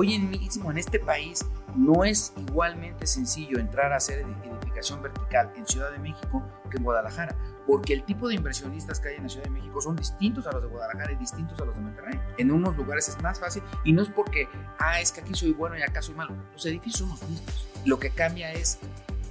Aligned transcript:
Hoy 0.00 0.14
en 0.14 0.30
mismo 0.30 0.70
en 0.70 0.78
este 0.78 1.00
país 1.00 1.44
no 1.74 2.04
es 2.04 2.32
igualmente 2.36 3.04
sencillo 3.04 3.58
entrar 3.58 3.92
a 3.92 3.96
hacer 3.96 4.20
edificación 4.20 5.02
vertical 5.02 5.50
en 5.56 5.66
Ciudad 5.66 5.90
de 5.90 5.98
México 5.98 6.40
que 6.70 6.76
en 6.76 6.84
Guadalajara, 6.84 7.36
porque 7.66 7.94
el 7.94 8.04
tipo 8.04 8.28
de 8.28 8.36
inversionistas 8.36 9.00
que 9.00 9.08
hay 9.08 9.16
en 9.16 9.24
la 9.24 9.28
Ciudad 9.28 9.46
de 9.46 9.50
México 9.50 9.80
son 9.80 9.96
distintos 9.96 10.46
a 10.46 10.52
los 10.52 10.62
de 10.62 10.68
Guadalajara 10.68 11.10
y 11.10 11.16
distintos 11.16 11.60
a 11.60 11.64
los 11.64 11.74
de 11.74 11.80
Monterrey. 11.80 12.20
En 12.36 12.52
unos 12.52 12.76
lugares 12.76 13.08
es 13.08 13.20
más 13.24 13.40
fácil 13.40 13.64
y 13.84 13.92
no 13.92 14.02
es 14.02 14.08
porque, 14.08 14.48
ah, 14.78 15.00
es 15.00 15.10
que 15.10 15.20
aquí 15.20 15.34
soy 15.34 15.52
bueno 15.52 15.76
y 15.76 15.82
acá 15.82 16.00
soy 16.00 16.14
malo. 16.14 16.32
Los 16.52 16.64
edificios 16.66 17.00
son 17.00 17.08
los 17.08 17.28
mismos. 17.28 17.66
Lo 17.84 17.98
que 17.98 18.10
cambia 18.10 18.52
es 18.52 18.78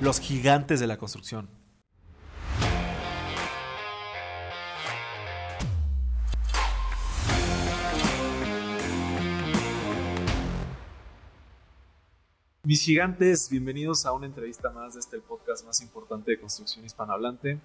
los 0.00 0.20
gigantes 0.20 0.80
de 0.80 0.86
la 0.86 0.98
construcción. 0.98 1.48
Mis 12.64 12.82
gigantes, 12.82 13.50
bienvenidos 13.50 14.06
a 14.06 14.12
una 14.12 14.26
entrevista 14.26 14.70
más 14.70 14.94
de 14.94 15.00
este 15.00 15.18
podcast 15.20 15.66
más 15.66 15.80
importante 15.82 16.30
de 16.30 16.40
construcción 16.40 16.84
hispanohablante. 16.84 17.58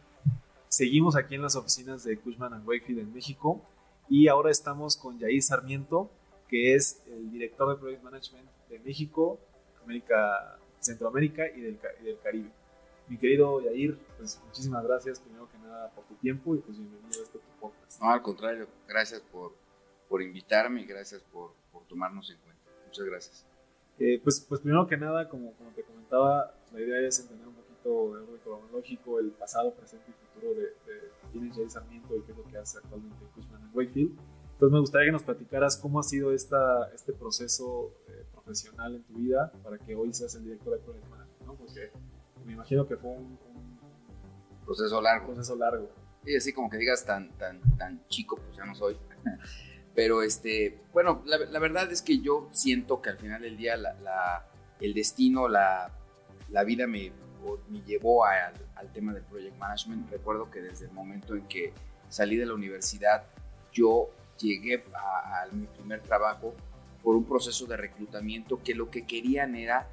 Seguimos 0.68 1.16
aquí 1.16 1.36
en 1.36 1.44
las 1.44 1.56
oficinas 1.56 2.04
de 2.04 2.18
Cushman 2.20 2.64
Wakefield 2.68 3.00
en 3.00 3.14
México 3.14 3.62
y 4.10 4.28
ahora 4.28 4.52
estamos 4.52 4.98
con 4.98 5.18
Yair 5.20 5.42
Sarmiento, 5.42 6.12
que 6.48 6.76
es 6.76 7.02
el 7.08 7.32
director 7.32 7.70
de 7.70 7.80
Project 7.80 8.04
Management 8.04 8.50
de 8.70 8.80
México, 8.80 9.40
América, 9.84 10.57
Centroamérica 10.88 11.44
y 11.48 11.62
del, 11.62 11.80
Caribe. 12.24 12.50
Mi 13.08 13.18
querido 13.18 13.62
Yair, 13.62 13.98
pues 14.18 14.42
muchísimas 14.46 14.84
gracias 14.84 15.20
primero 15.20 15.50
que 15.50 15.58
nada 15.60 15.92
por 15.92 16.06
tu 16.06 16.16
tiempo 16.16 16.56
y 16.56 16.60
pues 16.60 16.78
bienvenido 16.78 17.22
a 17.22 17.24
este 17.24 17.40
podcast. 17.60 18.02
No, 18.02 18.12
al 18.12 18.22
contrario, 18.22 18.68
gracias 18.88 19.22
por, 19.22 19.54
por 20.10 20.22
invitarme 20.22 20.82
y 20.82 20.86
gracias 20.86 21.22
por, 21.32 21.54
por 21.72 21.84
tomarnos 21.88 22.30
en 22.30 22.38
cuenta. 22.38 22.64
Muchas 22.86 23.06
gracias. 23.06 23.46
Eh, 24.00 24.20
pues, 24.24 24.46
pues 24.48 24.62
primero 24.62 24.88
que 24.88 24.98
nada, 24.98 25.28
como, 25.30 25.54
como 25.54 25.72
te 25.72 25.84
comentaba, 25.84 26.54
la 26.74 26.82
idea 26.82 27.08
es 27.08 27.20
entender 27.20 27.48
un 27.48 27.56
poquito 27.56 28.16
de 28.16 28.24
orden 28.24 28.38
cronológico, 28.44 29.20
el 29.20 29.32
pasado, 29.32 29.74
presente 29.74 30.06
y 30.10 30.26
futuro 30.26 30.54
de, 30.54 30.62
de 30.62 31.12
quién 31.32 31.52
es 31.52 31.74
Sarmiento 31.74 32.16
y 32.16 32.22
qué 32.22 32.32
es 32.32 32.38
lo 32.38 32.44
que 32.46 32.58
hace 32.58 32.78
actualmente 32.78 33.26
Cushman 33.36 33.62
en 33.62 33.70
Wakefield. 33.74 34.20
Entonces 34.54 34.74
me 34.74 34.80
gustaría 34.80 35.08
que 35.08 35.12
nos 35.12 35.24
platicaras 35.24 35.78
cómo 35.78 36.00
ha 36.00 36.04
sido 36.04 36.32
esta, 36.32 36.92
este 36.94 37.14
proceso 37.14 37.94
profesional 38.48 38.96
en 38.96 39.04
tu 39.04 39.14
vida 39.16 39.52
para 39.62 39.78
que 39.78 39.94
hoy 39.94 40.14
seas 40.14 40.34
el 40.36 40.46
director 40.46 40.74
de 40.74 40.80
Project 40.80 41.08
Management, 41.10 41.42
¿no? 41.46 41.56
Porque 41.56 41.92
me 42.46 42.54
imagino 42.54 42.88
que 42.88 42.96
fue 42.96 43.12
un, 43.12 43.38
proceso 44.66 45.02
largo. 45.02 45.28
proceso 45.28 45.56
largo. 45.56 45.90
Sí, 46.26 46.36
así 46.36 46.54
como 46.54 46.70
que 46.70 46.78
digas 46.78 47.06
tan, 47.06 47.32
tan, 47.38 47.60
tan 47.78 48.06
chico, 48.08 48.38
pues 48.38 48.56
ya 48.56 48.66
no 48.66 48.74
soy. 48.74 48.98
Pero 49.96 50.22
este, 50.22 50.80
bueno, 50.94 51.24
la, 51.26 51.60
verdad 51.60 51.92
es 51.92 52.02
que 52.02 52.20
yo 52.20 52.48
siento 52.52 53.02
que 53.02 53.10
al 53.10 53.18
final 53.18 53.42
del 53.42 53.58
día 53.58 53.76
el 54.80 54.94
destino, 54.94 55.48
la, 55.48 55.92
vida 56.66 56.86
me, 56.86 57.12
me 57.70 57.82
llevó 57.82 58.26
al, 58.26 58.54
tema 58.94 59.14
del 59.14 59.24
project 59.24 59.58
management. 59.58 60.10
Recuerdo 60.12 60.50
que 60.52 60.62
desde 60.62 60.86
el 60.86 60.92
momento 60.92 61.36
en 61.36 61.48
que 61.48 61.74
salí 62.10 62.38
de 62.38 62.46
la 62.46 62.54
universidad, 62.54 63.24
yo 63.72 64.10
llegué 64.38 64.84
a, 64.94 65.48
mi 65.52 65.66
primer 65.66 66.02
trabajo 66.02 66.54
por 67.08 67.16
un 67.16 67.24
proceso 67.24 67.66
de 67.68 67.78
reclutamiento 67.78 68.62
que 68.62 68.76
lo 68.76 68.92
que 68.92 69.06
querían 69.06 69.56
era 69.56 69.88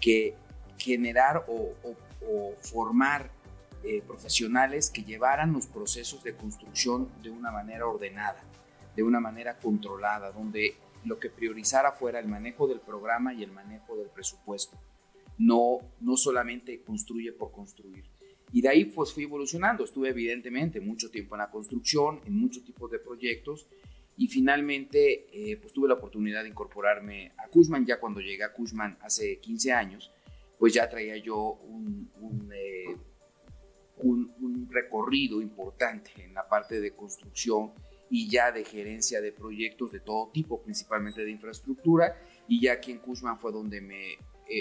que 0.00 0.36
generar 0.78 1.44
o, 1.48 1.74
formar 2.60 3.28
eh, 3.82 4.02
profesionales 4.06 4.88
que 4.88 5.02
llevaran 5.02 5.52
los 5.52 5.66
procesos 5.66 6.22
de 6.22 6.36
construcción 6.36 7.08
de 7.24 7.30
una 7.30 7.50
manera 7.50 7.88
ordenada 7.88 8.40
de 8.94 9.02
una 9.02 9.18
manera 9.18 9.58
controlada, 9.58 10.30
donde 10.30 10.76
lo 11.04 11.18
que 11.18 11.28
priorizara 11.28 11.90
fuera 11.90 12.20
el 12.20 12.28
manejo 12.28 12.68
del 12.68 12.78
programa 12.78 13.34
y 13.34 13.42
el 13.42 13.50
manejo 13.50 13.96
del 13.96 14.08
presupuesto. 14.08 14.78
No, 15.38 15.78
no 16.00 16.16
solamente 16.16 16.82
construye 16.82 17.32
por 17.32 17.50
construir. 17.50 18.04
Y 18.52 18.62
de 18.62 18.68
ahí 18.68 18.84
pues 18.84 19.12
fui 19.12 19.24
evolucionando. 19.24 19.82
Estuve 19.82 20.10
evidentemente 20.10 20.80
mucho 20.80 21.10
tiempo 21.10 21.34
en 21.34 21.40
la 21.40 21.50
construcción, 21.50 22.20
en 22.26 22.34
muchos 22.38 22.64
tipos 22.64 22.88
de 22.92 23.00
proyectos 23.00 23.66
y 24.20 24.28
finalmente 24.28 25.28
eh, 25.32 25.56
pues 25.56 25.72
tuve 25.72 25.88
la 25.88 25.94
oportunidad 25.94 26.42
de 26.42 26.50
incorporarme 26.50 27.32
a 27.38 27.48
Cushman. 27.48 27.86
Ya 27.86 27.98
cuando 27.98 28.20
llegué 28.20 28.44
a 28.44 28.52
Cushman 28.52 28.98
hace 29.00 29.38
15 29.38 29.72
años, 29.72 30.12
pues 30.58 30.74
ya 30.74 30.90
traía 30.90 31.16
yo 31.16 31.58
un, 31.66 32.10
un, 32.20 32.52
eh, 32.52 32.98
un, 33.96 34.30
un 34.42 34.68
recorrido 34.70 35.40
importante 35.40 36.10
en 36.18 36.34
la 36.34 36.46
parte 36.46 36.82
de 36.82 36.94
construcción 36.94 37.72
y 38.10 38.28
ya 38.28 38.52
de 38.52 38.62
gerencia 38.62 39.22
de 39.22 39.32
proyectos 39.32 39.90
de 39.90 40.00
todo 40.00 40.28
tipo, 40.30 40.60
principalmente 40.60 41.24
de 41.24 41.30
infraestructura, 41.30 42.20
y 42.46 42.60
ya 42.60 42.74
aquí 42.74 42.92
en 42.92 42.98
Cushman 42.98 43.38
fue 43.38 43.52
donde 43.52 43.80
me 43.80 44.12
eh, 44.12 44.18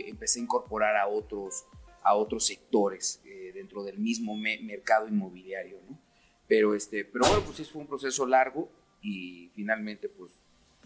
empecé 0.07 0.39
a 0.39 0.43
incorporar 0.43 0.95
a 0.95 1.09
otros, 1.09 1.65
a 2.01 2.15
otros 2.15 2.45
sectores 2.45 3.21
eh, 3.25 3.51
dentro 3.53 3.83
del 3.83 3.99
mismo 3.99 4.37
mercado 4.37 5.05
inmobiliario, 5.09 5.81
¿no? 5.89 5.99
Pero, 6.47 6.75
este, 6.75 7.03
pero 7.03 7.27
bueno, 7.27 7.43
pues 7.43 7.57
sí 7.57 7.65
fue 7.65 7.81
un 7.81 7.87
proceso 7.87 8.25
largo 8.25 8.69
y 9.01 9.49
finalmente 9.55 10.09
pues, 10.09 10.31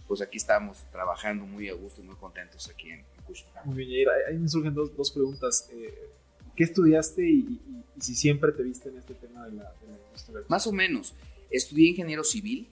pues 0.08 0.22
aquí 0.22 0.38
estamos 0.38 0.86
trabajando 0.92 1.46
muy 1.46 1.70
a 1.70 1.74
gusto 1.74 2.02
y 2.02 2.06
muy 2.06 2.16
contentos 2.16 2.70
aquí 2.70 2.92
en, 2.92 3.04
Cushman. 3.26 3.66
Muy 3.66 3.86
bien, 3.86 4.08
ahí 4.30 4.38
me 4.38 4.50
surgen 4.50 4.74
dos, 4.74 4.96
dos 4.98 5.12
preguntas. 5.12 5.70
Eh, 5.72 6.10
¿Qué 6.56 6.66
estudiaste 6.66 7.28
y, 7.28 7.60
si 8.00 8.16
siempre 8.16 8.52
te 8.52 8.64
viste 8.64 8.90
en 8.90 8.98
este 8.98 9.14
tema 9.14 9.46
de 9.46 9.54
la, 9.54 9.74
de 9.82 9.88
la 9.88 9.98
industria? 9.98 10.40
Más 10.50 10.68
o 10.68 10.72
menos. 10.72 11.16
Estudié 11.50 11.90
ingeniero 11.90 12.24
civil. 12.24 12.68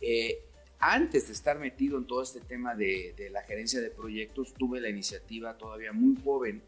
Eh, 0.00 0.44
antes 0.78 1.26
de 1.26 1.34
estar 1.34 1.58
metido 1.58 1.98
en 1.98 2.06
todo 2.06 2.22
este 2.22 2.40
tema 2.40 2.74
de, 2.74 3.14
la 3.30 3.42
gerencia 3.42 3.80
de 3.80 3.90
proyectos, 3.90 4.54
tuve 4.54 4.80
la 4.80 4.88
iniciativa 4.88 5.58
todavía 5.58 5.92
muy 5.92 6.16
joven 6.22 6.62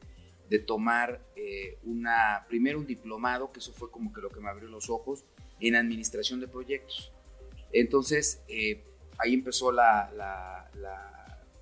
de 0.51 0.59
tomar 0.59 1.25
eh, 1.35 1.79
una, 1.85 2.45
primero 2.47 2.79
un 2.79 2.87
diplomado, 2.87 3.51
que 3.53 3.61
eso 3.61 3.73
fue 3.73 3.91
como 3.91 4.13
que 4.13 4.21
lo 4.21 4.29
que 4.29 4.41
me 4.41 4.51
abrió 4.51 4.69
los 4.69 4.91
ojos, 4.91 5.25
en 5.61 5.77
administración 5.77 6.41
de 6.41 6.49
proyectos. 6.49 7.11
Entonces, 7.73 8.43
eh, 8.49 8.85
ahí 9.19 9.35
empezó 9.35 9.73
la, 9.73 10.69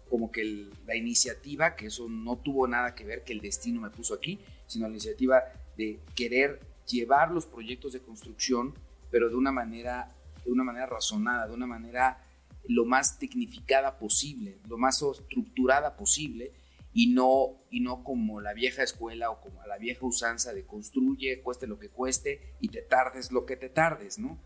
como 0.08 0.30
que 0.32 0.68
la 0.86 0.96
iniciativa, 0.96 1.76
que 1.76 1.86
eso 1.86 2.08
no 2.08 2.36
tuvo 2.38 2.66
nada 2.66 2.94
que 2.94 3.04
ver 3.04 3.22
que 3.24 3.32
el 3.32 3.40
destino 3.40 3.80
me 3.80 3.90
puso 3.90 4.14
aquí, 4.14 4.40
sino 4.66 4.86
la 4.86 4.92
iniciativa 4.92 5.42
de 5.76 6.00
querer 6.14 6.60
llevar 6.86 7.30
los 7.30 7.46
proyectos 7.46 7.92
de 7.92 8.00
construcción 8.00 8.74
pero 9.10 9.28
de 9.28 9.34
una 9.34 9.52
manera, 9.52 10.08
de 10.44 10.50
una 10.50 10.64
manera 10.64 10.86
razonada, 10.86 11.46
de 11.48 11.54
una 11.54 11.66
manera 11.66 12.24
lo 12.66 12.84
más 12.84 13.18
tecnificada 13.18 13.98
posible, 13.98 14.58
lo 14.68 14.78
más 14.78 15.02
estructurada 15.02 15.96
posible 15.96 16.52
y 16.92 17.08
no, 17.08 17.62
y 17.70 17.80
no 17.80 18.04
como 18.04 18.40
la 18.40 18.52
vieja 18.52 18.82
escuela 18.82 19.30
o 19.30 19.40
como 19.40 19.64
la 19.66 19.78
vieja 19.78 20.06
usanza 20.06 20.52
de 20.52 20.64
construye, 20.64 21.40
cueste 21.42 21.66
lo 21.66 21.78
que 21.78 21.88
cueste 21.88 22.54
y 22.60 22.68
te 22.68 22.82
tardes 22.82 23.32
lo 23.32 23.46
que 23.46 23.56
te 23.56 23.68
tardes, 23.68 24.18
¿no? 24.18 24.38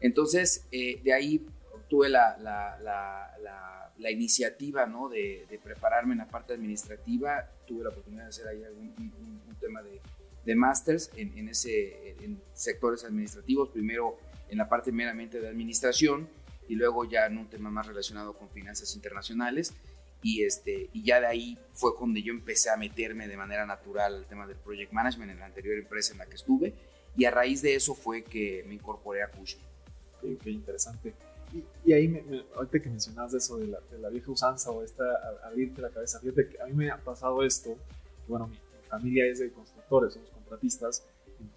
Entonces, 0.00 0.66
eh, 0.72 1.00
de 1.02 1.12
ahí 1.12 1.46
tuve 1.88 2.08
la, 2.08 2.36
la, 2.38 2.78
la, 2.82 3.92
la 3.96 4.10
iniciativa, 4.10 4.86
¿no? 4.86 5.08
De, 5.08 5.46
de, 5.48 5.58
prepararme 5.58 6.12
en 6.12 6.18
la 6.18 6.28
parte 6.28 6.54
administrativa, 6.54 7.48
tuve 7.66 7.84
la 7.84 7.90
oportunidad 7.90 8.24
de 8.24 8.28
hacer 8.28 8.48
ahí 8.48 8.64
algún, 8.64 8.94
un 9.48 9.56
tema 9.60 9.82
de, 9.82 10.00
de 10.44 10.54
másters 10.54 11.10
en, 11.16 11.36
en, 11.38 11.48
ese, 11.48 12.16
en 12.22 12.40
sectores 12.52 13.04
administrativos, 13.04 13.70
primero 13.70 14.18
en 14.48 14.58
la 14.58 14.68
parte 14.68 14.92
meramente 14.92 15.40
de 15.40 15.48
administración 15.48 16.28
y 16.68 16.74
luego 16.74 17.04
ya 17.04 17.26
en 17.26 17.38
un 17.38 17.48
tema 17.48 17.70
más 17.70 17.86
relacionado 17.86 18.34
con 18.34 18.48
finanzas 18.50 18.94
internacionales. 18.94 19.74
Y, 20.22 20.42
este, 20.44 20.88
y 20.94 21.02
ya 21.04 21.20
de 21.20 21.26
ahí 21.26 21.58
fue 21.72 21.92
donde 22.00 22.22
yo 22.22 22.32
empecé 22.32 22.70
a 22.70 22.76
meterme 22.76 23.28
de 23.28 23.36
manera 23.36 23.66
natural 23.66 24.14
al 24.14 24.26
tema 24.26 24.46
del 24.46 24.56
project 24.56 24.90
management 24.90 25.32
en 25.32 25.38
la 25.38 25.46
anterior 25.46 25.76
empresa 25.76 26.12
en 26.12 26.18
la 26.18 26.26
que 26.26 26.36
estuve. 26.36 26.72
Y 27.16 27.26
a 27.26 27.30
raíz 27.30 27.60
de 27.60 27.74
eso 27.74 27.94
fue 27.94 28.24
que 28.24 28.64
me 28.66 28.74
incorporé 28.74 29.22
a 29.22 29.28
Cushman. 29.28 29.66
Qué, 30.42 30.50
interesante. 30.50 31.14
Y, 31.84 31.92
ahí, 31.92 32.08
me, 32.08 32.44
ahorita 32.56 32.80
que 32.80 32.90
mencionabas 32.90 33.34
eso 33.34 33.58
de 33.58 33.68
la, 33.68 33.78
de 33.90 33.98
la, 33.98 34.08
vieja 34.08 34.30
usanza 34.30 34.70
o 34.70 34.82
esta 34.82 35.04
abrirte 35.44 35.80
la 35.80 35.90
cabeza, 35.90 36.18
fíjate 36.18 36.48
que 36.48 36.60
a 36.60 36.66
mí 36.66 36.72
me 36.72 36.90
ha 36.90 36.98
pasado 36.98 37.42
esto. 37.44 37.76
Bueno, 38.26 38.48
mi, 38.48 38.54
mi 38.54 38.88
familia 38.88 39.26
es 39.26 39.38
de 39.38 39.52
constructores, 39.52 40.14
somos 40.14 40.30
contratistas. 40.30 41.06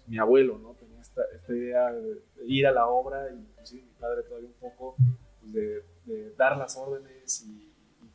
Mi 0.06 0.18
abuelo, 0.18 0.58
¿no? 0.58 0.74
Tenía 0.74 1.00
esta, 1.00 1.22
esta 1.34 1.54
idea 1.54 1.92
de, 1.92 2.20
ir 2.46 2.66
a 2.66 2.72
la 2.72 2.86
obra, 2.86 3.30
y 3.30 3.38
inclusive 3.38 3.82
mi 3.82 3.92
padre 3.98 4.22
todavía 4.24 4.48
un 4.48 4.70
poco, 4.70 4.96
pues, 5.40 5.52
de, 5.52 6.34
dar 6.36 6.56
las 6.56 6.76
órdenes 6.76 7.44
y, 7.46 7.66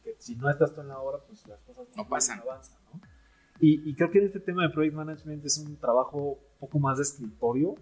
que 0.03 0.15
si 0.19 0.35
no 0.35 0.49
estás 0.49 0.73
tú 0.73 0.81
en 0.81 0.89
la 0.89 0.99
obra, 0.99 1.19
pues 1.25 1.47
las 1.47 1.61
cosas 1.61 1.87
no, 1.95 2.07
pasan. 2.07 2.39
avanzan, 2.41 2.77
¿no? 2.91 2.99
Y, 3.59 3.89
y, 3.89 3.95
creo 3.95 4.11
que 4.11 4.19
en 4.19 4.25
este 4.25 4.41
tema 4.41 4.63
de 4.63 4.69
Project 4.69 4.95
Management 4.95 5.45
es 5.45 5.57
un 5.59 5.77
trabajo 5.77 6.17
un 6.17 6.59
poco 6.59 6.79
más 6.79 6.97
de 6.97 7.03
escritorio. 7.03 7.75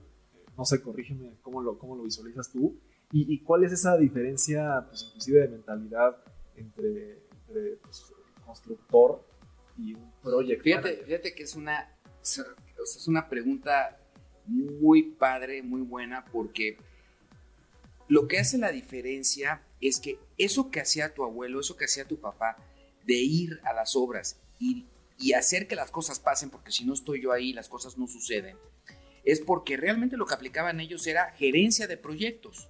No 0.61 0.65
sé, 0.65 0.79
corrígeme 0.79 1.39
cómo 1.41 1.59
lo, 1.59 1.79
cómo 1.79 1.95
lo 1.95 2.03
visualizas 2.03 2.51
tú. 2.51 2.79
¿Y, 3.11 3.39
cuál 3.39 3.63
es 3.63 3.71
esa 3.71 3.97
diferencia, 3.97 4.85
pues 4.87 5.05
inclusive 5.07 5.41
de 5.41 5.47
mentalidad 5.47 6.15
entre, 6.55 7.13
entre 7.47 7.77
pues, 7.77 8.13
constructor 8.45 9.25
y 9.75 9.95
un 9.95 10.11
project 10.21 10.61
fíjate, 10.61 10.97
Fíjate 10.97 11.33
que 11.33 11.41
es 11.41 11.55
una, 11.55 11.97
es 12.21 13.07
una 13.07 13.27
pregunta 13.27 13.99
muy 14.45 15.01
padre, 15.01 15.63
muy 15.63 15.81
buena, 15.81 16.25
porque 16.25 16.77
lo 18.07 18.27
que 18.27 18.37
hace 18.37 18.59
la 18.59 18.71
diferencia 18.71 19.63
es 19.81 19.99
que 19.99 20.19
eso 20.37 20.69
que 20.69 20.79
hacía 20.79 21.11
tu 21.11 21.23
abuelo, 21.23 21.59
eso 21.59 21.75
que 21.75 21.85
hacía 21.85 22.07
tu 22.07 22.19
papá, 22.19 22.55
de 23.03 23.15
ir 23.15 23.59
a 23.63 23.73
las 23.73 23.95
obras 23.95 24.39
y, 24.59 24.85
y 25.17 25.33
hacer 25.33 25.67
que 25.67 25.75
las 25.75 25.89
cosas 25.89 26.19
pasen, 26.19 26.51
porque 26.51 26.71
si 26.71 26.85
no 26.85 26.93
estoy 26.93 27.19
yo 27.19 27.31
ahí, 27.31 27.51
las 27.51 27.67
cosas 27.67 27.97
no 27.97 28.05
suceden, 28.05 28.57
es 29.23 29.39
porque 29.39 29.77
realmente 29.77 30.17
lo 30.17 30.25
que 30.25 30.33
aplicaban 30.33 30.79
ellos 30.79 31.05
era 31.07 31.31
gerencia 31.31 31.87
de 31.87 31.97
proyectos. 31.97 32.69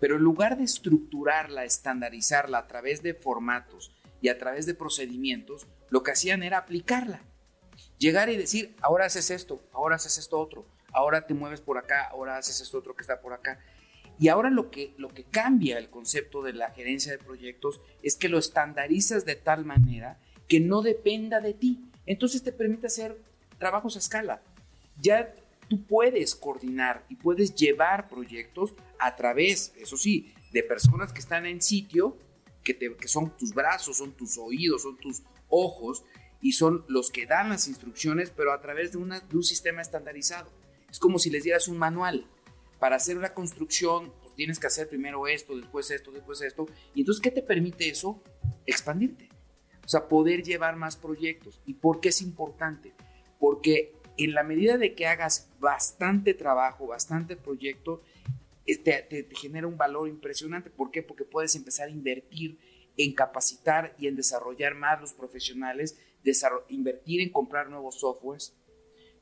Pero 0.00 0.16
en 0.16 0.22
lugar 0.22 0.58
de 0.58 0.64
estructurarla, 0.64 1.64
estandarizarla 1.64 2.58
a 2.58 2.66
través 2.66 3.02
de 3.02 3.14
formatos 3.14 3.94
y 4.20 4.28
a 4.28 4.38
través 4.38 4.66
de 4.66 4.74
procedimientos, 4.74 5.66
lo 5.88 6.02
que 6.02 6.10
hacían 6.10 6.42
era 6.42 6.58
aplicarla. 6.58 7.22
Llegar 7.98 8.28
y 8.28 8.36
decir, 8.36 8.74
ahora 8.80 9.06
haces 9.06 9.30
esto, 9.30 9.62
ahora 9.72 9.96
haces 9.96 10.18
esto 10.18 10.38
otro, 10.38 10.66
ahora 10.92 11.26
te 11.26 11.34
mueves 11.34 11.60
por 11.60 11.78
acá, 11.78 12.08
ahora 12.08 12.36
haces 12.36 12.60
esto 12.60 12.78
otro 12.78 12.94
que 12.94 13.02
está 13.02 13.20
por 13.20 13.32
acá. 13.32 13.60
Y 14.18 14.28
ahora 14.28 14.50
lo 14.50 14.70
que, 14.70 14.94
lo 14.96 15.08
que 15.08 15.24
cambia 15.24 15.78
el 15.78 15.90
concepto 15.90 16.42
de 16.42 16.52
la 16.52 16.70
gerencia 16.70 17.12
de 17.12 17.18
proyectos 17.18 17.80
es 18.02 18.16
que 18.16 18.28
lo 18.28 18.38
estandarizas 18.38 19.24
de 19.24 19.36
tal 19.36 19.64
manera 19.64 20.20
que 20.48 20.60
no 20.60 20.82
dependa 20.82 21.40
de 21.40 21.54
ti. 21.54 21.90
Entonces 22.06 22.42
te 22.42 22.52
permite 22.52 22.86
hacer 22.86 23.18
trabajos 23.58 23.96
a 23.96 23.98
escala. 23.98 24.42
Ya 25.00 25.34
tú 25.68 25.84
puedes 25.86 26.34
coordinar 26.34 27.04
y 27.08 27.16
puedes 27.16 27.54
llevar 27.54 28.08
proyectos 28.08 28.74
a 28.98 29.16
través, 29.16 29.72
eso 29.76 29.96
sí, 29.96 30.32
de 30.52 30.62
personas 30.62 31.12
que 31.12 31.20
están 31.20 31.46
en 31.46 31.60
sitio, 31.60 32.16
que, 32.62 32.76
que 32.76 33.08
son 33.08 33.36
tus 33.36 33.52
brazos, 33.52 33.98
son 33.98 34.12
tus 34.12 34.38
oídos, 34.38 34.82
son 34.82 34.96
tus 34.96 35.22
ojos 35.48 36.04
y 36.40 36.52
son 36.52 36.84
los 36.88 37.10
que 37.10 37.26
dan 37.26 37.48
las 37.48 37.68
instrucciones, 37.68 38.30
pero 38.30 38.52
a 38.52 38.60
través 38.60 38.92
de 38.92 38.98
un 38.98 39.44
sistema 39.44 39.82
estandarizado. 39.82 40.50
Es 40.90 40.98
como 40.98 41.18
si 41.18 41.28
les 41.28 41.42
dieras 41.42 41.68
un 41.68 41.76
manual. 41.76 42.26
Para 42.78 42.96
hacer 42.96 43.16
una 43.16 43.34
construcción, 43.34 44.12
pues 44.22 44.34
tienes 44.34 44.58
que 44.58 44.66
hacer 44.66 44.88
primero 44.88 45.26
esto, 45.26 45.56
después 45.56 45.90
esto, 45.90 46.12
después 46.12 46.40
esto. 46.42 46.66
Y 46.94 47.00
entonces, 47.00 47.20
¿qué 47.22 47.30
te 47.30 47.42
permite 47.42 47.88
eso? 47.88 48.22
Expandirte. 48.66 49.28
O 49.84 49.88
sea, 49.88 50.06
poder 50.06 50.42
llevar 50.42 50.76
más 50.76 50.96
proyectos. 50.96 51.60
¿Y 51.66 51.74
por 51.74 52.00
qué 52.00 52.10
es 52.10 52.22
importante? 52.22 52.92
Porque 53.40 53.92
en 54.16 54.34
la 54.34 54.42
medida 54.42 54.78
de 54.78 54.94
que 54.94 55.06
hagas 55.06 55.50
bastante 55.60 56.34
trabajo, 56.34 56.86
bastante 56.86 57.36
proyecto, 57.36 58.02
eh, 58.66 58.78
te, 58.78 59.02
te, 59.02 59.34
genera 59.34 59.66
un 59.66 59.76
valor 59.76 60.08
impresionante. 60.08 60.70
¿Por 60.70 60.90
qué? 60.90 61.02
Porque 61.02 61.24
puedes 61.24 61.54
empezar 61.54 61.88
a 61.88 61.92
invertir 61.92 62.58
en 62.96 63.14
capacitar 63.14 63.94
y 63.98 64.06
en 64.06 64.16
desarrollar 64.16 64.74
más 64.74 65.00
los 65.00 65.12
profesionales, 65.12 65.98
invertir 66.68 67.20
en 67.20 67.30
comprar 67.30 67.68
nuevos 67.68 68.00
softwares. 68.00 68.56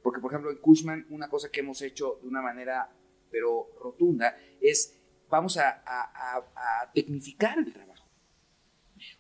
Porque, 0.03 0.21
por 0.21 0.33
ejemplo, 0.33 0.51
en 0.51 0.59
Cushman, 0.59 1.07
una 1.11 1.29
cosa 1.29 1.51
que 1.51 1.61
hemos 1.61 1.81
hecho 1.83 2.19
de 2.23 2.29
una 2.29 2.43
manera, 2.43 2.91
pero 3.31 3.71
rotunda, 3.81 4.37
es 4.61 4.99
vamos 5.29 5.57
a, 5.57 5.83
a, 5.87 6.93
tecnificar 6.93 7.59
el 7.59 7.73
trabajo. 7.73 8.07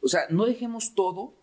O 0.02 0.08
sea, 0.08 0.26
no 0.28 0.44
dejemos 0.44 0.94
todo 0.94 1.34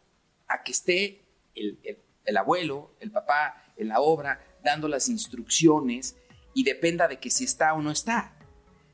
a 0.48 0.62
que 0.62 0.72
esté 0.72 1.26
el, 1.56 1.80
el, 1.84 1.98
el 2.26 2.38
abuelo, 2.38 2.96
el 3.00 3.12
papá, 3.12 3.69
en 3.80 3.88
la 3.88 4.02
obra, 4.02 4.40
dando 4.64 4.88
las 4.88 5.10
instrucciones 5.10 6.18
y 6.54 6.64
dependa 6.64 7.08
de 7.08 7.20
que 7.20 7.30
si 7.30 7.46
está 7.46 7.74
o 7.74 7.82
no 7.82 7.92
está. 7.92 8.36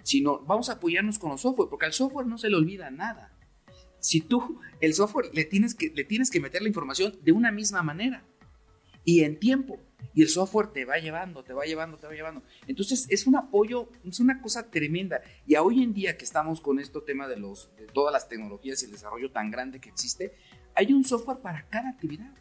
Sino 0.03 0.39
vamos 0.39 0.69
a 0.69 0.73
apoyarnos 0.73 1.19
con 1.19 1.31
los 1.31 1.41
software, 1.41 1.69
porque 1.69 1.87
al 1.87 1.93
software 1.93 2.27
no 2.27 2.37
se 2.37 2.49
le 2.49 2.55
olvida 2.55 2.91
nada. 2.91 3.33
Si 3.99 4.21
tú, 4.21 4.59
el 4.81 4.93
software, 4.93 5.31
le 5.33 5.45
tienes 5.45 5.73
que, 5.73 5.89
le 5.89 6.03
tienes 6.03 6.29
que 6.29 6.39
meter 6.39 6.61
la 6.61 6.67
información 6.67 7.17
de 7.23 7.31
una 7.31 7.51
misma 7.51 7.81
manera 7.81 8.23
y 9.03 9.23
en 9.23 9.39
tiempo. 9.39 9.79
Y 10.13 10.21
el 10.21 10.29
software 10.29 10.67
te 10.67 10.85
va 10.85 10.97
llevando, 10.97 11.43
te 11.43 11.53
va 11.53 11.65
llevando, 11.65 11.97
te 11.97 12.05
va 12.05 12.13
llevando. 12.13 12.43
Entonces 12.67 13.07
es 13.09 13.25
un 13.25 13.35
apoyo, 13.35 13.89
es 14.07 14.19
una 14.19 14.41
cosa 14.41 14.69
tremenda. 14.69 15.21
Y 15.47 15.55
hoy 15.55 15.81
en 15.81 15.93
día 15.93 16.17
que 16.17 16.25
estamos 16.25 16.61
con 16.61 16.79
este 16.79 17.01
tema 17.01 17.27
de, 17.27 17.37
los, 17.37 17.75
de 17.75 17.87
todas 17.87 18.13
las 18.13 18.29
tecnologías 18.29 18.81
y 18.81 18.85
el 18.85 18.91
desarrollo 18.91 19.31
tan 19.31 19.49
grande 19.49 19.79
que 19.79 19.89
existe, 19.89 20.35
hay 20.75 20.93
un 20.93 21.03
software 21.03 21.39
para 21.39 21.67
cada 21.67 21.89
actividad. 21.89 22.31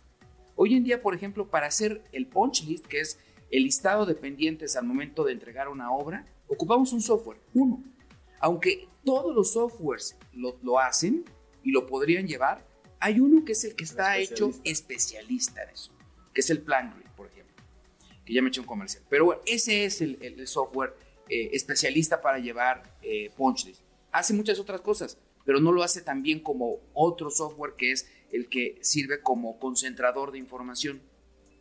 Hoy 0.57 0.75
en 0.75 0.85
día, 0.85 1.03
por 1.03 1.15
ejemplo, 1.15 1.49
para 1.49 1.67
hacer 1.67 2.03
el 2.13 2.27
punch 2.27 2.65
list, 2.65 2.87
que 2.87 3.01
es 3.01 3.19
el 3.51 3.65
listado 3.65 4.07
de 4.07 4.15
pendientes 4.15 4.77
al 4.77 4.85
momento 4.85 5.25
de 5.25 5.33
entregar 5.33 5.69
una 5.69 5.93
obra, 5.93 6.27
ocupamos 6.49 6.93
un 6.93 7.01
software, 7.01 7.39
uno. 7.55 7.83
Aunque 8.41 8.89
todos 9.05 9.35
los 9.35 9.53
softwares 9.53 10.17
lo, 10.33 10.57
lo 10.63 10.79
hacen 10.79 11.25
y 11.63 11.71
lo 11.71 11.87
podrían 11.87 12.27
llevar, 12.27 12.67
hay 13.01 13.21
uno 13.21 13.45
que 13.45 13.53
es 13.53 13.65
el 13.65 13.75
que 13.75 13.85
está 13.85 14.19
hecho 14.19 14.51
especialista 14.65 15.63
en 15.63 15.71
eso, 15.71 15.93
que 16.33 16.41
es 16.41 16.51
el 16.51 16.63
Plan 16.63 16.95
Grid, 16.97 17.11
por 17.17 17.27
ejemplo, 17.27 17.55
que 18.25 18.33
ya 18.33 18.41
me 18.41 18.49
he 18.49 18.51
hecho 18.51 18.63
un 18.63 18.67
comercial. 18.67 19.03
Pero 19.09 19.27
bueno, 19.27 19.43
ese 19.47 19.85
es 19.85 20.01
el, 20.01 20.19
el 20.23 20.47
software 20.47 20.95
eh, 21.29 21.51
especialista 21.53 22.21
para 22.21 22.39
llevar 22.39 22.83
eh, 23.03 23.31
punch 23.37 23.67
list. 23.67 23.83
Hace 24.13 24.35
muchas 24.35 24.59
otras 24.59 24.81
cosas, 24.83 25.19
pero 25.45 25.59
no 25.59 25.73
lo 25.73 25.83
hace 25.83 26.03
tan 26.03 26.23
bien 26.23 26.41
como 26.41 26.81
otro 26.93 27.31
software 27.31 27.75
que 27.77 27.93
es 27.93 28.09
el 28.33 28.49
que 28.49 28.79
sirve 28.83 29.21
como 29.21 29.59
concentrador 29.59 30.33
de 30.33 30.39
información. 30.39 31.03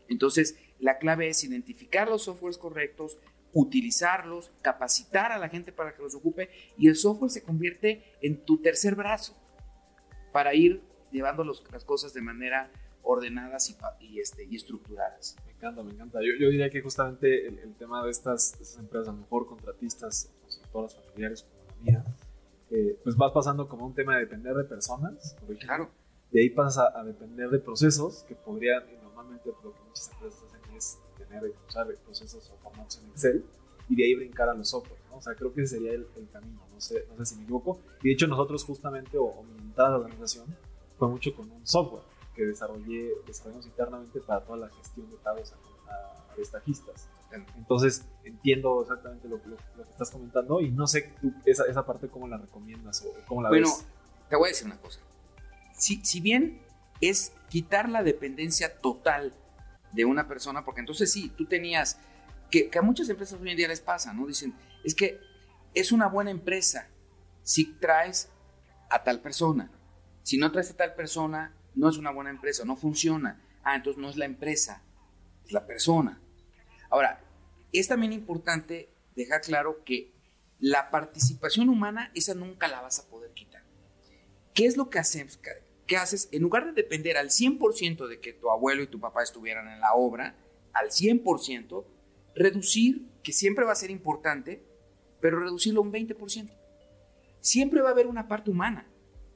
Entonces, 0.07 0.57
la 0.80 0.98
clave 0.98 1.30
es 1.30 1.44
identificar 1.44 2.10
los 2.10 2.24
softwares 2.24 2.57
correctos, 2.57 3.18
utilizarlos, 3.54 4.51
capacitar 4.62 5.31
a 5.31 5.38
la 5.38 5.50
gente 5.50 5.71
para 5.71 5.95
que 5.95 6.01
los 6.01 6.15
ocupe 6.15 6.50
y 6.77 6.88
el 6.88 6.95
software 6.95 7.31
se 7.31 7.44
convierte 7.44 8.04
en 8.21 8.44
tu 8.44 8.57
tercer 8.62 8.95
brazo 8.95 9.36
para 10.31 10.56
ir 10.56 10.81
llevando 11.12 11.44
las 11.44 11.86
cosas 11.86 12.13
de 12.13 12.21
manera 12.21 12.71
ordenadas 13.04 13.75
y, 14.00 14.19
este, 14.19 14.45
y 14.45 14.56
estructuradas. 14.56 15.36
Me 15.45 15.51
encanta, 15.51 15.83
me 15.83 15.92
encanta. 15.92 16.19
Yo, 16.19 16.33
yo 16.39 16.50
diría 16.50 16.69
que 16.69 16.81
justamente 16.81 17.48
el, 17.48 17.75
tema 17.75 18.04
de 18.04 18.10
estas, 18.10 18.54
estas, 18.54 18.80
empresas, 18.80 19.10
a 19.10 19.12
lo 19.12 19.19
mejor 19.19 19.45
contratistas, 19.45 20.31
constructoras 20.42 20.95
familiares 20.95 21.44
como 21.44 21.63
la 21.68 21.75
mía, 21.83 22.04
eh, 22.71 22.98
pues 23.04 23.15
vas 23.15 23.31
pasando 23.31 23.68
como 23.68 23.86
un 23.86 23.94
tema 23.94 24.15
de 24.15 24.21
depender 24.21 24.56
de 24.56 24.63
personas. 24.63 25.36
Claro 25.60 25.92
de 26.34 26.42
ahí 26.42 26.50
pasas 26.50 26.92
a, 26.96 27.04
depender 27.04 27.50
de 27.52 27.60
procesos 27.60 28.25
que 28.28 28.34
podrían, 28.34 28.84
y 28.90 28.96
normalmente 29.04 29.52
lo 29.63 29.72
que 29.72 29.80
muchas 29.88 30.12
empresas 30.12 30.44
hacen 30.44 30.75
es 30.75 31.00
tener, 31.16 31.54
usar 31.68 31.88
procesos 32.04 32.50
o 32.50 32.58
formatos 32.58 33.00
en 33.04 33.10
Excel 33.12 33.46
y 33.88 33.96
de 33.96 34.04
ahí 34.04 34.16
brincar 34.16 34.50
a 34.50 34.56
los 34.56 34.68
software, 34.68 35.00
¿no? 35.12 35.18
O 35.18 35.22
sea, 35.22 35.36
creo 35.36 35.54
que 35.54 35.62
ese 35.62 35.75
sería 35.75 35.94
el, 35.94 36.08
camino, 36.32 36.60
no 36.74 36.82
sé, 36.82 37.06
no 37.08 37.18
sé 37.18 37.25
si 37.25 37.36
me 37.36 37.44
equivoco. 37.44 37.80
Y 38.02 38.08
de 38.08 38.13
hecho 38.13 38.25
nosotros 38.25 38.63
justamente, 38.63 39.16
o, 39.18 39.25
o 39.25 39.44
mi 39.44 39.72
a 39.78 39.90
la 39.90 39.98
organización, 39.98 40.48
fue 40.98 41.08
mucho 41.08 41.36
con 41.36 41.52
un 41.52 41.68
software 41.68 42.02
que 42.36 42.46
desarrollé, 42.46 43.12
desarrollamos 43.28 43.68
internamente 43.68 44.20
para 44.20 44.44
toda 44.44 44.58
la 44.58 44.70
gestión 44.70 45.08
de 45.12 45.18
pagos 45.18 45.54
a, 45.54 46.32
a, 46.32 46.36
destajistas. 46.36 47.10
Entonces 47.58 48.06
entiendo 48.24 48.82
exactamente 48.82 49.28
lo, 49.28 49.38
lo, 49.38 49.58
lo, 49.78 49.84
que 49.84 49.92
estás 49.92 50.10
comentando 50.10 50.62
y 50.62 50.72
no 50.72 50.86
sé 50.88 51.13
tú 51.20 51.32
esa, 51.46 51.66
esa 51.66 51.84
parte 51.84 52.08
cómo 52.08 52.28
la 52.28 52.38
recomiendas 52.38 53.04
o 53.04 53.28
cómo 53.28 53.42
la 53.42 53.50
bueno, 53.50 53.68
ves. 53.68 53.78
Bueno, 53.78 54.30
te 54.30 54.36
voy 54.36 54.46
a 54.46 54.50
decir 54.50 54.68
una 54.68 54.80
cosa 54.80 55.00
si, 55.84 56.22
bien 56.22 56.62
es 57.02 57.34
quitar 57.50 57.90
la 57.90 58.04
dependencia 58.04 58.78
total 58.78 59.34
de 59.92 60.06
una 60.06 60.28
persona, 60.28 60.63
porque 60.63 60.80
entonces 60.80 61.12
sí, 61.12 61.32
tú 61.38 61.46
tenías, 61.46 62.00
que, 62.50 62.70
a 62.78 62.82
muchas 62.82 63.10
empresas 63.10 63.40
hoy 63.40 63.52
en 63.52 63.58
día 63.58 63.68
les 63.68 63.82
pasa, 63.82 64.13
¿no? 64.13 64.25
Dicen, 64.25 64.54
es 64.84 64.96
que 64.96 65.20
es 65.74 65.92
una 65.92 66.08
buena 66.08 66.32
empresa 66.32 66.88
si 67.44 67.66
traes 67.66 68.30
a 68.90 69.04
tal 69.04 69.22
persona. 69.22 69.70
Si 70.24 70.38
no 70.38 70.52
traes 70.52 70.72
a 70.72 70.78
tal 70.78 70.96
persona, 70.96 71.54
no 71.75 71.90
es 71.90 71.98
una 71.98 72.12
buena 72.12 72.30
empresa, 72.30 72.63
no 72.63 72.78
funciona. 72.78 73.42
Ah, 73.63 73.75
entonces 73.75 74.02
no 74.02 74.10
es 74.10 74.16
la 74.16 74.25
empresa, 74.25 74.82
es 75.46 75.52
la 75.52 75.66
persona. 75.66 76.22
Ahora, 76.90 77.22
es 77.74 77.88
también 77.88 78.13
importante 78.13 78.90
dejar 79.16 79.42
claro 79.42 79.84
que 79.84 80.13
la 80.60 80.90
participación 80.92 81.68
humana, 81.68 82.12
esa 82.13 82.36
nunca 82.36 82.68
la 82.68 82.82
vas 82.82 83.00
a 83.00 83.08
poder 83.10 83.32
quitar. 83.34 83.63
¿Qué 84.54 84.66
es 84.66 84.78
lo 84.78 84.90
que 84.90 85.00
hacemos? 85.00 85.40
¿Qué 85.88 85.98
haces? 85.98 86.30
En 86.32 86.42
lugar 86.42 86.66
de 86.66 86.72
depender 86.72 87.18
al 87.18 87.30
100% 87.30 88.08
de 88.08 88.20
que 88.20 88.34
tu 88.34 88.50
abuelo 88.50 88.84
y 88.84 88.88
tu 88.88 89.00
papá 89.00 89.24
estuvieran 89.24 89.68
en 89.68 89.80
la 89.80 89.94
obra, 89.94 90.36
al 90.74 90.90
100%, 90.90 91.86
reducir, 92.36 93.08
que 93.24 93.32
siempre 93.32 93.66
va 93.66 93.72
a 93.74 93.75
ser 93.75 93.92
importante, 93.92 94.63
pero 95.20 95.40
reducirlo 95.40 95.82
a 95.82 95.84
un 95.84 95.94
20%. 95.94 96.50
Siempre 97.40 97.82
va 97.82 97.90
a 97.90 97.92
haber 97.92 98.08
una 98.08 98.28
parte 98.28 98.50
humana. 98.50 98.88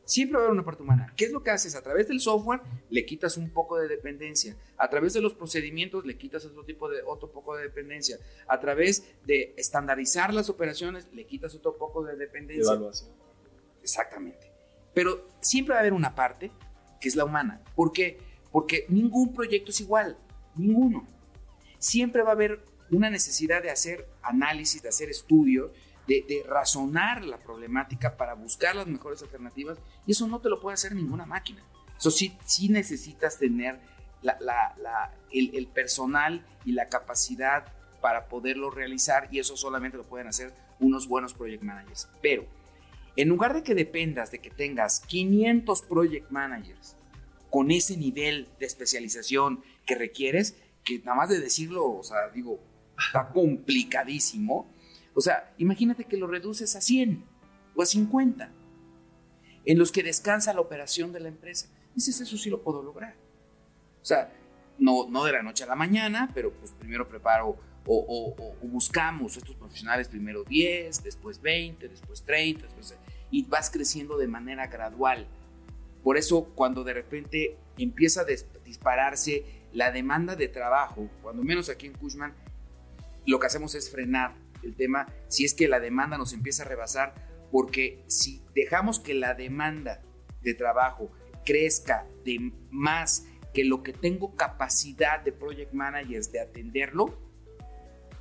Siempre 0.04 0.38
va 0.38 0.44
a 0.44 0.46
haber 0.46 0.54
una 0.54 0.64
parte 0.64 0.84
humana. 0.84 1.14
¿Qué 1.18 1.26
es 1.26 1.32
lo 1.32 1.44
que 1.44 1.52
haces? 1.52 1.76
A 1.76 1.82
través 1.82 2.08
del 2.08 2.22
software 2.22 2.62
le 2.90 3.06
quitas 3.06 3.36
un 3.36 3.50
poco 3.50 3.78
de 3.78 3.90
dependencia. 3.90 4.56
A 4.78 4.90
través 4.90 5.14
de 5.14 5.20
los 5.20 5.34
procedimientos 5.34 6.06
le 6.06 6.18
quitas 6.18 6.46
otro 6.46 6.64
tipo 6.64 6.90
de 6.90 7.02
otro 7.06 7.30
poco 7.30 7.58
de 7.58 7.64
dependencia. 7.64 8.18
A 8.48 8.58
través 8.62 9.04
de 9.26 9.54
estandarizar 9.58 10.34
las 10.34 10.50
operaciones 10.50 11.10
le 11.12 11.26
quitas 11.26 11.54
otro 11.56 11.78
poco 11.78 12.06
de 12.06 12.16
dependencia. 12.16 12.72
Evaluación. 12.72 13.10
Exactamente. 13.82 14.47
Pero 14.98 15.30
siempre 15.42 15.74
va 15.74 15.78
a 15.78 15.82
haber 15.82 15.94
una 15.94 16.16
parte 16.16 16.52
que 17.00 17.08
es 17.08 17.16
la 17.16 17.24
humana. 17.24 17.62
¿Por 17.76 17.92
qué? 17.92 18.18
Porque 18.52 18.88
ningún 18.90 19.32
proyecto 19.32 19.70
es 19.70 19.80
igual, 19.80 20.18
ninguno. 20.56 21.06
Siempre 21.78 22.24
va 22.24 22.30
a 22.30 22.32
haber 22.32 22.66
una 22.90 23.12
necesidad 23.12 23.62
de 23.62 23.70
hacer 23.70 24.10
análisis, 24.24 24.82
de 24.82 24.90
hacer 24.90 25.12
estudios, 25.12 25.70
de, 26.08 26.44
razonar 26.48 27.24
la 27.24 27.38
problemática 27.38 28.18
para 28.18 28.34
buscar 28.34 28.76
las 28.76 28.88
mejores 28.88 29.22
alternativas 29.22 29.78
y 30.08 30.14
eso 30.14 30.26
no 30.28 30.40
te 30.40 30.50
lo 30.50 30.60
puede 30.60 30.74
hacer 30.74 30.96
ninguna 30.96 31.28
máquina. 31.28 31.64
Eso 31.96 32.10
sí, 32.10 32.36
sí 32.48 32.68
necesitas 32.68 33.38
tener 33.38 33.80
el, 35.32 35.56
el 35.56 35.68
personal 35.68 36.44
y 36.66 36.72
la 36.72 36.90
capacidad 36.90 37.72
para 38.02 38.28
poderlo 38.28 38.72
realizar 38.72 39.28
y 39.32 39.38
eso 39.38 39.56
solamente 39.58 39.96
lo 39.96 40.06
pueden 40.06 40.26
hacer 40.26 40.56
unos 40.80 41.08
buenos 41.08 41.36
project 41.36 41.62
managers. 41.62 42.10
Pero 42.20 42.48
en 43.18 43.30
lugar 43.30 43.54
de 43.54 43.64
que 43.64 43.76
dependas 43.76 44.32
de 44.32 44.40
que 44.40 44.52
tengas 44.52 45.02
500 45.02 45.82
project 45.82 46.30
managers 46.30 46.96
con 47.50 47.72
ese 47.72 47.98
nivel 47.98 48.48
de 48.60 48.68
especialización 48.68 49.64
que 49.86 49.96
requieres, 49.96 50.56
que 50.84 51.00
nada 51.00 51.18
más 51.18 51.30
de 51.30 51.40
decirlo, 51.40 51.92
o 51.92 52.04
sea, 52.04 52.30
digo, 52.34 52.60
está 52.98 53.30
complicadísimo. 53.30 54.72
O 55.16 55.22
sea, 55.22 55.54
imagínate 55.58 56.06
que 56.06 56.18
lo 56.18 56.28
reduces 56.28 56.76
a 56.76 56.82
100 56.82 57.26
o 57.76 57.82
a 57.82 57.86
50, 57.86 58.52
en 59.66 59.80
los 59.80 59.92
que 59.92 60.04
descansa 60.04 60.54
la 60.54 60.62
operación 60.62 61.12
de 61.12 61.20
la 61.20 61.30
empresa. 61.30 61.68
Dices, 61.96 62.22
eso 62.22 62.38
sí 62.38 62.50
lo 62.52 62.62
puedo 62.62 62.84
lograr. 62.84 63.16
O 64.02 64.06
sea, 64.06 64.32
no, 64.78 65.10
no 65.10 65.24
de 65.26 65.32
la 65.32 65.42
noche 65.42 65.64
a 65.64 65.68
la 65.68 65.76
mañana, 65.76 66.32
pero 66.36 66.54
pues 66.54 66.72
primero 66.74 67.10
preparo 67.10 67.58
o, 67.88 68.56
buscamos 68.62 69.38
estos 69.38 69.56
profesionales 69.56 70.08
primero 70.08 70.44
10, 70.44 71.04
después 71.04 71.42
20, 71.42 71.88
después 71.88 72.24
30, 72.24 72.64
después, 72.64 72.96
y 73.32 73.44
vas 73.44 73.70
creciendo 73.70 74.18
de 74.18 74.28
manera 74.28 74.68
gradual. 74.68 75.28
Por 76.04 76.18
eso 76.18 76.52
cuando 76.56 76.84
de 76.84 76.94
repente 76.94 77.58
empieza 77.78 78.22
a 78.22 78.26
dispararse 78.64 79.44
la 79.74 79.92
demanda 79.92 80.36
de 80.36 80.48
trabajo, 80.48 81.10
cuando 81.22 81.44
menos 81.44 81.70
aquí 81.70 81.88
en 81.88 81.94
Cushman, 81.94 82.34
lo 83.26 83.40
que 83.40 83.48
hacemos 83.48 83.76
es 83.76 83.92
frenar 83.92 84.36
el 84.64 84.76
tema 84.76 85.08
si 85.28 85.46
es 85.46 85.54
que 85.54 85.68
la 85.68 85.80
demanda 85.80 86.18
nos 86.18 86.34
empieza 86.34 86.64
a 86.64 86.68
rebasar, 86.68 87.14
porque 87.52 88.04
si 88.08 88.42
dejamos 88.54 89.00
que 89.00 89.14
la 89.14 89.34
demanda 89.34 90.02
de 90.42 90.54
trabajo 90.54 91.12
crezca 91.46 92.06
de 92.26 92.52
más 92.70 93.26
que 93.54 93.64
lo 93.64 93.84
que 93.84 93.94
tengo 93.94 94.36
capacidad 94.36 95.22
de 95.22 95.32
project 95.32 95.74
managers 95.74 96.32
de 96.32 96.42
atenderlo, 96.42 97.27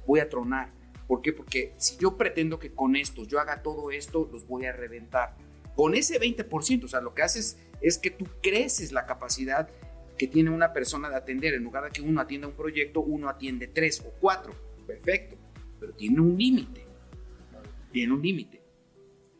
voy 0.06 0.20
a 0.20 0.28
tronar. 0.28 0.72
¿Por 1.06 1.22
qué? 1.22 1.32
Porque 1.32 1.74
si 1.76 1.96
yo 1.98 2.16
pretendo 2.16 2.58
que 2.58 2.72
con 2.72 2.96
esto 2.96 3.24
yo 3.24 3.38
haga 3.38 3.62
todo 3.62 3.90
esto, 3.90 4.28
los 4.32 4.46
voy 4.46 4.66
a 4.66 4.72
reventar. 4.72 5.36
Con 5.74 5.94
ese 5.94 6.18
20%, 6.20 6.84
o 6.84 6.88
sea, 6.88 7.00
lo 7.00 7.14
que 7.14 7.22
haces 7.22 7.58
es 7.80 7.98
que 7.98 8.10
tú 8.10 8.26
creces 8.42 8.92
la 8.92 9.06
capacidad 9.06 9.68
que 10.16 10.26
tiene 10.26 10.50
una 10.50 10.72
persona 10.72 11.10
de 11.10 11.16
atender. 11.16 11.54
En 11.54 11.64
lugar 11.64 11.84
de 11.84 11.90
que 11.90 12.02
uno 12.02 12.20
atienda 12.20 12.48
un 12.48 12.54
proyecto, 12.54 13.00
uno 13.00 13.28
atiende 13.28 13.68
tres 13.68 14.00
o 14.00 14.12
cuatro. 14.20 14.54
Perfecto. 14.86 15.36
Pero 15.78 15.94
tiene 15.94 16.20
un 16.20 16.36
límite. 16.36 16.86
Tiene 17.92 18.12
un 18.12 18.22
límite. 18.22 18.62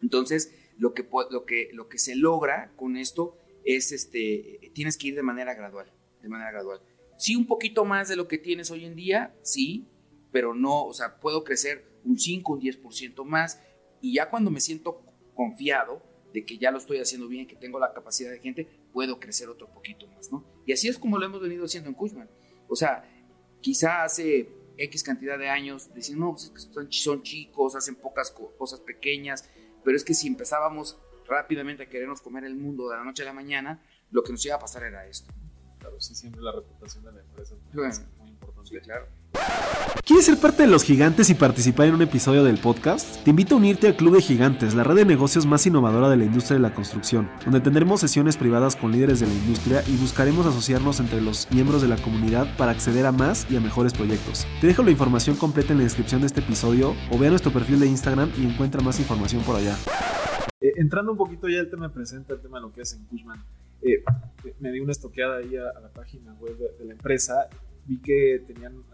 Entonces, 0.02 0.54
lo 0.78 0.94
que, 0.94 1.08
lo, 1.30 1.46
que, 1.46 1.70
lo 1.73 1.88
que 1.88 1.99
se 1.99 2.14
logra 2.14 2.73
con 2.76 2.96
esto 2.96 3.38
es, 3.64 3.92
este, 3.92 4.70
tienes 4.75 4.96
que 4.99 5.08
ir 5.08 5.14
de 5.14 5.23
manera 5.23 5.54
gradual. 5.54 5.90
De 6.23 6.28
manera 6.28 6.52
gradual. 6.52 6.80
Sí, 7.18 7.35
un 7.35 7.46
poquito 7.46 7.85
más 7.85 8.08
de 8.08 8.16
lo 8.16 8.28
que 8.28 8.38
tienes 8.38 8.70
hoy 8.70 8.85
en 8.85 8.94
día, 8.94 9.35
sí, 9.42 9.88
pero 10.37 10.52
no, 10.52 10.85
o 10.85 10.93
sea, 10.93 11.19
puedo 11.19 11.45
crecer 11.45 11.99
un 12.05 12.19
5, 12.19 12.52
un 12.52 12.61
10% 12.61 13.25
más 13.25 13.59
y 14.02 14.16
ya 14.16 14.28
cuando 14.28 14.50
me 14.50 14.61
siento 14.61 15.02
confiado 15.35 16.02
de 16.35 16.45
que 16.45 16.59
ya 16.59 16.71
lo 16.71 16.76
estoy 16.76 16.99
haciendo 16.99 17.26
bien, 17.26 17.47
que 17.47 17.57
tengo 17.57 17.78
la 17.78 17.95
capacidad 17.95 18.31
de 18.31 18.38
gente, 18.38 18.69
puedo 18.93 19.19
crecer 19.19 19.49
otro 19.49 19.73
poquito 19.73 20.07
más, 20.09 20.31
¿no? 20.31 20.45
Y 20.66 20.75
así 20.75 20.88
es 20.88 20.99
como 20.99 21.16
lo 21.16 21.25
hemos 21.25 21.40
venido 21.40 21.64
haciendo 21.64 21.88
en 21.88 21.95
Cushman. 21.95 22.28
O 22.69 22.76
sea, 22.76 23.11
quizá 23.62 24.05
hace 24.05 24.50
X 24.76 25.02
cantidad 25.02 25.38
de 25.38 25.49
años 25.49 25.95
decían, 25.95 26.19
no, 26.19 26.33
pues 26.33 26.52
son, 26.71 26.93
son 26.93 27.23
chicos, 27.23 27.75
hacen 27.75 27.95
pocas 27.95 28.31
cosas 28.31 28.81
pequeñas, 28.81 29.49
pero 29.85 29.97
es 29.97 30.05
que 30.05 30.12
si 30.12 30.26
empezábamos 30.26 31.00
rápidamente 31.26 31.85
a 31.85 31.88
querernos 31.88 32.21
comer 32.21 32.45
el 32.45 32.57
mundo 32.57 32.90
de 32.90 32.99
la 32.99 33.05
noche 33.05 33.23
a 33.23 33.25
la 33.25 33.33
mañana, 33.33 33.83
lo 34.11 34.23
que 34.23 34.33
nos 34.33 34.45
iba 34.45 34.57
a 34.57 34.59
pasar 34.59 34.83
era 34.83 35.07
esto. 35.07 35.33
Claro, 35.78 35.99
sí, 35.99 36.14
siempre 36.14 36.43
la 36.43 36.52
reputación 36.52 37.05
de 37.05 37.12
la 37.12 37.21
empresa 37.23 37.55
es 37.55 38.02
claro. 38.70 39.06
¿Quieres 40.04 40.26
ser 40.26 40.38
parte 40.38 40.62
de 40.62 40.68
los 40.68 40.85
gigantes 40.85 41.30
y 41.30 41.35
participar 41.35 41.88
en 41.88 41.94
un 41.94 42.02
episodio 42.02 42.44
del 42.44 42.58
podcast? 42.58 43.25
Te 43.25 43.30
invito 43.30 43.54
a 43.54 43.58
unirte 43.58 43.88
al 43.88 43.96
Club 43.96 44.14
de 44.14 44.23
Gigantes, 44.23 44.75
la 44.75 44.85
red 44.85 44.94
de 44.94 45.04
negocios 45.04 45.46
más 45.46 45.66
innovadora 45.66 46.08
de 46.08 46.16
la 46.16 46.25
industria 46.25 46.56
de 46.56 46.62
la 46.62 46.75
construcción, 46.75 47.28
donde 47.44 47.61
tendremos 47.61 48.00
sesiones 48.00 48.37
privadas 48.37 48.76
con 48.76 48.92
líderes 48.92 49.18
de 49.18 49.26
la 49.26 49.32
industria 49.35 49.82
y 49.88 49.96
buscaremos 49.96 50.46
asociarnos 50.46 51.00
entre 51.00 51.20
los 51.20 51.50
miembros 51.50 51.82
de 51.82 51.88
la 51.88 51.96
comunidad 51.96 52.46
para 52.56 52.70
acceder 52.70 53.04
a 53.04 53.11
más 53.11 53.50
y 53.50 53.56
a 53.56 53.61
mejores 53.61 53.94
proyectos. 53.94 54.46
Te 54.61 54.68
dejo 54.68 54.85
la 54.85 54.92
información 54.92 55.35
completa 55.37 55.73
en 55.73 55.78
la 55.78 55.85
descripción 55.85 56.20
de 56.20 56.28
este 56.28 56.40
episodio 56.40 56.94
o 57.11 57.18
ve 57.18 57.26
a 57.26 57.30
nuestro 57.30 57.52
perfil 57.52 57.80
de 57.80 57.88
Instagram 57.88 58.30
y 58.38 58.46
encuentra 58.46 58.80
más 58.82 59.00
información 59.00 59.42
por 59.42 59.56
allá. 59.56 59.76
Eh, 60.61 60.73
entrando 60.76 61.11
un 61.11 61.18
poquito 61.18 61.49
ya 61.49 61.58
el 61.58 61.68
tema 61.68 61.92
presente, 61.92 62.32
el 62.32 62.40
tema 62.40 62.58
de 62.58 62.62
lo 62.62 62.73
que 62.73 62.82
es 62.82 62.92
en 62.94 63.04
Cushman, 63.06 63.42
eh, 63.82 64.02
me 64.61 64.70
di 64.70 64.80
una 64.80 64.92
estoqueada 64.92 65.38
ahí 65.38 65.56
a, 65.56 65.80
la 65.80 65.88
página 65.92 66.32
web 66.35 66.56
de 66.78 66.85
la 66.85 66.92
empresa, 66.92 67.49
vi 67.87 67.99
que 68.00 68.43
tenían 68.47 68.85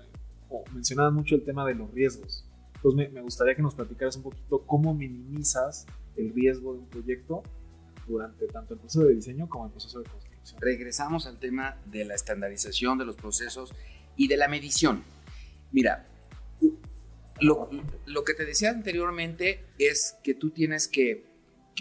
mencionaban 0.73 1.15
mucho 1.15 1.35
el 1.35 1.45
tema 1.45 1.67
de 1.67 1.75
los 1.75 1.91
riesgos. 1.93 2.45
Entonces 2.77 3.13
me, 3.13 3.21
gustaría 3.21 3.55
que 3.55 3.63
nos 3.63 3.75
platicaras 3.75 4.17
un 4.17 4.23
poquito 4.23 4.67
cómo 4.67 4.95
minimizas 4.95 5.87
el 6.17 6.33
riesgo 6.35 6.75
de 6.75 6.81
un 6.81 6.89
proyecto 6.89 7.43
durante 8.07 8.47
tanto 8.49 8.75
el 8.75 8.81
proceso 8.81 9.05
de 9.05 9.15
diseño 9.15 9.49
como 9.49 9.67
el 9.67 9.71
proceso 9.71 10.01
de 10.01 10.11
construcción. 10.11 10.61
Regresamos 10.61 11.27
al 11.27 11.39
tema 11.39 11.77
de 11.87 12.05
la 12.05 12.15
estandarización 12.15 12.99
de 12.99 13.05
los 13.05 13.17
procesos 13.17 13.73
y 14.17 14.29
de 14.29 14.37
la 14.37 14.49
medición. 14.49 15.05
Mira, 15.71 16.07
lo, 17.41 17.71
lo 18.07 18.25
que 18.25 18.35
te 18.35 18.45
decía 18.45 18.71
anteriormente 18.71 19.65
es 19.79 20.17
que 20.25 20.35
tú 20.35 20.51
tienes 20.51 20.89
que, 20.89 21.25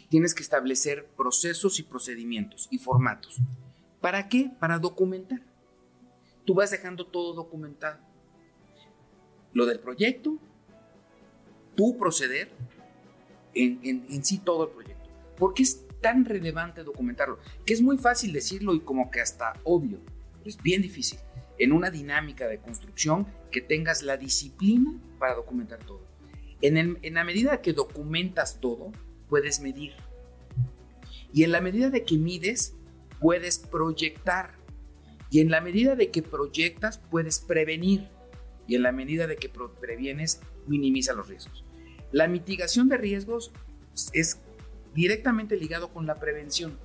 tienes 0.10 0.36
que 0.36 0.44
establecer 0.44 1.08
procesos 1.18 1.80
y 1.80 1.84
procedimientos 1.84 2.68
y 2.72 2.78
formatos. 2.78 3.42
¿Para 4.00 4.30
qué? 4.30 4.52
Para 4.60 4.80
documentar. 4.80 5.51
Tú 6.52 6.56
vas 6.56 6.70
dejando 6.70 7.08
todo 7.08 7.34
documentado 7.34 7.98
lo 9.54 9.66
del 9.66 9.80
proyecto, 9.80 10.38
tu 11.78 11.98
proceder, 11.98 12.52
en, 13.54 14.26
sí 14.26 14.40
todo 14.40 14.66
el 14.66 14.72
proyecto. 14.72 15.10
¿Por 15.38 15.54
qué 15.54 15.64
es 15.64 15.86
tan 16.02 16.26
relevante 16.26 16.84
documentarlo? 16.84 17.40
Que 17.66 17.74
es 17.74 17.82
muy 17.82 17.98
fácil 17.98 18.34
decirlo 18.34 18.74
y 18.74 18.82
como 18.82 19.10
que 19.10 19.22
hasta 19.22 19.54
obvio, 19.64 20.00
pero 20.40 20.50
es 20.50 20.62
bien 20.62 20.82
difícil. 20.82 21.20
En 21.58 21.72
una 21.72 21.90
dinámica 21.90 22.50
de 22.50 22.58
construcción 22.58 23.28
que 23.50 23.62
tengas 23.62 24.04
la 24.04 24.18
disciplina 24.18 24.92
para 25.20 25.36
documentar 25.36 25.80
todo. 25.86 26.02
En, 26.62 27.00
en 27.02 27.14
la 27.14 27.24
medida 27.24 27.62
que 27.62 27.72
documentas 27.72 28.60
todo, 28.60 28.92
puedes 29.30 29.62
medir. 29.62 29.94
Y 31.32 31.46
en 31.46 31.54
la 31.54 31.62
medida 31.62 31.90
de 31.90 32.04
que 32.04 32.18
mides, 32.18 32.76
puedes 33.22 33.58
proyectar. 33.58 34.60
Y 35.32 35.40
en 35.40 35.50
la 35.50 35.62
medida 35.62 35.96
de 35.96 36.12
que 36.12 36.22
proyectas, 36.22 37.00
puedes 37.10 37.40
prevenir 37.40 38.10
y 38.68 38.76
en 38.76 38.84
la 38.84 38.92
medida 38.92 39.26
de 39.26 39.38
que 39.38 39.50
previenes, 39.80 40.42
minimiza 40.68 41.14
los 41.14 41.28
riesgos. 41.28 41.64
La 42.12 42.28
mitigación 42.28 42.90
de 42.90 42.98
riesgos 42.98 43.52
es 44.14 44.40
directamente 44.94 45.56
ligado 45.56 45.92
con 45.94 46.06
la 46.06 46.20
prevención. 46.20 46.78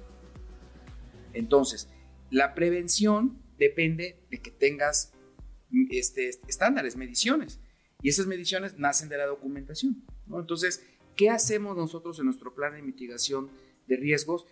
Entonces, 1.33 1.89
la 2.31 2.55
prevención 2.55 3.43
depende 3.59 4.25
de 4.31 4.41
que 4.41 4.51
tengas 4.53 5.13
este, 5.91 6.31
estándares, 6.47 6.97
mediciones. 6.97 7.61
Y 8.03 8.11
esas 8.11 8.27
mediciones 8.27 8.79
nacen 8.79 9.09
de 9.09 9.19
la 9.19 9.27
documentación. 9.27 10.05
Entonces, 10.33 10.85
¿qué 11.17 11.31
hacemos 11.31 11.77
nosotros 11.77 12.19
en 12.21 12.27
nuestro 12.27 12.55
plan 12.55 12.75
de 12.75 12.83
mitigación 12.83 13.51
de 13.89 13.97
riesgos? 13.97 14.47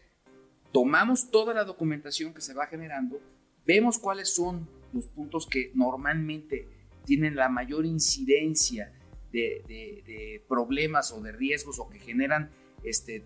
Tomamos 0.72 1.30
toda 1.30 1.54
la 1.54 1.64
documentación 1.64 2.34
que 2.34 2.40
se 2.40 2.54
va 2.54 2.66
generando, 2.66 3.20
vemos 3.66 3.98
cuáles 3.98 4.34
son 4.34 4.68
los 4.92 5.06
puntos 5.06 5.46
que 5.46 5.70
normalmente 5.74 6.68
tienen 7.04 7.36
la 7.36 7.48
mayor 7.48 7.84
incidencia 7.86 8.92
de, 9.32 10.42
problemas 10.48 11.12
o 11.12 11.20
de 11.20 11.32
riesgos 11.32 11.78
o 11.78 11.88
que 11.88 11.98
generan 11.98 12.50
este, 12.84 13.24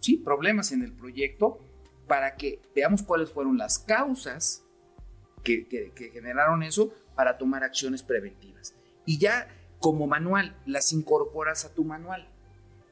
sí, 0.00 0.16
problemas 0.16 0.72
en 0.72 0.82
el 0.82 0.92
proyecto 0.92 1.58
para 2.06 2.36
que 2.36 2.60
veamos 2.74 3.02
cuáles 3.02 3.30
fueron 3.30 3.58
las 3.58 3.78
causas 3.78 4.64
que, 5.44 5.66
que, 5.66 6.10
generaron 6.10 6.62
eso 6.62 6.94
para 7.14 7.36
tomar 7.36 7.62
acciones 7.62 8.02
preventivas. 8.02 8.74
Y 9.04 9.18
ya 9.18 9.48
como 9.78 10.06
manual 10.06 10.56
las 10.66 10.92
incorporas 10.92 11.64
a 11.64 11.74
tu 11.74 11.84
manual. 11.84 12.28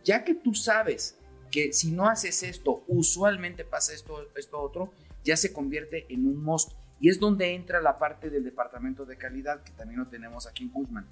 Ya 0.05 0.25
que 0.25 0.35
tú 0.35 0.55
sabes 0.55 1.19
que 1.51 1.73
si 1.73 1.91
no 1.91 2.09
haces 2.09 2.43
esto, 2.43 2.85
usualmente 2.87 3.65
pasa 3.65 3.93
esto, 3.93 4.29
esto 4.37 4.61
otro, 4.61 4.93
ya 5.27 5.37
se 5.37 5.53
convierte 5.53 6.07
en 6.09 6.27
un 6.27 6.43
must. 6.43 6.73
Y 6.99 7.11
es 7.11 7.21
donde 7.21 7.55
entra 7.55 7.83
la 7.83 7.99
parte 7.99 8.31
del 8.31 8.45
departamento 8.45 9.05
de 9.05 9.19
calidad, 9.19 9.63
que 9.63 9.73
también 9.73 10.01
lo 10.01 10.07
tenemos 10.07 10.47
aquí 10.47 10.65
en 10.65 10.71
Guzmán. 10.71 11.07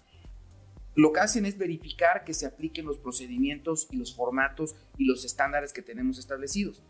Lo 0.94 1.12
que 1.12 1.20
hacen 1.20 1.44
es 1.44 1.58
verificar 1.58 2.24
que 2.24 2.32
se 2.32 2.46
apliquen 2.46 2.86
los 2.86 2.98
procedimientos 2.98 3.88
y 3.90 3.96
los 3.96 4.14
formatos 4.14 4.76
y 4.96 5.04
los 5.04 5.24
estándares 5.24 5.72
que 5.72 5.82
tenemos 5.82 6.18
establecidos. 6.18 6.82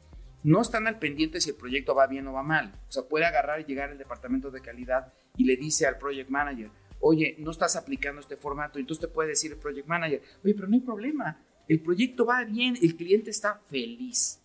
no 0.44 0.60
están 0.60 0.86
al 0.86 0.98
pendiente 0.98 1.40
si 1.40 1.48
el 1.48 1.56
proyecto 1.56 1.94
va 1.94 2.06
bien 2.06 2.28
o 2.28 2.34
va 2.34 2.42
mal. 2.42 2.78
O 2.86 2.92
sea, 2.92 3.04
puede 3.04 3.24
agarrar 3.24 3.60
y 3.60 3.64
llegar 3.64 3.90
el 3.90 3.96
departamento 3.96 4.50
de 4.50 4.60
calidad 4.60 5.10
y 5.38 5.44
le 5.44 5.56
dice 5.56 5.86
al 5.86 5.96
project 5.96 6.28
manager, 6.28 6.70
oye, 7.00 7.34
no 7.38 7.50
estás 7.50 7.76
aplicando 7.76 8.20
este 8.20 8.36
formato. 8.36 8.78
Entonces 8.78 9.08
te 9.08 9.12
puede 9.12 9.30
decir 9.30 9.52
el 9.52 9.58
project 9.58 9.88
manager, 9.88 10.20
oye, 10.44 10.54
pero 10.54 10.68
no 10.68 10.74
hay 10.74 10.80
problema. 10.80 11.42
El 11.66 11.80
proyecto 11.80 12.26
va 12.26 12.44
bien, 12.44 12.76
el 12.82 12.94
cliente 12.94 13.30
está 13.30 13.62
feliz. 13.70 14.38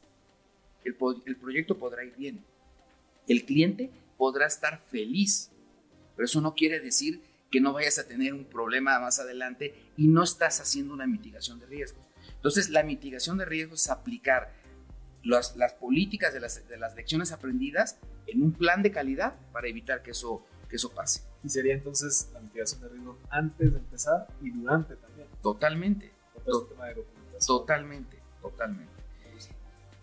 El, 0.86 0.96
el 1.26 1.36
proyecto 1.36 1.78
podrá 1.78 2.06
ir 2.06 2.16
bien. 2.16 2.46
El 3.30 3.46
cliente 3.46 3.92
podrá 4.18 4.48
estar 4.48 4.82
feliz. 4.92 5.50
Pero 6.16 6.26
eso 6.26 6.42
no 6.42 6.54
quiere 6.54 6.82
decir 6.82 7.24
que 7.50 7.62
no 7.62 7.74
vayas 7.74 7.98
a 7.98 8.08
tener 8.08 8.34
un 8.34 8.44
problema 8.44 9.00
más 9.00 9.20
adelante 9.20 9.74
y 9.96 10.08
no 10.08 10.24
estás 10.24 10.60
haciendo 10.60 10.94
una 10.94 11.08
mitigación 11.08 11.60
de 11.60 11.66
riesgos. 11.66 12.04
Entonces, 12.36 12.70
la 12.70 12.84
mitigación 12.84 13.38
de 13.38 13.46
riesgos 13.46 13.84
es 13.84 13.90
aplicar 13.90 14.54
las, 15.24 15.56
las 15.56 15.74
políticas 15.74 16.34
de 16.34 16.40
las, 16.40 16.68
de 16.68 16.78
las, 16.78 16.96
lecciones 16.96 17.32
aprendidas 17.32 17.98
en 18.28 18.44
un 18.44 18.52
plan 18.52 18.82
de 18.82 18.92
calidad 18.92 19.36
para 19.52 19.68
evitar 19.68 20.04
que 20.04 20.12
eso, 20.12 20.46
que 20.70 20.76
eso 20.76 20.92
pase. 20.92 21.24
Y 21.44 21.50
sería 21.50 21.74
entonces 21.74 22.30
la 22.34 22.40
mitigación 22.42 22.82
de 22.82 22.90
riesgos 22.90 23.18
antes 23.30 23.72
de 23.72 23.80
empezar 23.80 24.28
y 24.42 24.52
durante 24.52 24.96
también. 24.96 25.28
Totalmente. 25.42 26.12
totalmente, 27.46 28.18
totalmente. 28.42 28.94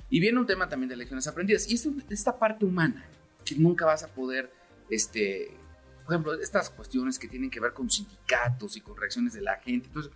Y 0.08 0.20
viene 0.20 0.38
un 0.38 0.46
tema 0.46 0.68
también 0.68 0.88
de 0.88 0.96
lecciones 0.96 1.26
aprendidas. 1.26 1.68
Y 1.68 1.74
es 1.74 1.88
esta 2.10 2.38
parte 2.38 2.64
humana 2.64 3.04
que 3.46 3.54
nunca 3.54 3.86
vas 3.86 4.02
a 4.02 4.08
poder 4.08 4.52
este, 4.90 5.56
por 6.04 6.14
ejemplo, 6.14 6.34
estas 6.34 6.70
cuestiones 6.70 7.18
que 7.18 7.28
tienen 7.28 7.50
que 7.50 7.58
ver 7.58 7.72
con 7.72 7.90
sindicatos 7.90 8.76
y 8.76 8.80
con 8.80 8.96
reacciones 8.96 9.32
de 9.32 9.40
la 9.40 9.56
gente. 9.56 9.88
Entonces, 9.88 10.12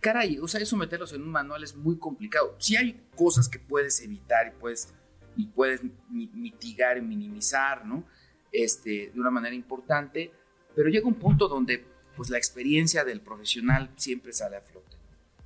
caray, 0.00 0.38
o 0.38 0.48
sea, 0.48 0.60
eso 0.60 0.76
meterlos 0.76 1.12
en 1.12 1.22
un 1.22 1.30
manual 1.30 1.62
es 1.62 1.76
muy 1.76 1.98
complicado. 1.98 2.56
Sí 2.58 2.76
hay 2.76 3.08
cosas 3.14 3.48
que 3.48 3.58
puedes 3.58 4.00
evitar 4.00 4.48
y 4.48 4.58
puedes, 4.58 4.94
y 5.36 5.46
puedes 5.48 5.82
mitigar 6.08 7.02
minimizar, 7.02 7.84
¿no? 7.84 8.04
Este, 8.52 9.10
de 9.12 9.20
una 9.20 9.30
manera 9.30 9.54
importante, 9.54 10.32
pero 10.74 10.88
llega 10.88 11.06
un 11.06 11.16
punto 11.16 11.48
donde 11.48 11.84
pues 12.16 12.30
la 12.30 12.38
experiencia 12.38 13.04
del 13.04 13.20
profesional 13.20 13.90
siempre 13.96 14.32
sale 14.32 14.56
a 14.56 14.62
flote. 14.62 14.96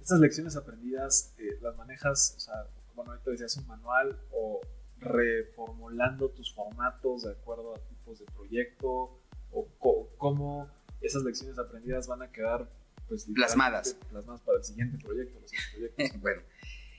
Estas 0.01 0.21
lecciones 0.21 0.55
aprendidas 0.55 1.35
eh, 1.39 1.59
las 1.61 1.77
manejas, 1.77 2.35
o 2.37 2.41
sea, 2.41 2.55
bueno, 2.95 3.11
ahorita 3.11 3.31
decías 3.33 3.57
un 3.57 3.67
manual 3.67 4.17
o 4.31 4.61
reformulando 5.01 6.31
tus 6.31 6.55
formatos 6.55 7.23
de 7.23 7.33
acuerdo 7.33 7.75
a 7.75 7.79
tipos 7.79 8.19
de 8.19 8.27
proyecto 8.27 9.19
o 9.51 9.69
cómo 10.19 10.71
esas 11.01 11.23
lecciones 11.23 11.59
aprendidas 11.59 12.07
van 12.07 12.23
a 12.23 12.31
quedar 12.31 12.71
pues, 13.09 13.27
plasmadas. 13.35 13.97
plasmadas 14.11 14.41
para 14.43 14.59
el 14.59 14.65
siguiente 14.65 14.99
proyecto. 15.03 15.41
bueno, 16.21 16.43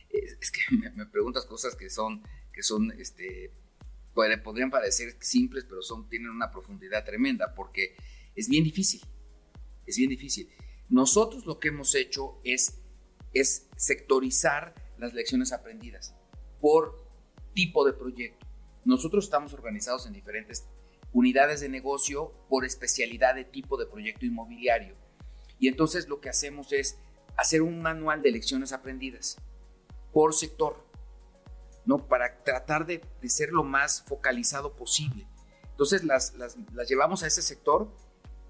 es, 0.10 0.52
que 0.52 0.62
me, 0.76 1.06
preguntas 1.06 1.46
cosas 1.46 1.76
que 1.76 1.90
son, 1.90 2.22
que 2.52 2.64
son, 2.64 2.92
este, 3.00 3.54
podrían 4.14 4.70
parecer 4.70 5.16
simples, 5.20 5.66
pero 5.68 5.82
son, 5.82 6.10
tienen 6.10 6.30
una 6.30 6.52
profundidad 6.52 7.06
tremenda, 7.06 7.54
porque 7.56 7.96
es 8.36 8.50
bien 8.50 8.64
difícil, 8.64 9.02
es 9.86 9.98
bien 9.98 10.10
difícil. 10.10 10.50
Nosotros 10.90 11.46
lo 11.46 11.60
que 11.60 11.70
hemos 11.70 11.96
hecho 11.96 12.42
es, 12.44 12.82
es 13.34 13.70
sectorizar 13.78 14.76
las 14.98 15.14
lecciones 15.14 15.54
aprendidas 15.54 16.14
por 16.60 17.01
tipo 17.54 17.86
de 17.86 17.94
proyecto. 17.94 18.46
Nosotros 18.86 19.26
estamos 19.26 19.54
organizados 19.54 20.08
en 20.08 20.14
diferentes 20.14 20.68
unidades 21.14 21.62
de 21.62 21.70
negocio 21.70 22.34
por 22.50 22.66
especialidad 22.66 23.36
de 23.36 23.46
tipo 23.46 23.78
de 23.78 23.86
proyecto 23.86 24.26
inmobiliario. 24.26 24.96
Y 25.60 25.68
entonces 25.68 26.08
lo 26.08 26.22
que 26.22 26.30
hacemos 26.30 26.72
es 26.72 26.98
hacer 27.38 27.62
un 27.62 27.82
manual 27.82 28.22
de 28.22 28.32
lecciones 28.32 28.74
aprendidas 28.74 29.38
por 30.12 30.34
sector, 30.34 30.86
¿no? 31.86 32.08
Para 32.08 32.44
tratar 32.44 32.86
de, 32.86 33.02
ser 33.28 33.52
lo 33.52 33.64
más 33.64 34.04
focalizado 34.08 34.76
posible. 34.76 35.28
Entonces 35.70 36.04
las, 36.04 36.34
las, 36.36 36.58
llevamos 36.88 37.24
a 37.24 37.28
ese 37.28 37.42
sector 37.42 37.92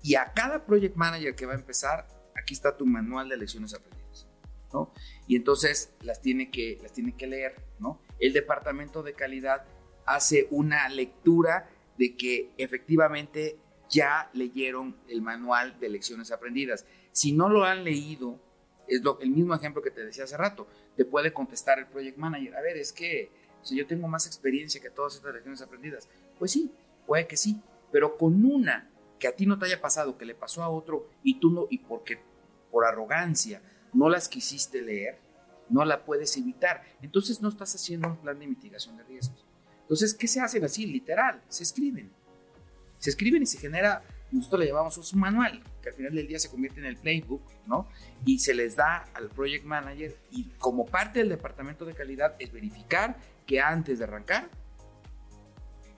y 0.02 0.16
a 0.16 0.34
cada 0.34 0.66
project 0.66 0.96
manager 0.96 1.36
que 1.36 1.46
va 1.46 1.54
a 1.54 1.58
empezar, 1.58 2.08
aquí 2.36 2.54
está 2.54 2.76
tu 2.76 2.86
manual 2.86 3.30
de 3.30 3.38
lecciones 3.38 3.74
aprendidas, 3.74 4.28
¿no? 4.74 4.94
Y 5.28 5.36
entonces 5.36 5.94
las 6.02 6.22
tiene 6.22 6.50
que, 6.50 6.80
las 6.82 6.92
tiene 6.94 7.16
que 7.16 7.28
leer, 7.28 7.56
¿no? 7.80 8.02
El 8.22 8.32
departamento 8.32 9.04
de 9.04 9.14
calidad 9.14 9.66
hace 10.06 10.48
una 10.52 10.88
lectura 10.88 11.70
de 11.98 12.16
que 12.16 12.52
efectivamente 12.58 13.58
ya 13.90 14.30
leyeron 14.34 14.96
el 15.10 15.22
manual 15.22 15.78
de 15.80 15.90
lecciones 15.90 16.32
aprendidas. 16.32 16.86
Si 17.12 17.34
no 17.34 17.50
lo 17.50 17.66
han 17.66 17.84
leído, 17.84 18.40
es 18.88 19.04
lo, 19.04 19.20
el 19.20 19.32
mismo 19.32 19.54
ejemplo 19.54 19.82
que 19.82 19.92
te 19.92 20.06
decía 20.06 20.24
hace 20.24 20.38
rato, 20.38 20.68
te 20.96 21.04
puede 21.04 21.34
contestar 21.34 21.80
el 21.80 21.88
project 21.88 22.18
manager, 22.18 22.56
a 22.56 22.62
ver, 22.62 22.78
es 22.78 22.94
que 22.94 23.30
si 23.62 23.76
yo 23.78 23.86
tengo 23.86 24.08
más 24.08 24.26
experiencia 24.26 24.82
que 24.82 24.90
todas 24.90 25.16
estas 25.16 25.34
lecciones 25.34 25.62
aprendidas, 25.62 26.10
pues 26.40 26.52
sí, 26.52 26.72
puede 27.06 27.28
que 27.28 27.38
sí, 27.38 27.62
pero 27.92 28.18
con 28.18 28.46
una 28.46 28.90
que 29.20 29.28
a 29.28 29.36
ti 29.36 29.46
no 29.46 29.60
te 29.60 29.66
haya 29.66 29.82
pasado, 29.82 30.18
que 30.18 30.26
le 30.26 30.34
pasó 30.34 30.64
a 30.64 30.70
otro 30.70 31.08
y 31.24 31.40
tú 31.40 31.52
no, 31.52 31.68
y 31.70 31.80
porque 31.80 32.20
por 32.72 32.86
arrogancia 32.86 33.62
no 33.94 34.10
las 34.10 34.30
quisiste 34.30 34.82
leer, 34.82 35.20
no 35.72 35.86
la 35.86 36.06
puedes 36.06 36.36
evitar. 36.38 36.84
Entonces 37.02 37.42
no 37.42 37.50
estás 37.50 37.74
haciendo 37.76 38.10
un 38.10 38.18
plan 38.18 38.38
de 38.38 38.48
mitigación 38.48 38.98
de 38.98 39.04
riesgos. 39.04 39.46
Entonces, 39.82 40.14
¿qué 40.14 40.28
se 40.28 40.40
hacen 40.40 40.64
así? 40.64 40.86
Literal, 40.86 41.42
se 41.50 41.64
escriben. 41.64 42.12
Se 42.98 43.10
escriben 43.10 43.44
y 43.44 43.46
se 43.46 43.58
genera, 43.58 44.04
nosotros 44.32 44.62
le 44.62 44.68
llamamos 44.68 45.14
un 45.14 45.20
manual, 45.20 45.64
que 45.82 45.90
al 45.90 45.96
final 45.96 46.14
del 46.14 46.28
día 46.28 46.40
se 46.40 46.50
convierte 46.50 46.80
en 46.80 46.86
el 46.86 46.98
playbook, 46.98 47.42
¿no? 47.66 47.88
Y 48.24 48.40
se 48.40 48.54
les 48.54 48.76
da 48.76 49.10
al 49.14 49.30
project 49.30 49.66
manager 49.66 50.16
y 50.30 50.46
como 50.60 50.86
parte 50.86 51.20
del 51.20 51.30
departamento 51.30 51.84
de 51.84 51.94
calidad 51.94 52.36
es 52.40 52.52
verificar 52.52 53.18
que 53.46 53.60
antes 53.60 54.00
de 54.00 54.06
arrancar 54.06 54.50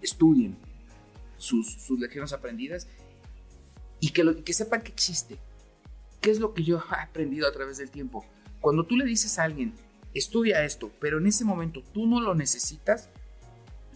estudien 0.02 0.58
sus, 1.38 1.90
lecciones 2.00 2.32
aprendidas 2.34 2.88
y 4.00 4.12
que, 4.12 4.44
que 4.44 4.54
sepan 4.54 4.82
que 4.82 4.92
existe. 4.92 5.38
¿Qué 6.22 6.32
es 6.32 6.40
lo 6.40 6.54
que 6.54 6.64
yo 6.64 6.78
he 6.78 7.02
aprendido 7.02 7.48
a 7.48 7.52
través 7.52 7.78
del 7.78 7.92
tiempo? 7.92 8.26
Cuando 8.64 8.86
tú 8.86 8.96
le 8.96 9.04
dices 9.04 9.40
a 9.40 9.44
alguien, 9.44 9.74
estudia 10.14 10.64
esto, 10.64 10.90
pero 11.02 11.18
en 11.18 11.28
ese 11.28 11.44
momento 11.44 11.84
tú 11.94 12.08
no 12.08 12.22
lo 12.22 12.34
necesitas, 12.34 13.10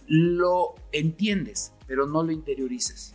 lo 0.06 0.74
entiendes, 0.92 1.72
pero 1.86 2.06
no 2.06 2.22
lo 2.22 2.32
interiorizas. 2.32 3.14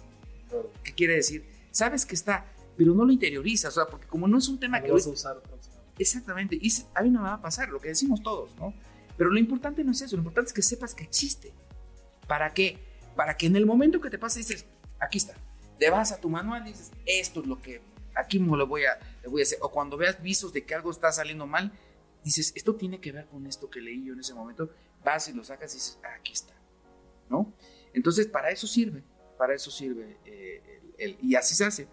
¿Qué 0.84 0.94
quiere 0.94 1.14
decir? 1.14 1.46
Sabes 1.70 2.08
que 2.08 2.16
está, 2.16 2.52
pero 2.76 2.96
no 2.96 3.06
lo 3.06 3.12
interiorizas, 3.12 3.78
o 3.78 3.82
sea, 3.82 3.86
porque 3.86 4.08
como 4.08 4.28
no 4.28 4.40
es 4.40 4.48
un 4.50 4.60
tema 4.60 4.82
que... 4.82 4.92
vas 4.92 5.06
a 5.06 5.12
usar 5.12 5.44
Exactamente, 6.00 6.58
y 6.60 6.74
a 6.96 7.04
mí 7.04 7.12
no 7.12 7.22
me 7.22 7.28
va 7.28 7.36
a 7.36 7.42
pasar, 7.42 7.70
lo 7.70 7.80
que 7.80 7.90
decimos 7.90 8.24
todos, 8.24 8.56
¿no? 8.56 8.74
Pero 9.16 9.30
lo 9.30 9.38
importante 9.38 9.84
no 9.84 9.92
es 9.92 10.02
eso, 10.02 10.16
lo 10.16 10.22
importante 10.22 10.48
es 10.48 10.54
que 10.54 10.64
sepas 10.64 10.96
que 10.96 11.04
existe. 11.04 11.54
¿Para 12.28 12.52
qué? 12.56 12.80
Para 13.16 13.38
que 13.38 13.46
en 13.46 13.56
el 13.56 13.68
momento 13.68 14.02
que 14.02 14.10
te 14.10 14.18
pase 14.18 14.40
dices, 14.40 14.66
aquí 15.00 15.20
está, 15.20 15.36
te 15.78 15.92
vas 15.92 16.12
a 16.14 16.20
tu 16.20 16.30
manual 16.30 16.64
y 16.66 16.72
dices, 16.72 16.90
esto 17.06 17.42
es 17.42 17.46
lo 17.46 17.62
que 17.62 17.93
aquí 18.16 18.40
me 18.40 18.56
lo 18.58 18.68
voy 18.68 18.86
a, 18.86 19.00
le 19.22 19.30
voy 19.30 19.42
a 19.42 19.44
hacer. 19.44 19.60
O 19.62 19.72
cuando 19.72 19.98
veas 19.98 20.22
visos 20.22 20.54
de 20.54 20.66
que 20.66 20.76
algo 20.76 20.92
está 20.92 21.12
saliendo 21.12 21.48
mal, 21.48 21.72
dices, 22.24 22.54
esto 22.56 22.76
tiene 22.76 23.00
que 23.00 23.12
ver 23.12 23.28
con 23.28 23.46
esto 23.46 23.70
que 23.70 23.82
leí 23.82 24.06
yo 24.06 24.14
en 24.14 24.20
ese 24.20 24.34
momento, 24.34 24.70
vas 25.04 25.28
y 25.28 25.34
lo 25.34 25.44
sacas 25.44 25.74
y 25.74 25.78
dices, 25.78 26.00
aquí 26.18 26.32
está. 26.32 26.54
¿no? 27.30 27.54
Entonces, 27.94 28.28
para 28.28 28.50
eso 28.50 28.68
sirve, 28.68 29.04
para 29.38 29.54
eso 29.54 29.72
sirve 29.72 30.18
eh, 30.26 30.82
el, 30.98 31.18
y 31.22 31.36
así 31.36 31.56
se 31.56 31.66
hace. 31.66 31.88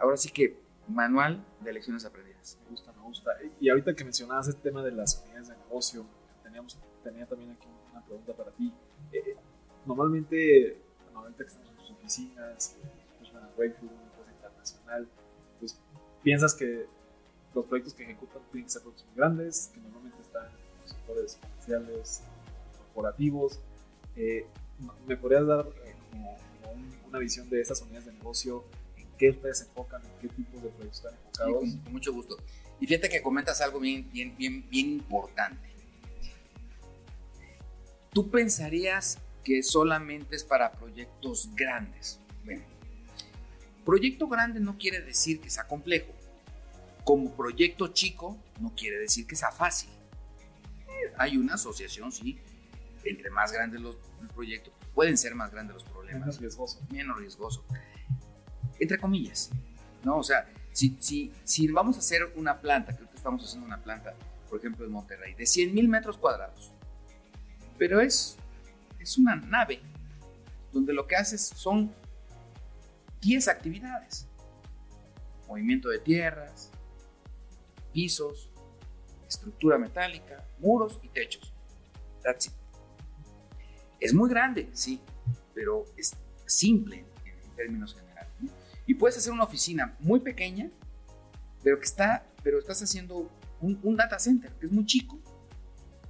Ahora 0.00 0.16
sí 0.16 0.30
que 0.30 0.60
manual 0.88 1.44
de 1.60 1.72
lecciones 1.72 2.04
aprendidas. 2.04 2.58
Me 2.64 2.70
gusta, 2.70 2.92
me 2.92 3.02
gusta. 3.02 3.30
Y 3.60 3.68
ahorita 3.68 3.94
que 3.94 4.04
mencionabas 4.04 4.48
el 4.48 4.56
tema 4.56 4.82
de 4.82 4.92
las 4.92 5.22
unidades 5.24 5.48
de 5.48 5.56
negocio, 5.56 6.06
teníamos, 6.42 6.78
tenía 7.02 7.26
también 7.26 7.52
aquí 7.52 7.66
una 7.90 8.04
pregunta 8.04 8.32
para 8.34 8.50
ti. 8.52 8.72
Eh, 9.12 9.36
normalmente, 9.86 10.78
normalmente 11.12 11.44
que 11.44 11.48
estamos 11.48 11.70
en 11.70 11.76
tus 11.76 11.90
oficinas, 11.90 12.76
pues 13.18 13.30
una 13.30 13.48
Breakthrough, 13.56 13.90
una 13.90 14.02
empresa 14.02 14.32
internacional, 14.32 15.08
piensas 16.22 16.54
que 16.54 16.86
los 17.54 17.66
proyectos 17.66 17.94
que 17.94 18.04
ejecutan 18.04 18.42
tienen 18.50 18.66
que 18.66 18.72
ser 18.72 18.82
proyectos 18.82 19.06
muy 19.08 19.16
grandes, 19.16 19.70
que 19.74 19.80
normalmente 19.80 20.22
están 20.22 20.46
en 20.46 20.80
los 20.80 20.90
sectores 20.90 21.38
comerciales, 21.40 22.22
corporativos, 22.78 23.60
eh, 24.16 24.46
¿Me 25.06 25.16
podrías 25.16 25.46
dar 25.46 25.66
eh, 25.84 25.94
como, 26.10 26.36
una 27.08 27.18
visión 27.18 27.48
de 27.50 27.60
estas 27.60 27.82
unidades 27.82 28.06
de 28.06 28.12
negocio? 28.12 28.64
¿En 28.96 29.06
qué 29.18 29.30
ustedes 29.30 29.58
se 29.58 29.64
enfocan? 29.64 30.02
¿En 30.02 30.10
qué 30.20 30.28
tipo 30.28 30.56
de 30.58 30.68
proyectos 30.70 31.04
están 31.04 31.14
enfocados? 31.14 31.74
con, 31.84 31.92
mucho 31.92 32.12
gusto. 32.12 32.36
Y 32.80 32.86
fíjate 32.86 33.08
que 33.08 33.22
comentas 33.22 33.60
algo 33.60 33.78
bien, 33.80 34.10
bien, 34.12 34.36
bien, 34.36 34.68
bien 34.68 34.92
importante. 34.92 35.68
Tú 38.12 38.30
pensarías 38.30 39.18
que 39.44 39.62
solamente 39.62 40.36
es 40.36 40.44
para 40.44 40.72
proyectos 40.72 41.48
grandes. 41.54 42.20
Bueno, 42.44 42.64
proyecto 43.84 44.28
grande 44.28 44.60
no 44.60 44.78
quiere 44.78 45.00
decir 45.00 45.40
que 45.40 45.50
sea 45.50 45.66
complejo. 45.66 46.12
Como 47.04 47.34
proyecto 47.34 47.88
chico 47.88 48.38
no 48.60 48.74
quiere 48.74 48.98
decir 48.98 49.26
que 49.26 49.36
sea 49.36 49.50
fácil. 49.50 49.90
Hay 51.18 51.36
una 51.36 51.54
asociación, 51.54 52.12
sí, 52.12 52.38
entre 53.04 53.30
más 53.30 53.52
grandes 53.52 53.80
los, 53.80 53.96
proyectos, 54.34 54.72
pueden 54.94 55.16
ser 55.16 55.34
más 55.34 55.50
grandes 55.50 55.74
los 55.74 55.84
problemas. 55.84 56.20
Menos 56.20 56.40
riesgoso. 56.40 56.80
Menos 56.90 57.18
riesgoso. 57.18 57.64
Entre 58.78 58.98
comillas, 58.98 59.50
¿no? 60.04 60.18
O 60.18 60.22
sea, 60.22 60.48
si, 60.72 60.96
si, 61.00 61.32
si 61.44 61.68
vamos 61.68 61.96
a 61.96 61.98
hacer 61.98 62.32
una 62.36 62.60
planta, 62.60 62.96
creo 62.96 63.10
que 63.10 63.16
estamos 63.16 63.44
haciendo 63.44 63.66
una 63.66 63.82
planta, 63.82 64.14
por 64.48 64.58
ejemplo, 64.58 64.86
en 64.86 64.92
Monterrey, 64.92 65.34
de 65.34 65.46
100 65.46 65.74
mil 65.74 65.88
metros 65.88 66.16
cuadrados, 66.18 66.72
pero 67.78 68.00
es 68.00 68.38
es 69.02 69.18
una 69.18 69.36
nave 69.36 69.80
donde 70.72 70.92
lo 70.92 71.06
que 71.06 71.16
haces 71.16 71.42
son 71.54 71.92
10 73.22 73.48
actividades. 73.48 74.28
Movimiento 75.48 75.88
de 75.88 76.00
tierras, 76.00 76.70
pisos, 77.92 78.50
estructura 79.26 79.78
metálica, 79.78 80.44
muros 80.58 80.98
y 81.02 81.08
techos. 81.08 81.54
That's 82.22 82.46
it. 82.46 82.52
Es 84.00 84.12
muy 84.12 84.28
grande, 84.28 84.68
sí, 84.72 85.00
pero 85.54 85.84
es 85.96 86.16
simple 86.46 87.06
en 87.24 87.56
términos 87.56 87.94
generales. 87.94 88.32
Y 88.86 88.94
puedes 88.94 89.16
hacer 89.16 89.32
una 89.32 89.44
oficina 89.44 89.96
muy 90.00 90.18
pequeña, 90.18 90.68
pero 91.62 91.78
que 91.78 91.84
está, 91.84 92.26
pero 92.42 92.58
estás 92.58 92.82
haciendo 92.82 93.30
un, 93.60 93.78
un 93.84 93.96
data 93.96 94.18
center 94.18 94.50
que 94.58 94.66
es 94.66 94.72
muy 94.72 94.84
chico, 94.84 95.20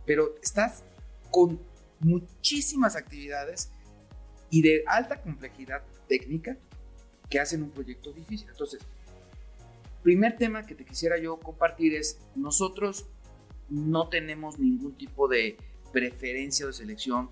pero 0.07 0.35
estás 0.42 0.83
con 1.31 1.61
muchísimas 2.01 2.96
actividades 2.96 3.70
y 4.48 4.62
de 4.62 4.85
alta 4.87 5.20
complejidad 5.20 5.83
técnica 6.09 6.57
que 7.32 7.40
hacen 7.40 7.62
un 7.62 7.70
proyecto 7.70 8.12
difícil. 8.12 8.46
Entonces, 8.50 8.82
primer 10.02 10.36
tema 10.36 10.66
que 10.66 10.74
te 10.74 10.84
quisiera 10.84 11.16
yo 11.16 11.40
compartir 11.40 11.94
es, 11.94 12.18
nosotros 12.34 13.06
no 13.70 14.10
tenemos 14.10 14.58
ningún 14.58 14.92
tipo 14.98 15.28
de 15.28 15.56
preferencia 15.94 16.66
o 16.66 16.72
selección 16.74 17.30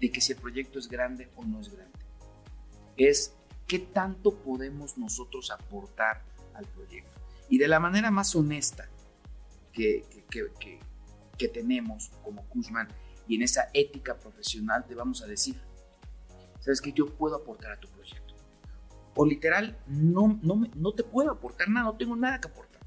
de 0.00 0.12
que 0.12 0.20
si 0.20 0.34
el 0.34 0.38
proyecto 0.38 0.78
es 0.78 0.86
grande 0.86 1.28
o 1.34 1.44
no 1.44 1.58
es 1.58 1.68
grande. 1.68 1.98
Es 2.96 3.34
qué 3.66 3.80
tanto 3.80 4.36
podemos 4.36 4.96
nosotros 4.96 5.50
aportar 5.50 6.22
al 6.54 6.66
proyecto. 6.66 7.10
Y 7.48 7.58
de 7.58 7.66
la 7.66 7.80
manera 7.80 8.12
más 8.12 8.36
honesta 8.36 8.88
que, 9.72 10.04
que, 10.30 11.48
tenemos 11.48 12.12
como 12.22 12.46
Kuzman 12.50 12.86
y 13.26 13.34
en 13.34 13.42
esa 13.42 13.68
ética 13.74 14.16
profesional 14.16 14.86
te 14.86 14.94
vamos 14.94 15.22
a 15.22 15.26
decir, 15.26 15.56
sabes 16.60 16.80
que 16.80 16.92
yo 16.92 17.06
puedo 17.06 17.34
aportar 17.34 17.72
a 17.72 17.80
tu 17.80 17.88
proyecto. 17.88 18.29
O 19.20 19.26
literal, 19.26 19.76
no, 19.86 20.38
no, 20.40 20.66
no 20.74 20.94
te 20.94 21.04
puedo 21.04 21.30
aportar 21.30 21.68
nada, 21.68 21.84
no 21.84 21.96
tengo 21.98 22.16
nada 22.16 22.40
que 22.40 22.48
aportar. 22.48 22.80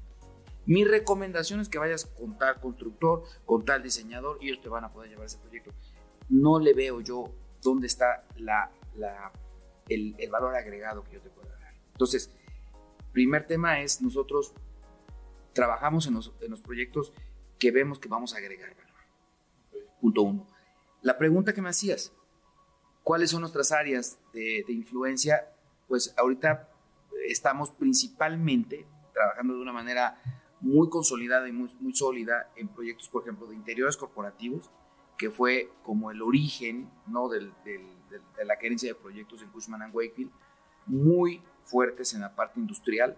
Mi 0.66 0.84
recomendación 0.84 1.60
es 1.60 1.68
que 1.68 1.78
vayas 1.78 2.06
con 2.06 2.36
tal 2.36 2.60
constructor, 2.60 3.22
con 3.46 3.64
tal 3.64 3.84
diseñador 3.84 4.38
y 4.40 4.48
ellos 4.48 4.60
te 4.60 4.68
van 4.68 4.82
a 4.82 4.92
poder 4.92 5.10
llevar 5.10 5.26
ese 5.26 5.38
proyecto. 5.38 5.70
No 6.28 6.58
le 6.58 6.74
veo 6.74 7.00
yo 7.00 7.32
dónde 7.62 7.86
está 7.86 8.26
la, 8.34 8.72
la, 8.96 9.30
el, 9.88 10.16
valor 10.28 10.56
agregado 10.56 11.04
que 11.04 11.12
yo 11.12 11.20
te 11.20 11.30
pueda 11.30 11.56
dar. 11.56 11.72
Entonces, 11.92 12.34
primer 13.12 13.46
tema 13.46 13.78
es 13.78 14.02
nosotros 14.02 14.54
trabajamos 15.52 16.08
en 16.08 16.14
los, 16.14 16.32
en 16.40 16.50
los 16.50 16.62
proyectos 16.62 17.12
que 17.60 17.70
vemos 17.70 18.00
que 18.00 18.08
vamos 18.08 18.34
a 18.34 18.38
agregar 18.38 18.74
valor. 18.74 19.86
Punto 20.00 20.22
uno. 20.22 20.48
La 21.00 21.16
pregunta 21.16 21.52
que 21.52 21.62
me 21.62 21.68
hacías, 21.68 22.12
¿cuáles 23.04 23.30
son 23.30 23.42
nuestras 23.42 23.70
áreas 23.70 24.18
de 24.32 24.64
influencia? 24.66 25.53
Pues 25.94 26.12
ahorita 26.16 26.68
estamos 27.24 27.70
principalmente 27.70 28.84
trabajando 29.12 29.54
de 29.54 29.60
una 29.60 29.72
manera 29.72 30.20
muy 30.60 30.90
consolidada 30.90 31.48
y 31.48 31.52
muy, 31.52 31.70
sólida 31.94 32.50
en 32.56 32.66
proyectos, 32.66 33.08
por 33.08 33.22
ejemplo, 33.22 33.46
de 33.46 33.54
interiores 33.54 33.96
corporativos, 33.96 34.72
que 35.16 35.30
fue 35.30 35.70
como 35.84 36.10
el 36.10 36.20
origen 36.20 36.90
¿no? 37.06 37.28
del, 37.28 37.52
de 37.64 38.44
la 38.44 38.56
gerencia 38.56 38.88
de 38.88 38.96
proyectos 38.96 39.40
en 39.42 39.50
Cushman 39.50 39.88
Wakefield, 39.92 40.32
muy 40.86 41.40
fuertes 41.62 42.12
en 42.12 42.22
la 42.22 42.34
parte 42.34 42.58
industrial, 42.58 43.16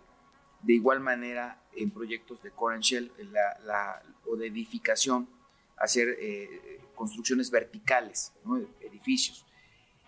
de 0.61 0.75
igual 0.75 1.01
manera 1.01 1.63
en 1.75 1.91
proyectos 1.91 2.43
de 2.43 2.51
core 2.51 2.79
shell 2.83 3.11
la, 3.33 4.03
o 4.27 4.37
de 4.37 4.49
edificación, 4.49 5.31
hacer 5.79 6.15
eh, 6.21 6.83
construcciones 6.95 7.51
verticales, 7.51 8.35
edificios. 8.83 9.46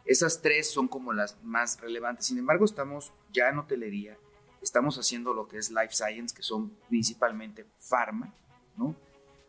Esas 0.09 0.41
tres 0.41 0.71
son 0.71 0.89
como 0.89 1.13
las 1.13 1.37
más 1.45 1.79
relevantes. 1.83 2.25
Sin 2.25 2.39
embargo, 2.39 2.65
estamos 2.65 3.13
ya 3.31 3.51
en 3.51 3.59
hotelería, 3.59 4.17
estamos 4.63 4.97
haciendo 4.97 5.35
lo 5.35 5.47
que 5.47 5.59
es 5.59 5.71
life 5.71 5.93
science, 5.93 6.35
que 6.35 6.43
son 6.43 6.71
principalmente 6.89 7.67
pharma, 7.79 8.35
¿no? 8.79 8.97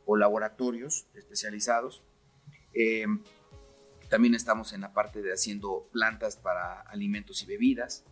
o 0.06 0.18
laboratorios 0.18 1.08
especializados. 1.14 2.04
Eh, 2.74 3.06
también 4.10 4.36
estamos 4.36 4.74
en 4.74 4.82
la 4.82 4.92
parte 4.92 5.22
de 5.22 5.32
haciendo 5.32 5.88
plantas 5.94 6.36
para 6.36 6.82
alimentos 6.82 7.42
y 7.42 7.46
bebidas. 7.46 8.04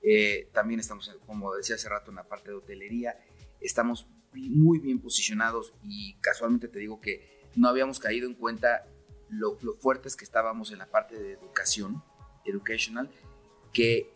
Eh, 0.00 0.48
también 0.54 0.80
estamos, 0.80 1.14
como 1.26 1.54
decía 1.54 1.74
hace 1.74 1.90
rato, 1.90 2.10
en 2.10 2.16
la 2.16 2.24
parte 2.24 2.48
de 2.48 2.56
hotelería. 2.56 3.18
Estamos 3.60 4.08
muy 4.32 4.78
bien 4.78 5.00
posicionados 5.00 5.74
y 5.82 6.14
casualmente 6.20 6.68
te 6.68 6.78
digo 6.78 6.98
que 6.98 7.46
no 7.56 7.68
habíamos 7.68 7.98
caído 7.98 8.26
en 8.26 8.34
cuenta 8.34 8.86
lo, 9.30 9.56
fuertes 9.80 10.16
que 10.16 10.24
estábamos 10.24 10.70
en 10.72 10.78
la 10.78 10.86
parte 10.86 11.18
de 11.18 11.32
educación, 11.32 12.02
educational, 12.44 13.10
que, 13.72 14.14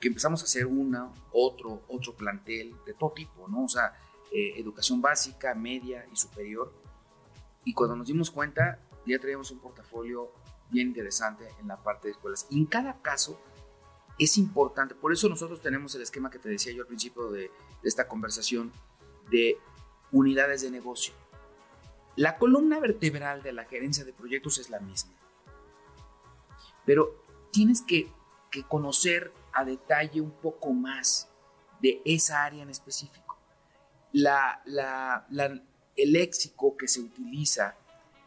que 0.00 0.08
empezamos 0.08 0.42
a 0.42 0.44
hacer 0.44 0.66
una, 0.66 1.12
otro, 1.32 1.82
otro 1.88 2.14
plantel 2.14 2.74
de 2.86 2.94
todo 2.94 3.12
tipo, 3.12 3.48
¿no? 3.48 3.64
O 3.64 3.68
sea, 3.68 3.94
eh, 4.30 4.54
educación 4.56 5.02
básica, 5.02 5.54
media 5.54 6.06
y 6.12 6.16
superior. 6.16 6.72
Y 7.64 7.74
cuando 7.74 7.96
nos 7.96 8.06
dimos 8.06 8.30
cuenta, 8.30 8.80
ya 9.06 9.18
traíamos 9.18 9.50
un 9.50 9.58
portafolio 9.58 10.32
bien 10.70 10.88
interesante 10.88 11.46
en 11.60 11.68
la 11.68 11.76
parte 11.76 12.08
de 12.08 12.12
escuelas. 12.12 12.46
Y 12.50 12.58
en 12.58 12.66
cada 12.66 13.00
caso 13.02 13.38
es 14.18 14.38
importante, 14.38 14.94
por 14.94 15.12
eso 15.12 15.28
nosotros 15.28 15.60
tenemos 15.60 15.94
el 15.94 16.02
esquema 16.02 16.30
que 16.30 16.38
te 16.38 16.48
decía 16.48 16.72
yo 16.72 16.82
al 16.82 16.86
principio 16.86 17.30
de, 17.30 17.50
esta 17.82 18.06
conversación 18.06 18.72
de 19.30 19.58
unidades 20.12 20.62
de 20.62 20.70
negocio. 20.70 21.14
La 22.16 22.36
columna 22.36 22.78
vertebral 22.78 23.42
de 23.42 23.52
la 23.52 23.64
gerencia 23.64 24.04
de 24.04 24.12
proyectos 24.12 24.58
es 24.58 24.68
la 24.68 24.80
misma, 24.80 25.12
pero 26.84 27.22
tienes 27.50 27.82
que, 27.82 28.12
conocer 28.68 29.32
a 29.54 29.64
detalle 29.64 30.20
un 30.20 30.30
poco 30.30 30.74
más 30.74 31.30
de 31.80 32.02
esa 32.04 32.44
área 32.44 32.62
en 32.62 32.68
específico. 32.68 33.38
La, 34.12 34.62
el 35.96 36.12
léxico 36.12 36.76
que 36.76 36.86
se 36.86 37.00
utiliza, 37.00 37.76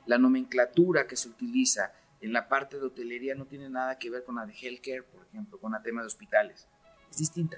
la 0.07 0.17
nomenclatura 0.17 1.05
que 1.05 1.15
se 1.15 1.29
utiliza, 1.29 1.93
en 2.21 2.33
la 2.33 2.49
parte 2.49 2.79
de 2.79 2.87
hotelería 2.87 3.35
no 3.35 3.45
tiene 3.45 3.69
nada 3.69 3.99
que 3.99 4.09
ver 4.09 4.23
con 4.23 4.35
la 4.35 4.47
de 4.47 4.53
healthcare, 4.53 5.03
por 5.03 5.23
ejemplo, 5.27 5.59
con 5.59 5.75
el 5.75 5.83
tema 5.83 6.01
de 6.01 6.07
hospitales. 6.07 6.67
Es 7.11 7.17
distinta. 7.17 7.57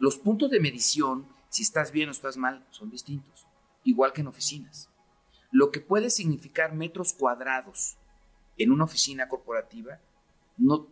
Los 0.00 0.18
puntos 0.18 0.50
de 0.50 0.58
medición, 0.58 1.28
si 1.48 1.62
estás 1.62 1.92
bien 1.92 2.08
o 2.08 2.12
estás 2.12 2.36
mal, 2.36 2.66
son 2.70 2.90
distintos, 2.90 3.46
igual 3.84 4.12
que 4.12 4.22
en 4.22 4.26
oficinas. 4.26 4.90
Lo 5.50 5.70
que 5.70 5.80
puede 5.80 6.10
significar 6.10 6.74
metros 6.74 7.12
cuadrados 7.12 7.96
en 8.58 8.72
una 8.72 8.84
oficina 8.84 9.28
corporativa, 9.28 10.00
no, 10.56 10.88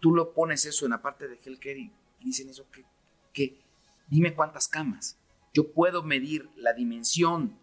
tú 0.00 0.14
lo 0.14 0.32
pones 0.32 0.64
eso 0.66 0.84
en 0.84 0.90
la 0.92 1.02
parte 1.02 1.28
de 1.28 1.38
healthcare 1.44 1.78
y, 1.78 1.92
dicen 2.20 2.48
eso 2.48 2.70
que, 2.70 2.84
que 3.32 3.60
dime 4.08 4.34
cuántas 4.34 4.68
camas. 4.68 5.18
Yo 5.52 5.72
puedo 5.72 6.02
medir 6.02 6.48
la 6.56 6.72
dimensión 6.72 7.58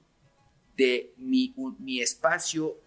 de 0.78 1.14
mi, 1.18 1.54
mi 1.80 2.02
espacio 2.02 2.78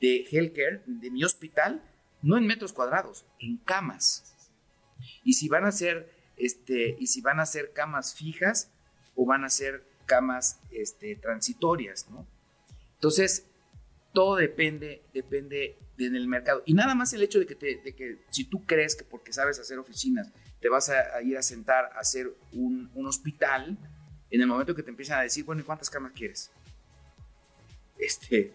de 0.00 0.26
healthcare, 0.30 0.82
de 0.86 1.10
mi 1.10 1.24
hospital, 1.24 1.82
no 2.22 2.36
en 2.36 2.46
metros 2.46 2.72
cuadrados, 2.72 3.24
en 3.38 3.58
camas. 3.58 4.34
Y 5.24 5.34
si 5.34 5.48
van 5.48 5.64
a 5.64 5.72
ser, 5.72 6.10
este, 6.36 6.96
y 6.98 7.06
si 7.08 7.20
van 7.20 7.40
a 7.40 7.46
ser 7.46 7.72
camas 7.72 8.14
fijas 8.14 8.70
o 9.14 9.26
van 9.26 9.44
a 9.44 9.50
ser 9.50 9.84
camas 10.06 10.60
este, 10.70 11.16
transitorias, 11.16 12.08
¿no? 12.10 12.26
Entonces, 13.06 13.46
todo 14.12 14.34
depende, 14.34 15.04
depende 15.14 15.78
del 15.96 16.26
mercado. 16.26 16.64
Y 16.66 16.74
nada 16.74 16.96
más 16.96 17.12
el 17.12 17.22
hecho 17.22 17.38
de 17.38 17.46
que, 17.46 17.54
de 17.54 17.94
que 17.94 18.24
si 18.30 18.46
tú 18.46 18.66
crees 18.66 18.96
que 18.96 19.04
porque 19.04 19.32
sabes 19.32 19.60
hacer 19.60 19.78
oficinas, 19.78 20.32
te 20.60 20.68
vas 20.68 20.90
a, 20.90 21.22
ir 21.22 21.38
a 21.38 21.42
sentar 21.42 21.84
a 21.94 22.00
hacer 22.00 22.34
un, 22.52 22.90
un, 22.96 23.06
hospital, 23.06 23.78
en 24.28 24.40
el 24.40 24.48
momento 24.48 24.74
que 24.74 24.82
te 24.82 24.90
empiezan 24.90 25.20
a 25.20 25.22
decir, 25.22 25.44
bueno, 25.44 25.60
¿y 25.60 25.64
cuántas 25.64 25.88
camas 25.88 26.10
quieres? 26.16 26.50
Este, 27.96 28.52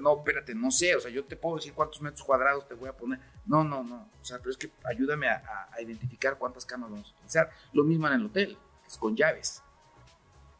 no, 0.00 0.18
espérate, 0.18 0.54
no 0.54 0.70
sé, 0.70 0.94
o 0.94 1.00
sea, 1.00 1.10
yo 1.10 1.24
te 1.24 1.34
puedo 1.34 1.56
decir 1.56 1.72
cuántos 1.72 2.00
metros 2.02 2.22
cuadrados 2.22 2.68
te 2.68 2.74
voy 2.74 2.88
a 2.88 2.96
poner. 2.96 3.18
No, 3.46 3.64
no, 3.64 3.82
no, 3.82 4.08
o 4.20 4.24
sea, 4.24 4.38
pero 4.38 4.52
es 4.52 4.56
que 4.56 4.70
ayúdame 4.84 5.26
a, 5.28 5.68
identificar 5.80 6.38
cuántas 6.38 6.64
camas 6.64 6.88
vamos 6.88 7.10
a 7.10 7.14
utilizar. 7.16 7.50
Lo 7.72 7.82
mismo 7.82 8.06
en 8.06 8.12
el 8.12 8.26
hotel, 8.26 8.56
es 8.86 8.96
con 8.96 9.16
llaves. 9.16 9.60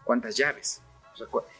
¿Cuántas 0.02 0.37
llaves? 0.37 0.83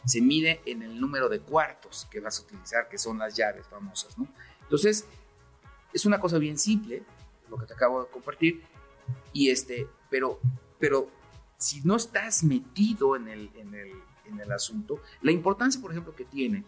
Se 0.05 0.21
mide 0.21 0.61
en 0.65 0.81
el 0.83 0.99
número 0.99 1.29
de 1.29 1.39
cuartos 1.39 2.07
que 2.09 2.19
vas 2.19 2.39
a 2.39 2.43
utilizar, 2.43 2.89
que 2.89 2.97
son 2.97 3.17
las 3.17 3.35
llaves 3.35 3.67
famosas, 3.67 4.17
¿no? 4.17 4.27
Entonces, 4.61 5.05
es 5.93 6.05
una 6.05 6.19
cosa 6.19 6.37
bien 6.37 6.57
simple, 6.57 7.03
lo 7.49 7.57
que 7.57 7.65
te 7.65 7.73
acabo 7.73 8.03
de 8.03 8.09
compartir, 8.09 8.63
y 9.31 9.49
este, 9.49 9.87
pero, 10.09 10.39
pero 10.79 11.09
si 11.57 11.81
no 11.81 11.95
estás 11.95 12.43
metido 12.43 13.15
en 13.15 13.27
el, 13.27 13.51
en 13.55 13.73
el, 13.73 13.91
en 14.25 14.39
el 14.39 14.51
asunto, 14.51 15.01
la 15.21 15.31
importancia, 15.31 15.81
por 15.81 15.91
ejemplo, 15.91 16.15
que 16.15 16.25
tiene 16.25 16.63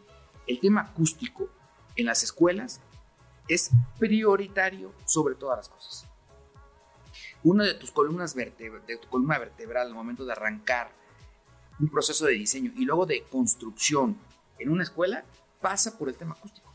el 0.48 0.60
tema 0.60 0.82
acústico 0.82 1.50
en 1.95 2.06
las 2.06 2.24
escuelas 2.24 2.82
es 3.48 3.71
prioritario 4.00 4.93
sobre 5.06 5.36
todas 5.36 5.58
las 5.58 5.69
cosas. 5.69 6.08
Una 7.43 7.63
de 7.63 7.76
tus 7.76 7.91
columnas 7.91 8.34
vertebral, 8.36 8.86
de 8.86 8.98
tu 8.98 9.08
columna 9.08 9.38
vertebral 9.38 9.88
al 9.88 9.93
momento 9.93 10.26
de 10.26 10.32
arrancar 10.32 10.91
un 11.79 11.89
proceso 11.89 12.25
de 12.25 12.33
diseño 12.33 12.71
y 12.75 12.85
luego 12.85 13.05
de 13.05 13.23
construcción 13.23 14.17
en 14.59 14.69
una 14.69 14.83
escuela 14.83 15.25
pasa 15.61 15.97
por 15.97 16.09
el 16.09 16.15
tema 16.15 16.33
acústico. 16.33 16.71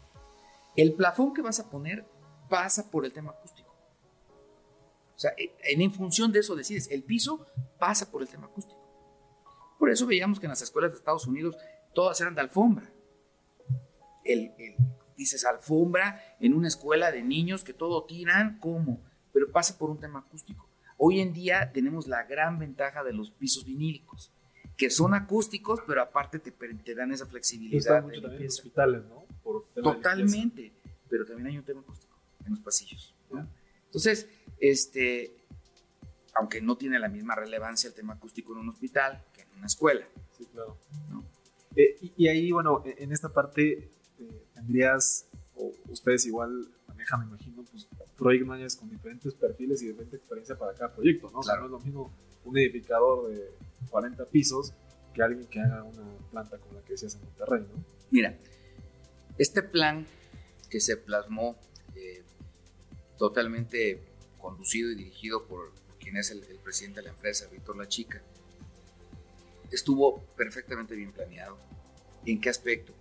El 0.77 0.95
plafón 0.95 1.33
que 1.35 1.43
vas 1.43 1.61
a 1.61 1.71
poner 1.71 2.05
pasa 2.49 2.91
por 2.91 3.05
el 3.05 3.13
tema 3.13 3.31
acústico. 3.31 3.71
O 5.15 5.19
sea, 5.21 5.33
en, 5.37 5.93
función 5.93 6.33
de 6.33 6.41
eso 6.41 6.57
decides, 6.57 6.91
el 6.91 7.03
piso 7.03 7.47
pasa 7.79 8.11
por 8.11 8.23
el 8.23 8.29
tema 8.29 8.47
acústico. 8.47 8.81
Por 9.79 9.91
eso 9.91 10.07
veíamos 10.07 10.41
que 10.41 10.47
en 10.47 10.51
las 10.51 10.63
escuelas 10.63 10.93
de 10.93 10.99
Estados 10.99 11.27
Unidos 11.27 11.57
todas 11.95 12.21
eran 12.21 12.35
de 12.35 12.41
alfombra. 12.41 12.91
El, 14.25 14.53
dices 15.17 15.45
alfombra 15.45 16.21
en 16.41 16.55
una 16.55 16.69
escuela 16.69 17.13
de 17.13 17.23
niños 17.23 17.65
que 17.65 17.75
todo 17.75 18.05
tiran, 18.05 18.59
¿cómo? 18.61 19.03
Pero 19.33 19.51
pasa 19.51 19.77
por 19.77 19.91
un 19.91 20.01
tema 20.01 20.21
acústico. 20.21 20.67
Hoy 20.97 21.21
en 21.21 21.33
día 21.33 21.71
tenemos 21.73 22.07
la 22.07 22.25
gran 22.25 22.59
ventaja 22.59 23.05
de 23.05 23.13
los 23.13 23.31
pisos 23.31 23.65
vinílicos, 23.65 24.33
que 24.77 24.91
son 24.91 25.15
acústicos, 25.15 25.81
pero 25.87 26.03
aparte 26.03 26.39
te, 26.39 26.51
te 26.51 26.95
dan 26.95 27.13
esa 27.13 27.27
flexibilidad. 27.27 28.03
mucho 28.03 28.21
también 28.21 28.43
en 28.43 28.49
hospitales, 28.49 29.03
¿no? 29.05 29.27
Totalmente, 29.75 30.73
pero 31.09 31.27
también 31.27 31.49
hay 31.49 31.59
un 31.59 31.65
tema 31.65 31.81
acústico 31.81 32.17
en 32.45 32.53
los 32.53 32.61
pasillos. 32.61 33.15
Entonces, 33.87 34.29
este, 34.59 35.35
aunque 36.35 36.61
no 36.61 36.77
tiene 36.77 36.99
la 36.99 37.09
misma 37.09 37.35
relevancia 37.35 37.89
el 37.89 37.95
tema 37.95 38.15
acústico 38.15 38.53
en 38.53 38.61
un 38.61 38.69
hospital 38.69 39.25
que 39.35 39.43
en 39.43 39.49
una 39.59 39.67
escuela. 39.67 40.07
Sí, 40.37 40.47
claro. 40.47 40.77
Eh, 41.77 41.97
y, 42.17 42.29
ahí, 42.29 42.51
bueno, 42.51 42.83
e, 42.85 43.03
en 43.03 43.13
esta 43.13 43.29
parte 43.29 43.91
eh, 44.19 44.47
tendrías, 44.55 45.27
o 45.57 45.73
ustedes 45.89 46.27
igual 46.27 46.69
manejan, 47.01 47.21
me 47.21 47.27
imagino, 47.27 47.65
pues 47.71 47.89
project 48.17 48.47
managers 48.47 48.77
con 48.77 48.91
diferentes 48.91 49.35
perfiles 49.35 49.83
y 49.83 49.89
diferente 49.89 50.17
experiencia 50.17 50.57
para 50.57 50.75
cada 50.75 50.93
proyecto, 50.95 51.31
¿no? 51.31 51.39
O 51.39 51.43
sea, 51.43 51.57
no 51.57 51.67
es 51.67 51.71
lo 51.71 51.81
mismo 51.81 52.13
un 52.45 52.59
edificador 52.59 53.31
de 53.31 53.51
40 53.91 54.25
pisos 54.27 54.75
que 55.15 55.23
alguien 55.23 55.47
que 55.47 55.61
haga 55.61 55.83
una 55.83 56.05
planta 56.31 56.59
como 56.59 56.75
la 56.75 56.83
que 56.83 56.93
decías 56.93 57.15
en 57.15 57.23
Monterrey, 57.23 57.63
¿no? 57.63 57.85
Mira, 58.11 58.37
este 59.39 59.63
plan 59.63 60.07
que 60.69 60.81
se 60.81 60.97
plasmó 60.97 61.57
eh, 61.97 62.23
totalmente 63.19 64.01
conducido 64.39 64.91
y 64.91 64.97
dirigido 64.97 65.47
por 65.47 65.73
quien 65.99 66.17
es 66.17 66.31
el, 66.31 66.41
presidente 66.63 67.01
de 67.01 67.07
la 67.07 67.13
empresa, 67.13 67.49
Víctor 67.51 67.77
La 67.77 67.89
Chica, 67.89 68.23
estuvo 69.71 70.23
perfectamente 70.37 70.95
bien 70.95 71.13
planeado. 71.13 71.59
¿En 72.27 72.41
qué 72.41 72.49
aspecto? 72.49 72.93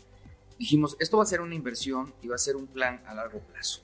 Dijimos, 0.59 0.97
esto 0.99 1.17
va 1.17 1.23
a 1.23 1.25
ser 1.25 1.39
una 1.39 1.55
inversión 1.55 2.13
y 2.21 2.27
va 2.27 2.35
a 2.35 2.37
ser 2.37 2.57
un 2.57 2.67
plan 2.67 3.01
a 3.07 3.13
largo 3.13 3.39
plazo. 3.39 3.81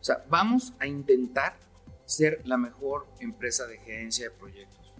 O 0.00 0.02
sea, 0.02 0.24
vamos 0.30 0.72
a 0.80 0.86
intentar 0.86 1.58
ser 2.06 2.40
la 2.46 2.56
mejor 2.56 3.06
empresa 3.20 3.66
de 3.66 3.78
gerencia 3.78 4.30
de 4.30 4.34
proyectos 4.34 4.94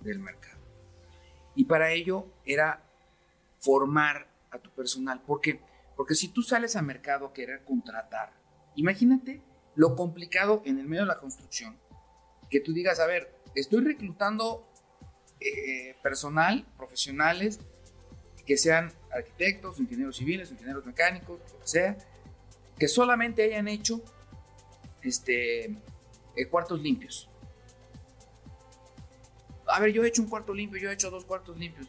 del 0.00 0.18
mercado. 0.18 0.60
Y 1.54 1.64
para 1.64 1.90
ello 1.92 2.26
era 2.44 2.84
formar 3.60 4.28
a 4.50 4.58
tu 4.58 4.68
personal. 4.70 5.22
¿Por 5.22 5.40
qué? 5.40 5.60
Porque 5.96 6.14
si 6.14 6.28
tú 6.28 6.42
sales 6.42 6.76
al 6.76 6.84
mercado 6.84 7.26
a 7.26 7.32
querer 7.32 7.64
contratar, 7.64 8.34
imagínate 8.76 9.42
lo 9.74 9.96
complicado 9.96 10.60
en 10.66 10.78
el 10.78 10.86
medio 10.86 11.04
de 11.04 11.08
la 11.08 11.18
construcción, 11.18 11.78
que 12.50 12.60
tú 12.60 12.74
digas, 12.74 13.00
a 13.00 13.06
ver, 13.06 13.34
estoy 13.54 13.82
reclutando 13.82 14.68
eh, 15.40 15.96
personal, 16.02 16.66
profesionales, 16.76 17.58
que 18.52 18.58
sean 18.58 18.92
arquitectos, 19.10 19.80
ingenieros 19.80 20.18
civiles, 20.18 20.50
ingenieros 20.50 20.84
mecánicos, 20.84 21.40
lo 21.54 21.60
que 21.60 21.66
sea, 21.66 21.96
que 22.78 22.86
solamente 22.86 23.42
hayan 23.42 23.66
hecho 23.66 24.02
este, 25.00 25.74
eh, 26.36 26.46
cuartos 26.50 26.78
limpios. 26.82 27.30
A 29.66 29.80
ver, 29.80 29.90
yo 29.94 30.04
he 30.04 30.08
hecho 30.08 30.20
un 30.20 30.28
cuarto 30.28 30.52
limpio, 30.52 30.78
yo 30.78 30.90
he 30.90 30.92
hecho 30.92 31.10
dos 31.10 31.24
cuartos 31.24 31.56
limpios, 31.56 31.88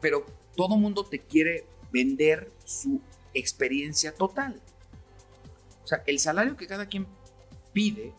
pero 0.00 0.24
todo 0.56 0.78
mundo 0.78 1.04
te 1.04 1.18
quiere 1.18 1.66
vender 1.92 2.50
su 2.64 3.02
experiencia 3.34 4.14
total. 4.14 4.62
O 5.84 5.86
sea, 5.86 6.02
el 6.06 6.18
salario 6.18 6.56
que 6.56 6.66
cada 6.66 6.86
quien 6.86 7.06
pide 7.74 8.14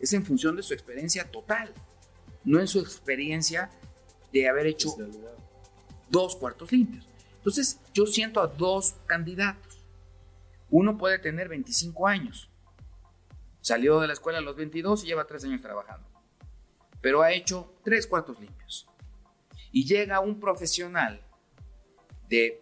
es 0.00 0.12
en 0.14 0.26
función 0.26 0.56
de 0.56 0.64
su 0.64 0.74
experiencia 0.74 1.30
total, 1.30 1.72
no 2.42 2.58
en 2.58 2.66
su 2.66 2.80
experiencia 2.80 3.70
de 4.32 4.48
haber 4.48 4.66
hecho 4.66 4.96
dos 6.12 6.36
cuartos 6.36 6.70
limpios. 6.70 7.08
Entonces, 7.38 7.80
yo 7.92 8.06
siento 8.06 8.40
a 8.40 8.46
dos 8.46 8.94
candidatos. 9.06 9.78
Uno 10.70 10.96
puede 10.96 11.18
tener 11.18 11.48
25 11.48 12.06
años, 12.06 12.48
salió 13.60 14.00
de 14.00 14.06
la 14.06 14.12
escuela 14.12 14.38
a 14.38 14.42
los 14.42 14.56
22 14.56 15.02
y 15.02 15.06
lleva 15.08 15.26
tres 15.26 15.44
años 15.44 15.60
trabajando, 15.60 16.06
pero 17.00 17.22
ha 17.22 17.32
hecho 17.32 17.74
tres 17.84 18.06
cuartos 18.06 18.38
limpios. 18.38 18.86
Y 19.72 19.84
llega 19.84 20.20
un 20.20 20.38
profesional 20.38 21.20
de 22.28 22.60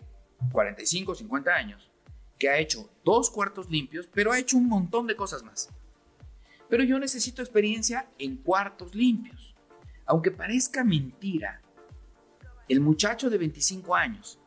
45, 0.53 1.15
50 1.15 1.55
años, 1.55 1.91
que 2.39 2.49
ha 2.49 2.59
hecho 2.59 2.89
dos 3.05 3.31
cuartos 3.31 3.69
limpios, 3.69 4.09
pero 4.13 4.33
ha 4.33 4.39
hecho 4.39 4.57
un 4.57 4.69
montón 4.69 5.07
de 5.07 5.17
cosas 5.17 5.43
más. 5.43 5.69
Pero 6.69 6.85
yo 6.85 6.99
necesito 6.99 7.43
experiencia 7.43 8.09
en 8.19 8.37
cuartos 8.37 8.95
limpios. 8.95 9.55
Aunque 10.07 10.31
parezca 10.31 10.83
mentira, 10.83 11.61
el 12.71 12.81
muchacho 12.81 13.31
de 13.31 13.37
25 13.37 13.97
años 13.97 14.39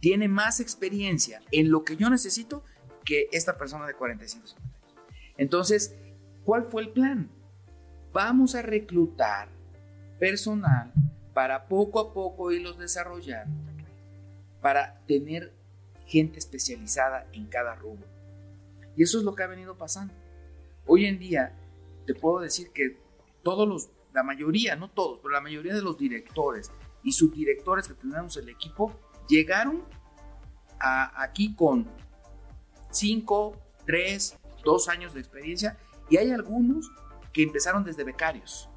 tiene 0.00 0.26
más 0.26 0.58
experiencia 0.58 1.40
en 1.52 1.70
lo 1.70 1.84
que 1.84 1.96
yo 1.96 2.10
necesito 2.10 2.64
que 3.04 3.28
esta 3.30 3.56
persona 3.56 3.86
de 3.86 3.94
45, 3.94 4.48
50 4.48 4.78
años. 4.78 4.96
Entonces, 5.36 5.94
¿cuál 6.44 6.64
fue 6.64 6.82
el 6.82 6.88
plan? 6.90 7.30
Vamos 8.12 8.56
a 8.56 8.62
reclutar 8.62 9.48
personal 10.18 10.92
para 11.34 11.68
poco 11.68 12.00
a 12.00 12.12
poco 12.12 12.50
irlos 12.50 12.78
desarrollando 12.78 13.72
para 14.60 15.00
tener 15.06 15.52
gente 16.06 16.40
especializada 16.40 17.28
en 17.32 17.46
cada 17.46 17.76
rubro. 17.76 18.08
Y 18.96 19.04
eso 19.04 19.18
es 19.18 19.24
lo 19.24 19.36
que 19.36 19.44
ha 19.44 19.46
venido 19.46 19.78
pasando. 19.78 20.12
Hoy 20.84 21.06
en 21.06 21.20
día 21.20 21.56
te 22.06 22.14
puedo 22.14 22.40
decir 22.40 22.72
que 22.72 22.98
todos 23.44 23.68
los, 23.68 23.88
la 24.12 24.24
mayoría, 24.24 24.74
no 24.74 24.90
todos, 24.90 25.20
pero 25.22 25.32
la 25.32 25.40
mayoría 25.40 25.74
de 25.74 25.82
los 25.82 25.96
directores 25.96 26.72
y 27.02 27.12
subdirectores 27.12 27.88
que 27.88 27.94
tenemos 27.94 28.36
el 28.36 28.48
equipo 28.48 28.92
llegaron 29.28 29.82
a, 30.78 31.22
aquí 31.22 31.54
con 31.54 31.88
5, 32.90 33.56
3, 33.86 34.38
2 34.64 34.88
años 34.88 35.14
de 35.14 35.20
experiencia 35.20 35.78
y 36.08 36.16
hay 36.16 36.30
algunos 36.30 36.90
que 37.32 37.42
empezaron 37.42 37.84
desde 37.84 38.04
becarios. 38.04 38.68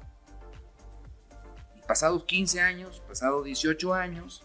pasados 1.86 2.24
15 2.24 2.60
años, 2.60 3.00
pasados 3.06 3.44
18 3.44 3.94
años, 3.94 4.42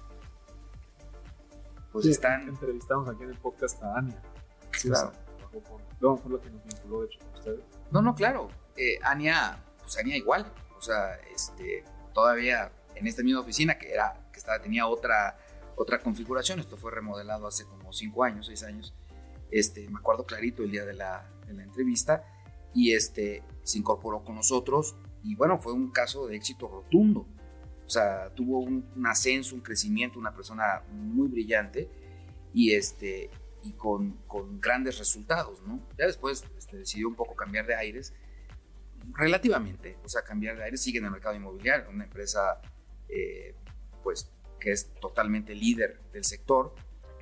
pues 1.92 2.06
están... 2.06 2.48
Entrevistamos 2.48 3.10
aquí 3.10 3.24
en 3.24 3.32
el 3.32 3.38
podcast 3.38 3.82
a 3.84 3.98
Ania. 3.98 4.22
claro. 4.72 5.12
no, 6.00 6.18
fue 6.18 6.32
lo 6.32 6.42
que 6.42 6.50
nos 6.50 6.64
vinculó, 6.64 7.02
de 7.02 7.08
hecho, 7.08 7.20
con 7.20 7.34
ustedes. 7.34 7.60
No, 7.92 8.02
no, 8.02 8.16
claro. 8.16 8.50
Eh, 8.76 8.98
Ania, 9.04 9.64
pues 9.80 9.98
Ania 9.98 10.16
igual. 10.16 10.52
O 10.78 10.82
sea, 10.82 11.16
este, 11.34 11.84
todavía 12.14 12.72
en 12.96 13.08
esta 13.08 13.24
misma 13.24 13.42
oficina 13.42 13.78
que 13.78 13.92
era, 13.92 14.30
que 14.32 14.40
estaba, 14.40 14.62
tenía 14.62 14.88
otra, 14.88 15.38
otra 15.76 16.00
configuración. 16.00 16.60
Esto 16.60 16.78
fue 16.78 16.92
remodelado 16.92 17.48
hace 17.48 17.66
como 17.66 17.94
cinco 17.94 18.24
años, 18.24 18.48
seis 18.48 18.64
años. 18.64 18.94
Este, 19.50 19.90
me 19.90 20.00
acuerdo 20.00 20.26
clarito 20.26 20.64
el 20.64 20.72
día 20.72 20.86
de 20.86 20.94
la, 20.94 21.30
de 21.48 21.54
la 21.54 21.64
entrevista. 21.64 22.24
Y 22.74 22.94
este, 22.94 23.44
se 23.64 23.78
incorporó 23.78 24.24
con 24.24 24.36
nosotros. 24.36 24.96
Y 25.24 25.36
bueno, 25.36 25.58
fue 25.58 25.74
un 25.74 25.92
caso 25.92 26.28
de 26.28 26.36
éxito 26.36 26.68
rotundo. 26.68 27.28
O 27.86 27.90
sea, 27.90 28.34
tuvo 28.34 28.60
un, 28.60 28.86
ascenso, 29.06 29.54
un 29.54 29.62
crecimiento, 29.62 30.18
una 30.18 30.34
persona 30.34 30.82
muy 30.92 31.28
brillante 31.28 31.90
y, 32.54 32.74
este, 32.74 33.30
y 33.64 33.74
con, 33.74 34.14
con 34.28 34.62
grandes 34.62 34.98
resultados, 34.98 35.62
¿no? 35.68 35.86
Ya 35.98 36.06
después 36.06 36.46
este, 36.58 36.78
decidió 36.78 37.10
un 37.10 37.16
poco 37.16 37.36
cambiar 37.36 37.68
de 37.68 37.76
aires, 37.76 38.14
relativamente, 39.14 39.98
o 40.06 40.10
sea, 40.10 40.22
cambiar 40.24 40.58
de 40.58 40.64
aires, 40.64 40.82
sigue 40.82 41.00
en 41.00 41.06
el 41.06 41.12
mercado 41.12 41.36
inmobiliario, 41.36 41.90
una 41.90 42.06
empresa, 42.06 42.62
eh, 43.12 43.56
pues, 44.04 44.32
que 44.60 44.72
es 44.72 44.94
totalmente 45.00 45.56
líder 45.56 46.00
del 46.14 46.24
sector, 46.24 46.74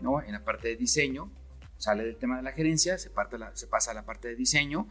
¿no? 0.01 0.21
En 0.21 0.33
la 0.33 0.43
parte 0.43 0.67
de 0.69 0.75
diseño, 0.75 1.31
sale 1.77 2.03
del 2.03 2.17
tema 2.17 2.37
de 2.37 2.43
la 2.43 2.51
gerencia, 2.51 2.97
se, 2.97 3.09
parte 3.09 3.37
se 3.53 3.67
pasa 3.67 3.91
a 3.91 3.93
la 3.93 4.05
parte 4.05 4.27
de 4.27 4.35
diseño, 4.35 4.87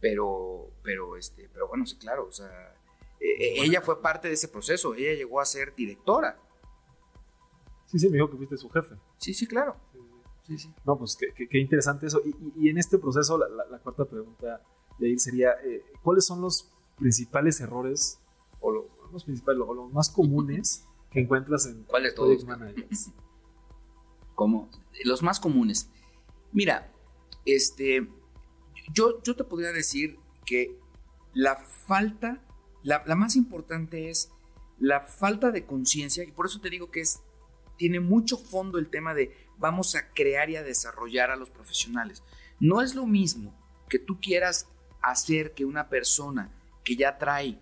pero, 0.00 0.70
pero, 0.82 1.16
este, 1.16 1.48
pero 1.52 1.68
bueno, 1.68 1.86
sí, 1.86 1.96
claro, 1.96 2.26
o 2.28 2.32
sea, 2.32 2.74
eh, 3.20 3.62
ella 3.62 3.80
fue 3.80 4.00
parte 4.00 4.28
de 4.28 4.34
ese 4.34 4.48
proceso, 4.48 4.94
ella 4.94 5.14
llegó 5.14 5.40
a 5.40 5.44
ser 5.44 5.74
directora. 5.74 6.38
Sí, 7.86 7.98
sí, 7.98 8.08
me 8.08 8.16
dijo 8.16 8.30
que 8.30 8.36
fuiste 8.36 8.56
su 8.56 8.68
jefe. 8.70 8.94
Sí, 9.18 9.32
sí, 9.32 9.46
claro. 9.46 9.76
Sí, 10.46 10.58
sí. 10.58 10.74
No, 10.84 10.96
pues 10.98 11.16
qué, 11.16 11.58
interesante 11.58 12.06
eso. 12.06 12.20
Y, 12.56 12.68
en 12.68 12.78
este 12.78 12.98
proceso, 12.98 13.38
la, 13.38 13.78
cuarta 13.78 14.04
pregunta 14.04 14.60
de 14.98 15.08
ahí 15.08 15.18
sería, 15.18 15.52
eh, 15.64 15.82
¿cuáles 16.02 16.24
son 16.24 16.40
los 16.40 16.70
principales 16.98 17.60
errores, 17.60 18.20
o 18.60 18.70
los 19.16 19.24
principales, 19.24 19.62
o 19.66 19.74
los 19.74 19.92
más 19.92 20.10
comunes 20.10 20.84
que 21.10 21.20
encuentras 21.20 21.66
en 21.66 21.84
¿Cuáles 21.84 22.14
todos? 22.14 22.44
managers? 22.44 23.10
Como 24.34 24.70
los 25.04 25.22
más 25.22 25.40
comunes. 25.40 25.90
Mira, 26.52 26.92
este, 27.44 28.08
yo, 28.92 29.22
yo 29.22 29.36
te 29.36 29.44
podría 29.44 29.72
decir 29.72 30.18
que 30.44 30.78
la 31.32 31.56
falta 31.56 32.42
la, 32.86 33.16
más 33.16 33.34
importante 33.34 34.10
es 34.10 34.30
la 34.78 35.00
falta 35.00 35.50
de 35.50 35.66
conciencia, 35.66 36.22
y 36.22 36.30
por 36.30 36.46
eso 36.46 36.60
te 36.60 36.70
digo 36.70 36.90
que 36.90 37.00
es, 37.00 37.20
tiene 37.76 37.98
mucho 37.98 38.36
fondo 38.38 38.78
el 38.78 38.88
tema 38.88 39.12
de 39.12 39.36
vamos 39.58 39.96
a 39.96 40.12
crear 40.14 40.50
y 40.50 40.56
a 40.56 40.62
desarrollar 40.62 41.30
a 41.30 41.36
los 41.36 41.50
profesionales. 41.50 42.22
No 42.60 42.80
es 42.80 42.94
lo 42.94 43.04
mismo 43.04 43.54
que 43.88 43.98
tú 43.98 44.20
quieras 44.20 44.68
hacer 45.02 45.52
que 45.52 45.64
una 45.64 45.88
persona 45.88 46.52
que 46.84 46.94
ya 46.94 47.18
trae 47.18 47.58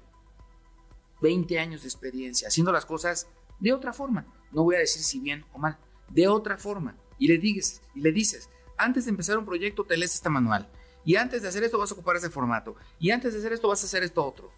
20 1.20 1.58
años 1.58 1.82
de 1.82 1.88
experiencia 1.88 2.48
haciendo 2.48 2.72
las 2.72 2.86
cosas 2.86 3.28
de 3.60 3.72
otra 3.72 3.92
forma, 3.92 4.26
no 4.52 4.62
voy 4.62 4.76
a 4.76 4.80
decir 4.80 5.02
si 5.02 5.20
bien 5.20 5.44
o 5.52 5.58
mal, 5.58 5.78
de 6.08 6.28
otra 6.28 6.58
forma, 6.58 6.96
y 7.18 7.28
le 7.28 7.38
dices, 7.38 7.82
le 7.94 8.12
dices, 8.12 8.50
antes 8.76 9.04
de 9.04 9.10
empezar 9.10 9.38
un 9.38 9.44
proyecto 9.44 9.84
te 9.84 9.96
lees 9.96 10.14
este 10.14 10.28
manual, 10.28 10.68
y 11.04 11.16
antes 11.16 11.42
de 11.42 11.48
hacer 11.48 11.62
esto 11.62 11.78
vas 11.78 11.90
a 11.90 11.94
ocupar 11.94 12.16
ese 12.16 12.30
formato, 12.30 12.76
y 12.98 13.10
antes 13.10 13.32
de 13.32 13.38
hacer 13.38 13.52
esto 13.52 13.68
vas 13.68 13.82
a 13.82 13.86
hacer 13.86 14.02
esto 14.02 14.24
otro. 14.24 14.52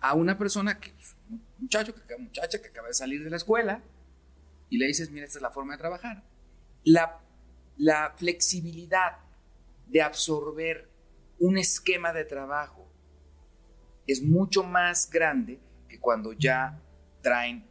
A 0.00 0.14
una 0.14 0.36
persona 0.36 0.78
que, 0.80 0.90
pues, 0.90 1.16
muchacho, 1.58 1.94
que, 1.94 2.16
muchacha 2.18 2.60
que 2.60 2.68
acaba 2.68 2.88
de 2.88 2.94
salir 2.94 3.22
de 3.22 3.30
la 3.30 3.36
escuela, 3.36 3.82
y 4.68 4.78
le 4.78 4.86
dices, 4.86 5.10
mira, 5.10 5.26
esta 5.26 5.38
es 5.38 5.42
la 5.42 5.50
forma 5.50 5.74
de 5.74 5.78
trabajar. 5.78 6.24
La, 6.84 7.20
la 7.76 8.14
flexibilidad 8.16 9.18
de 9.86 10.02
absorber 10.02 10.90
un 11.38 11.58
esquema 11.58 12.12
de 12.12 12.24
trabajo 12.24 12.88
es 14.06 14.22
mucho 14.22 14.62
más 14.62 15.08
grande 15.10 15.58
que 15.88 15.98
cuando 15.98 16.32
ya 16.32 16.80
traen 17.20 17.64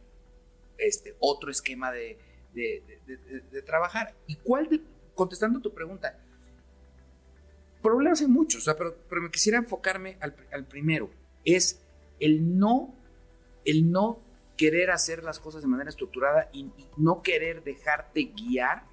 este, 0.78 1.16
otro 1.20 1.50
esquema 1.50 1.92
de, 1.92 2.18
de, 2.52 3.62
trabajar. 3.64 4.14
¿Y 4.26 4.36
cuál, 4.36 4.68
contestando 5.14 5.60
tu 5.60 5.72
pregunta, 5.72 6.18
problemas 7.82 8.20
hay 8.20 8.28
muchos, 8.28 8.64
pero, 8.78 8.96
pero, 9.08 9.22
me 9.22 9.30
quisiera 9.30 9.58
enfocarme 9.58 10.16
al, 10.20 10.34
al, 10.52 10.66
primero, 10.66 11.10
es 11.44 11.80
el 12.20 12.58
no, 12.58 12.94
el 13.64 13.90
no 13.90 14.20
querer 14.56 14.90
hacer 14.90 15.24
las 15.24 15.38
cosas 15.38 15.62
de 15.62 15.68
manera 15.68 15.90
estructurada 15.90 16.48
y 16.52 16.70
no 16.96 17.22
querer 17.22 17.64
dejarte 17.64 18.24
guiar 18.24 18.84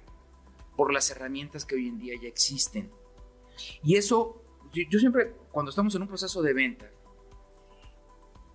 por 0.76 0.92
las 0.92 1.10
herramientas 1.10 1.64
que 1.64 1.74
hoy 1.74 1.88
en 1.88 1.98
día 1.98 2.14
ya 2.20 2.28
existen. 2.28 2.90
Y 3.82 3.96
eso, 3.96 4.42
yo, 4.72 4.98
siempre, 4.98 5.32
cuando 5.52 5.70
estamos 5.70 5.94
en 5.94 6.02
un 6.02 6.08
proceso 6.08 6.42
de 6.42 6.54
venta, 6.54 6.90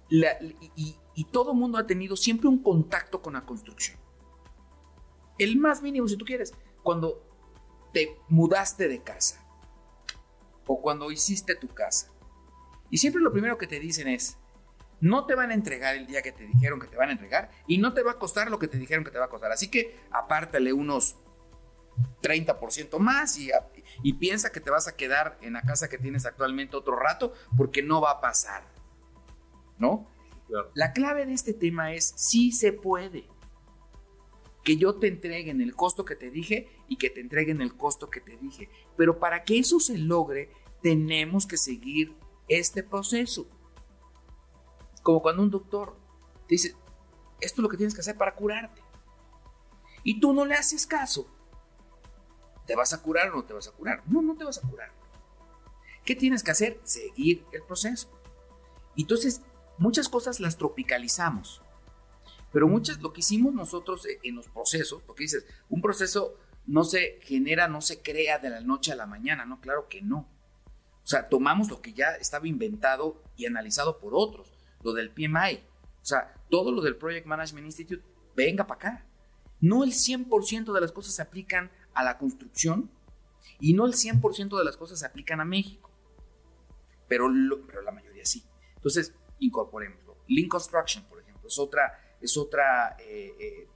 y, 0.09 0.97
y, 1.15 1.23
todo 1.25 1.53
mundo 1.53 1.77
ha 1.77 1.87
tenido 1.87 2.15
siempre 2.15 2.47
un 2.47 2.61
contacto 2.61 3.21
con 3.21 3.33
la 3.33 3.45
construcción. 3.45 3.97
El 5.37 5.57
más 5.57 5.81
mínimo, 5.81 6.07
si 6.07 6.17
tú 6.17 6.25
quieres, 6.25 6.53
cuando 6.83 7.23
te 7.93 8.17
mudaste 8.29 8.87
de 8.87 9.01
casa 9.01 9.45
o 10.67 10.81
cuando 10.81 11.11
hiciste 11.11 11.55
tu 11.55 11.67
casa. 11.67 12.11
Y 12.89 12.97
siempre 12.97 13.21
lo 13.21 13.31
primero 13.31 13.57
que 13.57 13.67
te 13.67 13.79
dicen 13.79 14.07
es, 14.07 14.37
no 15.01 15.25
te 15.25 15.35
van 15.35 15.51
a 15.51 15.53
entregar 15.53 15.95
el 15.95 16.07
día 16.07 16.21
que 16.21 16.31
te 16.31 16.45
dijeron 16.45 16.79
que 16.79 16.87
te 16.87 16.95
van 16.95 17.09
a 17.09 17.13
entregar 17.13 17.51
y 17.67 17.77
no 17.77 17.93
te 17.93 18.03
va 18.03 18.11
a 18.11 18.19
costar 18.19 18.49
lo 18.49 18.59
que 18.59 18.67
te 18.67 18.77
dijeron 18.77 19.03
que 19.03 19.11
te 19.11 19.19
va 19.19 19.25
a 19.25 19.29
costar. 19.29 19.51
Así 19.51 19.69
que 19.69 19.99
apártale 20.11 20.73
unos 20.73 21.17
30% 22.21 22.97
más 22.99 23.37
y 23.37 24.13
piensa 24.13 24.51
que 24.51 24.59
te 24.59 24.69
vas 24.69 24.87
a 24.87 24.95
quedar 24.95 25.37
en 25.41 25.53
la 25.53 25.61
casa 25.61 25.89
que 25.89 25.97
tienes 25.97 26.25
actualmente 26.25 26.75
otro 26.75 26.95
rato 26.95 27.33
porque 27.55 27.81
no 27.81 28.01
va 28.01 28.11
a 28.11 28.21
pasar. 28.21 28.74
¿No? 29.77 30.07
La 30.73 30.93
clave 30.93 31.25
de 31.25 31.33
este 31.33 31.53
tema 31.53 31.93
es 31.93 32.13
si 32.15 32.51
se 32.51 32.71
puede. 32.71 33.27
Que 34.63 34.77
yo 34.77 34.95
te 34.95 35.07
entreguen 35.07 35.61
el 35.61 35.75
costo 35.75 36.05
que 36.05 36.15
te 36.15 36.31
dije 36.31 36.69
y 36.87 36.97
que 36.97 37.09
te 37.09 37.21
entreguen 37.21 37.61
el 37.61 37.75
costo 37.75 38.09
que 38.09 38.21
te 38.21 38.37
dije. 38.37 38.69
Pero 38.97 39.19
para 39.19 39.43
que 39.43 39.59
eso 39.59 39.79
se 39.79 39.97
logre, 39.97 40.51
tenemos 40.81 41.45
que 41.45 41.57
seguir 41.57 42.15
este 42.47 42.83
proceso. 42.83 43.47
Como 45.03 45.21
cuando 45.21 45.43
un 45.43 45.51
doctor 45.51 45.95
te 46.47 46.55
dice, 46.55 46.75
esto 47.41 47.61
es 47.61 47.63
lo 47.63 47.69
que 47.69 47.77
tienes 47.77 47.93
que 47.93 48.01
hacer 48.01 48.17
para 48.17 48.35
curarte. 48.35 48.81
Y 50.03 50.19
tú 50.19 50.33
no 50.33 50.45
le 50.45 50.55
haces 50.55 50.85
caso. 50.87 51.27
¿Te 52.65 52.75
vas 52.75 52.93
a 52.93 53.01
curar 53.01 53.29
o 53.29 53.35
no 53.35 53.43
te 53.43 53.53
vas 53.53 53.67
a 53.67 53.71
curar? 53.71 54.03
No, 54.07 54.21
no 54.21 54.35
te 54.35 54.43
vas 54.43 54.63
a 54.63 54.67
curar. 54.67 54.91
¿Qué 56.03 56.15
tienes 56.15 56.43
que 56.43 56.51
hacer? 56.51 56.79
Seguir 56.83 57.45
el 57.51 57.63
proceso. 57.63 58.09
Entonces, 58.95 59.41
muchas 59.77 60.09
cosas 60.09 60.39
las 60.39 60.57
tropicalizamos. 60.57 61.61
Pero 62.51 62.67
muchas, 62.67 63.01
lo 63.01 63.11
que 63.11 63.19
hicimos 63.19 63.53
nosotros 63.53 64.05
e, 64.05 64.19
en 64.23 64.35
los 64.35 64.47
procesos, 64.47 65.03
porque 65.03 65.23
dices, 65.23 65.45
un 65.69 65.81
proceso 65.81 66.35
no 66.67 66.83
se 66.83 67.19
genera, 67.21 67.67
no 67.67 67.81
se 67.81 68.01
crea 68.01 68.39
de 68.39 68.49
la 68.49 68.61
noche 68.61 68.91
a 68.91 68.95
la 68.95 69.05
mañana, 69.05 69.45
¿no? 69.45 69.59
Claro 69.59 69.87
que 69.89 70.01
no. 70.01 70.29
O 71.03 71.07
sea, 71.07 71.29
tomamos 71.29 71.69
lo 71.69 71.81
que 71.81 71.93
ya 71.93 72.11
estaba 72.15 72.47
inventado 72.47 73.21
y 73.35 73.45
analizado 73.45 73.99
por 73.99 74.13
otros, 74.15 74.53
lo 74.83 74.93
del 74.93 75.11
PMI. 75.11 75.63
O 76.01 76.05
sea, 76.05 76.33
todo 76.49 76.71
lo 76.71 76.81
del 76.81 76.95
Project 76.95 77.27
Management 77.27 77.65
Institute, 77.65 78.03
venga 78.35 78.65
para 78.65 78.77
acá. 78.77 79.05
No 79.61 79.83
el 79.83 79.91
100% 79.91 80.73
de 80.73 80.81
las 80.81 80.91
cosas 80.91 81.15
se 81.15 81.21
aplican 81.21 81.71
a 81.93 82.03
la 82.03 82.17
construcción 82.17 82.89
y 83.59 83.73
no 83.73 83.85
el 83.85 83.93
100% 83.93 84.57
de 84.57 84.63
las 84.63 84.77
cosas 84.77 84.99
se 84.99 85.05
aplican 85.05 85.41
a 85.41 85.45
México. 85.45 85.91
Pero, 87.07 87.27
pero 87.67 87.81
la 87.81 87.91
mayoría 87.91 88.25
sí. 88.25 88.43
Entonces, 88.75 89.13
incorporémoslo. 89.39 90.17
Lean 90.27 90.49
Construction, 90.49 91.03
por 91.05 91.21
ejemplo, 91.21 91.47
es 91.47 91.59
otra, 91.59 92.17
es 92.21 92.37
otra, 92.37 92.97
eh, 92.99 93.35
eh, 93.39 93.67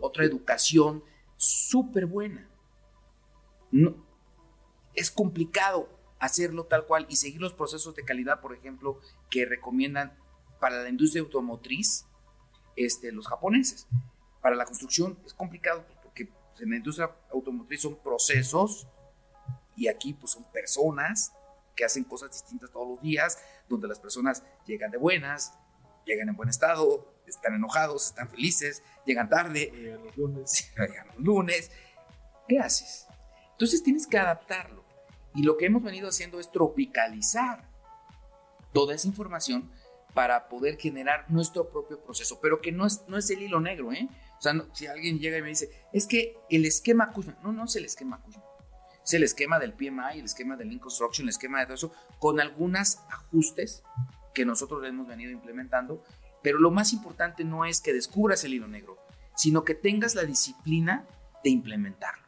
otra 0.00 0.24
educación 0.24 1.02
súper 1.36 2.06
buena. 2.06 2.48
No, 3.70 3.94
es 4.94 5.10
complicado 5.10 5.88
hacerlo 6.18 6.64
tal 6.64 6.86
cual 6.86 7.06
y 7.08 7.16
seguir 7.16 7.40
los 7.40 7.54
procesos 7.54 7.94
de 7.94 8.04
calidad, 8.04 8.40
por 8.40 8.54
ejemplo, 8.54 9.00
que 9.30 9.46
recomiendan 9.46 10.18
para 10.60 10.82
la 10.82 10.88
industria 10.88 11.22
automotriz 11.22 12.06
este, 12.76 13.12
los 13.12 13.28
japoneses. 13.28 13.86
Para 14.40 14.56
la 14.56 14.64
construcción 14.64 15.18
es 15.24 15.34
complicado 15.34 15.84
porque 16.02 16.28
en 16.60 16.70
la 16.70 16.76
industria 16.76 17.14
automotriz 17.32 17.82
son 17.82 17.96
procesos 17.96 18.88
y 19.76 19.88
aquí 19.88 20.12
pues 20.12 20.32
son 20.32 20.44
personas 20.50 21.32
que 21.76 21.84
hacen 21.84 22.02
cosas 22.02 22.32
distintas 22.32 22.70
todos 22.72 22.88
los 22.88 23.00
días, 23.00 23.38
donde 23.68 23.88
las 23.88 24.00
personas 24.00 24.42
llegan 24.66 24.90
de 24.90 24.98
buenas, 24.98 25.52
llegan 26.04 26.28
en 26.28 26.36
buen 26.36 26.48
estado, 26.48 27.14
están 27.26 27.54
enojados, 27.54 28.06
están 28.06 28.28
felices, 28.28 28.82
llegan 29.04 29.28
tarde, 29.28 29.70
llegan 29.74 30.04
los 30.04 30.16
lunes. 30.16 30.72
Llegan 30.76 31.06
los 31.08 31.18
lunes. 31.18 31.70
¿Qué 32.48 32.58
haces? 32.58 33.06
Entonces 33.52 33.82
tienes 33.82 34.06
que 34.06 34.18
adaptarlo. 34.18 34.84
Y 35.34 35.42
lo 35.42 35.56
que 35.56 35.66
hemos 35.66 35.82
venido 35.82 36.08
haciendo 36.08 36.40
es 36.40 36.50
tropicalizar 36.50 37.68
toda 38.72 38.94
esa 38.94 39.06
información 39.06 39.70
para 40.14 40.48
poder 40.48 40.78
generar 40.78 41.30
nuestro 41.30 41.68
propio 41.68 42.02
proceso, 42.02 42.40
pero 42.40 42.60
que 42.60 42.72
no 42.72 42.86
es, 42.86 43.04
no 43.08 43.18
es 43.18 43.30
el 43.30 43.42
hilo 43.42 43.60
negro, 43.60 43.92
¿eh? 43.92 44.08
O 44.38 44.40
sea, 44.40 44.54
si 44.72 44.86
alguien 44.86 45.18
llega 45.18 45.38
y 45.38 45.42
me 45.42 45.48
dice, 45.48 45.84
es 45.92 46.06
que 46.06 46.36
el 46.48 46.64
esquema 46.64 47.12
Cushman, 47.12 47.38
no, 47.42 47.52
no 47.52 47.64
es 47.64 47.76
el 47.76 47.84
esquema 47.84 48.20
Cushman 48.22 48.47
es 49.08 49.14
el 49.14 49.22
esquema 49.22 49.58
del 49.58 49.72
PMI, 49.72 50.18
el 50.18 50.26
esquema 50.26 50.54
del 50.54 50.68
Link 50.68 50.82
Construction, 50.82 51.24
el 51.24 51.30
esquema 51.30 51.60
de 51.60 51.64
todo 51.64 51.74
eso, 51.74 51.92
con 52.18 52.40
algunos 52.40 52.98
ajustes 53.08 53.82
que 54.34 54.44
nosotros 54.44 54.84
hemos 54.84 55.08
venido 55.08 55.30
implementando. 55.30 56.04
Pero 56.42 56.58
lo 56.58 56.70
más 56.70 56.92
importante 56.92 57.42
no 57.42 57.64
es 57.64 57.80
que 57.80 57.94
descubras 57.94 58.44
el 58.44 58.52
hilo 58.52 58.68
negro, 58.68 58.98
sino 59.34 59.64
que 59.64 59.74
tengas 59.74 60.14
la 60.14 60.24
disciplina 60.24 61.06
de 61.42 61.48
implementarlo. 61.48 62.22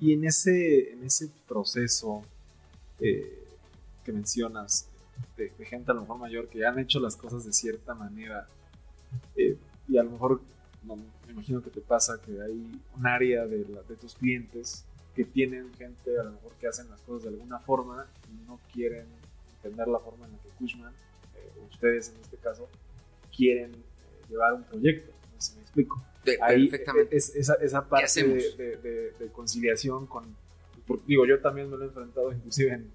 Y, 0.00 0.14
en, 0.14 0.24
ese, 0.24 0.94
en 0.94 1.04
ese 1.04 1.30
proceso 1.46 2.24
eh, 2.98 3.46
que 4.04 4.10
mencionas, 4.10 4.88
de, 5.36 5.50
gente 5.64 5.92
a 5.92 5.94
lo 5.94 6.00
mejor 6.00 6.18
mayor 6.18 6.48
que 6.48 6.66
han 6.66 6.78
hecho 6.80 6.98
las 6.98 7.14
cosas 7.14 7.44
de 7.44 7.52
cierta 7.52 7.94
manera, 7.94 8.48
eh, 9.36 9.56
y 9.86 9.96
a 9.96 10.02
lo 10.02 10.10
mejor 10.10 10.40
me 10.82 11.32
imagino 11.32 11.62
que 11.62 11.70
te 11.70 11.80
pasa 11.80 12.20
que 12.20 12.32
hay 12.42 12.80
un 12.96 13.06
área 13.06 13.46
de, 13.46 13.64
de 13.64 13.96
tus 13.96 14.14
clientes 14.16 14.84
que 15.16 15.24
tienen 15.24 15.72
gente 15.74 16.18
a 16.20 16.24
lo 16.24 16.32
mejor 16.32 16.52
que 16.60 16.68
hacen 16.68 16.90
las 16.90 17.00
cosas 17.00 17.22
de 17.22 17.28
alguna 17.30 17.58
forma 17.58 18.06
y 18.28 18.46
no 18.46 18.60
quieren 18.70 19.06
entender 19.56 19.88
la 19.88 19.98
forma 19.98 20.26
en 20.26 20.32
la 20.32 20.38
que 20.38 20.50
Cushman, 20.58 20.92
eh, 21.34 21.50
ustedes 21.72 22.10
en 22.10 22.20
este 22.20 22.36
caso, 22.36 22.68
quieren 23.34 23.72
eh, 23.72 24.26
llevar 24.28 24.52
un 24.52 24.64
proyecto. 24.64 25.10
No 25.34 25.40
sé 25.40 25.52
si 25.52 25.56
me 25.56 25.62
explico. 25.62 26.04
Ahí 26.42 26.70
Es, 27.10 27.34
esa, 27.34 27.54
esa 27.54 27.88
parte 27.88 28.24
de, 28.24 29.30
conciliación 29.32 30.06
con... 30.06 30.36
digo, 31.06 31.24
yo 31.24 31.40
también 31.40 31.70
me 31.70 31.78
lo 31.78 31.84
he 31.84 31.86
enfrentado 31.86 32.30
inclusive 32.32 32.74
en, 32.74 32.90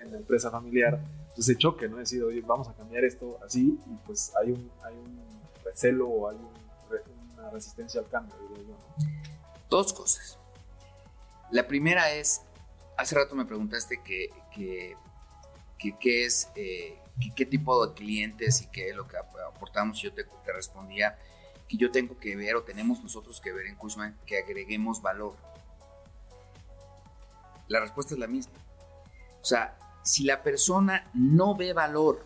en, 0.00 0.12
la 0.12 0.18
empresa 0.18 0.50
familiar. 0.50 1.00
Entonces, 1.28 1.56
choque, 1.56 1.88
¿no? 1.88 1.96
He 1.96 2.00
decidido, 2.00 2.28
oye, 2.28 2.42
vamos 2.42 2.68
a 2.68 2.74
cambiar 2.74 3.04
esto 3.04 3.38
así 3.42 3.78
y 3.86 4.06
pues 4.06 4.32
hay 4.36 4.50
un, 4.50 4.70
hay 4.82 4.94
un 4.94 5.18
recelo 5.64 6.08
o 6.08 6.28
hay 6.28 6.36
una 7.38 7.50
resistencia 7.50 8.00
al 8.02 8.08
cambio, 8.08 8.34
yo. 8.56 9.06
Dos 9.70 9.92
cosas. 9.94 10.37
La 11.50 11.66
primera 11.66 12.12
es, 12.12 12.42
hace 12.96 13.14
rato 13.14 13.34
me 13.34 13.46
preguntaste 13.46 14.02
que, 14.02 14.30
qué 14.54 16.24
es, 16.24 16.50
eh, 16.56 16.98
qué 17.34 17.46
tipo 17.46 17.86
de 17.86 17.94
clientes 17.94 18.60
y 18.62 18.66
qué 18.66 18.90
es 18.90 18.96
lo 18.96 19.08
que 19.08 19.16
aportamos. 19.16 20.00
Yo 20.02 20.12
te, 20.12 20.24
te, 20.24 20.52
respondía 20.52 21.18
que 21.66 21.78
yo 21.78 21.90
tengo 21.90 22.18
que 22.18 22.36
ver 22.36 22.56
o 22.56 22.64
tenemos 22.64 23.02
nosotros 23.02 23.40
que 23.40 23.52
ver 23.52 23.66
en 23.66 23.76
Cushman 23.76 24.18
que 24.26 24.38
agreguemos 24.38 25.00
valor. 25.00 25.36
La 27.68 27.80
respuesta 27.80 28.14
es 28.14 28.20
la 28.20 28.26
misma. 28.26 28.54
O 29.40 29.44
sea, 29.44 29.78
si 30.02 30.24
la 30.24 30.42
persona 30.42 31.10
no 31.14 31.54
ve 31.54 31.72
valor, 31.72 32.24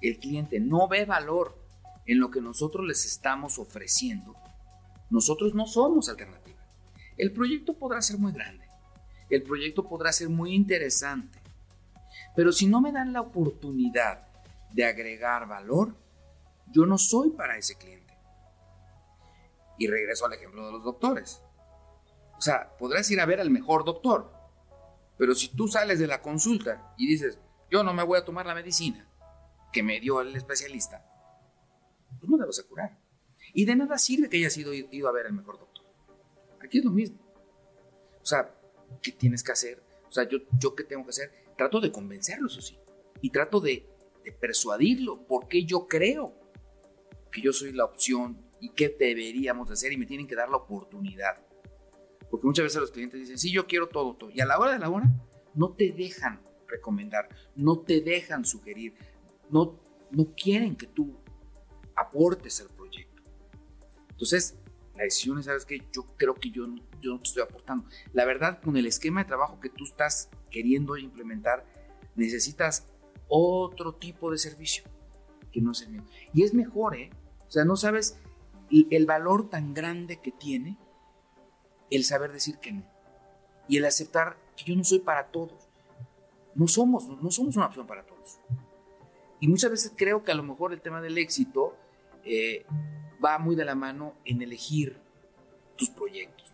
el 0.00 0.18
cliente 0.18 0.60
no 0.60 0.86
ve 0.86 1.04
valor 1.04 1.56
en 2.06 2.20
lo 2.20 2.30
que 2.30 2.40
nosotros 2.40 2.86
les 2.86 3.04
estamos 3.04 3.58
ofreciendo, 3.58 4.34
nosotros 5.10 5.54
no 5.54 5.66
somos 5.66 6.08
alternativos 6.08 6.47
El 7.18 7.32
proyecto 7.32 7.74
podrá 7.74 8.00
ser 8.00 8.18
muy 8.18 8.32
grande, 8.32 8.64
el 9.28 9.42
proyecto 9.42 9.86
podrá 9.86 10.12
ser 10.12 10.28
muy 10.28 10.54
interesante, 10.54 11.38
pero 12.34 12.52
si 12.52 12.66
no 12.66 12.80
me 12.80 12.92
dan 12.92 13.12
la 13.12 13.20
oportunidad 13.20 14.28
de 14.72 14.84
agregar 14.84 15.48
valor, 15.48 15.94
yo 16.72 16.86
no 16.86 16.98
soy 16.98 17.30
para 17.30 17.56
ese 17.56 17.76
cliente. 17.76 18.14
Y 19.78 19.86
regreso 19.86 20.26
al 20.26 20.34
ejemplo 20.34 20.66
de 20.66 20.72
los 20.72 20.84
doctores. 20.84 21.42
O 22.36 22.40
sea, 22.40 22.76
podrás 22.78 23.10
ir 23.10 23.20
a 23.20 23.26
ver 23.26 23.40
al 23.40 23.50
mejor 23.50 23.84
doctor, 23.84 24.32
pero 25.16 25.34
si 25.34 25.48
tú 25.48 25.66
sales 25.66 25.98
de 25.98 26.06
la 26.06 26.22
consulta 26.22 26.94
y 26.96 27.08
dices, 27.08 27.38
yo 27.70 27.82
no 27.82 27.92
me 27.92 28.04
voy 28.04 28.18
a 28.18 28.24
tomar 28.24 28.46
la 28.46 28.54
medicina 28.54 29.08
que 29.72 29.82
me 29.82 30.00
dio 30.00 30.20
el 30.20 30.34
especialista, 30.36 31.04
pues 32.18 32.30
no 32.30 32.38
te 32.38 32.46
vas 32.46 32.60
a 32.60 32.68
curar. 32.68 32.98
Y 33.52 33.64
de 33.64 33.76
nada 33.76 33.98
sirve 33.98 34.28
que 34.28 34.36
hayas 34.36 34.56
ido, 34.56 34.72
ido 34.72 35.08
a 35.08 35.12
ver 35.12 35.26
al 35.26 35.32
mejor 35.32 35.58
doctor. 35.58 35.67
Aquí 36.62 36.78
es 36.78 36.84
lo 36.84 36.90
mismo. 36.90 37.18
O 38.20 38.26
sea, 38.26 38.54
¿qué 39.02 39.12
tienes 39.12 39.42
que 39.42 39.52
hacer? 39.52 39.82
O 40.08 40.12
sea, 40.12 40.28
yo, 40.28 40.38
yo 40.58 40.74
qué 40.74 40.84
tengo 40.84 41.04
que 41.04 41.10
hacer? 41.10 41.32
Trato 41.56 41.80
de 41.80 41.90
convencerlo, 41.92 42.48
eso 42.48 42.60
sí. 42.60 42.78
Y 43.20 43.30
trato 43.30 43.60
de, 43.60 43.86
de 44.24 44.32
persuadirlo, 44.32 45.26
porque 45.26 45.64
yo 45.64 45.86
creo 45.86 46.34
que 47.30 47.40
yo 47.40 47.52
soy 47.52 47.72
la 47.72 47.84
opción 47.84 48.40
y 48.60 48.70
qué 48.70 48.88
deberíamos 48.88 49.70
hacer 49.70 49.92
y 49.92 49.96
me 49.96 50.06
tienen 50.06 50.26
que 50.26 50.34
dar 50.34 50.48
la 50.48 50.56
oportunidad. 50.56 51.38
Porque 52.30 52.46
muchas 52.46 52.64
veces 52.64 52.80
los 52.80 52.90
clientes 52.90 53.20
dicen, 53.20 53.38
sí, 53.38 53.50
yo 53.50 53.66
quiero 53.66 53.88
todo, 53.88 54.14
todo. 54.14 54.30
Y 54.30 54.40
a 54.40 54.46
la 54.46 54.58
hora 54.58 54.72
de 54.72 54.78
la 54.78 54.90
hora, 54.90 55.08
no 55.54 55.72
te 55.74 55.92
dejan 55.92 56.40
recomendar, 56.66 57.28
no 57.56 57.80
te 57.80 58.00
dejan 58.00 58.44
sugerir, 58.44 58.94
no, 59.50 59.80
no 60.10 60.34
quieren 60.34 60.76
que 60.76 60.86
tú 60.86 61.16
aportes 61.96 62.60
al 62.60 62.68
proyecto. 62.68 63.22
Entonces, 64.10 64.58
la 64.98 65.04
decisión 65.04 65.38
es, 65.38 65.46
¿sabes 65.46 65.64
qué? 65.64 65.80
Yo 65.92 66.06
creo 66.16 66.34
que 66.34 66.50
yo, 66.50 66.66
yo 67.00 67.12
no 67.12 67.18
te 67.20 67.28
estoy 67.28 67.44
aportando. 67.44 67.88
La 68.12 68.24
verdad, 68.24 68.60
con 68.60 68.76
el 68.76 68.84
esquema 68.84 69.22
de 69.22 69.28
trabajo 69.28 69.60
que 69.60 69.68
tú 69.68 69.84
estás 69.84 70.28
queriendo 70.50 70.96
implementar, 70.96 71.64
necesitas 72.16 72.88
otro 73.28 73.94
tipo 73.94 74.32
de 74.32 74.38
servicio 74.38 74.82
que 75.52 75.60
no 75.60 75.70
es 75.70 75.82
el 75.82 75.90
mío. 75.90 76.04
Y 76.34 76.42
es 76.42 76.52
mejor, 76.52 76.96
¿eh? 76.96 77.10
O 77.46 77.50
sea, 77.50 77.64
no 77.64 77.76
sabes 77.76 78.18
el 78.70 79.06
valor 79.06 79.48
tan 79.48 79.72
grande 79.72 80.20
que 80.20 80.32
tiene 80.32 80.76
el 81.90 82.04
saber 82.04 82.32
decir 82.32 82.58
que 82.58 82.72
no. 82.72 82.82
Y 83.68 83.76
el 83.76 83.84
aceptar 83.84 84.36
que 84.56 84.64
yo 84.64 84.74
no 84.74 84.82
soy 84.82 84.98
para 84.98 85.28
todos. 85.28 85.68
No 86.56 86.66
somos, 86.66 87.06
no 87.22 87.30
somos 87.30 87.56
una 87.56 87.66
opción 87.66 87.86
para 87.86 88.04
todos. 88.04 88.40
Y 89.38 89.46
muchas 89.46 89.70
veces 89.70 89.92
creo 89.94 90.24
que 90.24 90.32
a 90.32 90.34
lo 90.34 90.42
mejor 90.42 90.72
el 90.72 90.80
tema 90.80 91.00
del 91.00 91.18
éxito 91.18 91.76
eh, 92.24 92.66
va 93.24 93.38
muy 93.38 93.56
de 93.56 93.64
la 93.64 93.74
mano 93.74 94.14
en 94.24 94.42
elegir 94.42 95.00
tus 95.76 95.90
proyectos. 95.90 96.52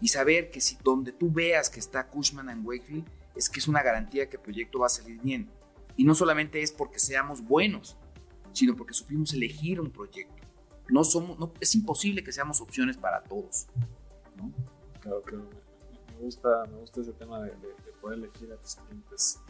Y 0.00 0.08
saber 0.08 0.50
que 0.50 0.60
si 0.60 0.76
donde 0.82 1.12
tú 1.12 1.30
veas 1.30 1.70
que 1.70 1.80
está 1.80 2.08
Cushman 2.08 2.48
and 2.48 2.66
Wakefield, 2.66 3.06
es 3.34 3.48
que 3.48 3.60
es 3.60 3.68
una 3.68 3.82
garantía 3.82 4.28
que 4.28 4.36
el 4.36 4.42
proyecto 4.42 4.80
va 4.80 4.86
a 4.86 4.90
salir 4.90 5.20
bien. 5.20 5.48
Y 5.96 6.04
no 6.04 6.14
solamente 6.14 6.62
es 6.62 6.72
porque 6.72 6.98
seamos 6.98 7.42
buenos, 7.42 7.96
sino 8.52 8.76
porque 8.76 8.94
supimos 8.94 9.32
elegir 9.32 9.80
un 9.80 9.90
proyecto. 9.90 10.42
No 10.88 11.04
somos, 11.04 11.38
no, 11.38 11.52
es 11.60 11.74
imposible 11.74 12.22
que 12.22 12.32
seamos 12.32 12.60
opciones 12.60 12.96
para 12.96 13.22
todos. 13.22 13.66
Claro, 15.00 15.22
claro. 15.22 15.48
Me 16.18 16.24
gusta, 16.24 16.48
me 16.70 16.78
gusta 16.78 17.00
ese 17.00 17.12
tema 17.12 17.40
de, 17.42 17.52
poder 18.00 18.18
elegir 18.18 18.52
a 18.52 18.56
tus 18.56 18.76
clientes. 18.76 19.40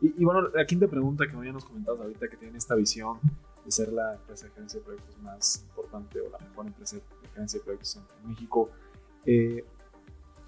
Y, 0.00 0.24
bueno, 0.24 0.48
la 0.48 0.66
quinta 0.66 0.86
pregunta 0.88 1.26
que 1.26 1.32
me 1.32 1.38
habíamos 1.38 1.64
comentado 1.64 2.02
ahorita, 2.02 2.28
que 2.28 2.36
tienen 2.36 2.56
esta 2.56 2.74
visión 2.74 3.18
de 3.66 3.70
ser 3.70 3.92
la 3.92 4.14
empresa 4.14 4.46
de 4.46 4.52
gerencia 4.52 4.80
de 4.80 4.86
proyectos 4.86 5.18
más 5.18 5.64
importante 5.68 6.20
o 6.20 6.30
la 6.30 6.38
mejor 6.38 6.66
empresa 6.66 6.96
de 6.96 7.02
gerencia 7.34 7.58
de 7.58 7.64
proyectos 7.64 7.96
en, 7.96 8.30
México. 8.30 8.70
Eh, 9.26 9.64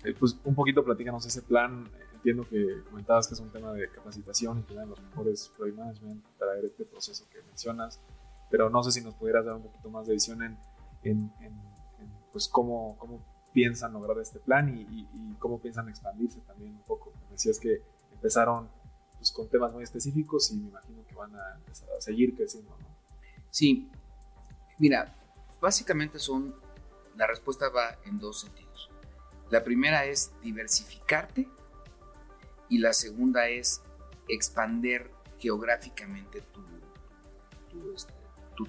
eh, 0.04 0.14
pues 0.18 0.38
un 0.44 0.54
poquito 0.54 0.82
platícanos 0.82 1.26
ese 1.26 1.42
plan. 1.42 1.86
Entiendo 2.14 2.48
que 2.48 2.82
comentabas 2.88 3.28
que 3.28 3.34
es 3.34 3.40
un 3.40 3.50
tema 3.50 3.72
de 3.72 3.90
capacitación 3.90 4.60
y 4.60 4.62
tener 4.62 4.86
los 4.88 5.00
mejores 5.00 5.52
project 5.56 5.78
management, 5.78 6.24
traer 6.38 6.64
este 6.64 6.84
proceso 6.84 7.26
que 7.30 7.42
mencionas, 7.42 8.00
pero 8.50 8.70
no 8.70 8.82
sé 8.82 8.90
si 8.90 9.02
nos 9.02 9.14
pudieras 9.14 9.44
dar 9.44 9.54
un 9.54 9.62
poquito 9.62 9.90
más 9.90 10.06
de 10.06 10.14
visión 10.14 10.42
en, 10.42 10.58
en, 11.04 11.30
en 11.40 11.52
pues 12.32 12.48
cómo, 12.48 12.96
cómo 12.98 13.22
piensan 13.52 13.92
lograr 13.92 14.18
este 14.18 14.38
plan 14.38 14.68
y, 14.68 15.06
cómo 15.38 15.60
piensan 15.60 15.88
expandirse 15.88 16.40
también 16.40 16.72
un 16.72 16.82
poco. 16.82 17.12
Me 17.26 17.32
decías 17.32 17.58
que 17.58 17.82
empezaron 18.12 18.68
pues, 19.16 19.32
con 19.32 19.48
temas 19.48 19.72
muy 19.72 19.84
específicos 19.84 20.50
y 20.52 20.56
me 20.56 20.68
imagino 20.68 21.04
que 21.06 21.14
van 21.14 21.34
a, 21.34 21.56
empezar 21.56 21.88
a 21.96 22.00
seguir 22.00 22.36
creciendo, 22.36 22.70
¿no? 22.80 22.87
Sí, 23.50 23.90
mira, 24.78 25.16
básicamente 25.60 26.18
son, 26.18 26.54
la 27.16 27.26
respuesta 27.26 27.68
va 27.68 27.98
en 28.04 28.18
dos 28.18 28.40
sentidos. 28.42 28.90
La 29.50 29.64
primera 29.64 30.04
es 30.04 30.32
diversificarte 30.42 31.48
y 32.68 32.78
la 32.78 32.92
segunda 32.92 33.48
es 33.48 33.82
expander 34.28 35.10
geográficamente 35.38 36.42
tu, 36.52 36.60
tu, 37.70 37.94
este, 37.94 38.12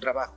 trabajo. 0.00 0.36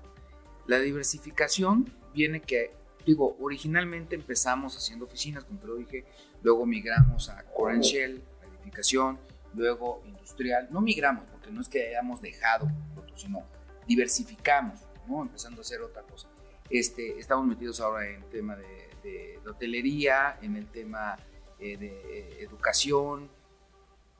La 0.67 0.79
diversificación 0.79 1.93
viene 2.13 2.41
que 2.41 2.75
digo, 3.05 3.35
originalmente 3.39 4.15
empezamos 4.15 4.75
haciendo 4.77 5.05
oficinas, 5.05 5.43
como 5.43 5.59
te 5.59 5.67
lo 5.67 5.75
dije, 5.75 6.05
luego 6.41 6.65
migramos 6.65 7.29
a 7.29 7.43
Core 7.43 7.81
Shell, 7.81 8.23
edificación, 8.49 9.19
luego 9.53 10.01
industrial. 10.05 10.67
No 10.71 10.81
migramos, 10.81 11.25
porque 11.31 11.51
no 11.51 11.61
es 11.61 11.69
que 11.69 11.89
hayamos 11.89 12.21
dejado, 12.21 12.67
sino 13.15 13.43
diversificamos. 13.87 14.79
Empezando 15.07 15.59
a 15.59 15.61
hacer 15.61 15.81
otra 15.81 16.01
cosa. 16.03 16.29
Este, 16.69 17.19
estamos 17.19 17.45
metidos 17.45 17.81
ahora 17.81 18.09
en 18.09 18.23
el 18.23 18.29
tema 18.29 18.55
de, 18.55 19.39
hotelería, 19.45 20.39
en 20.41 20.55
el 20.55 20.67
tema 20.67 21.17
eh, 21.59 21.77
de 21.77 22.41
educación, 22.41 23.29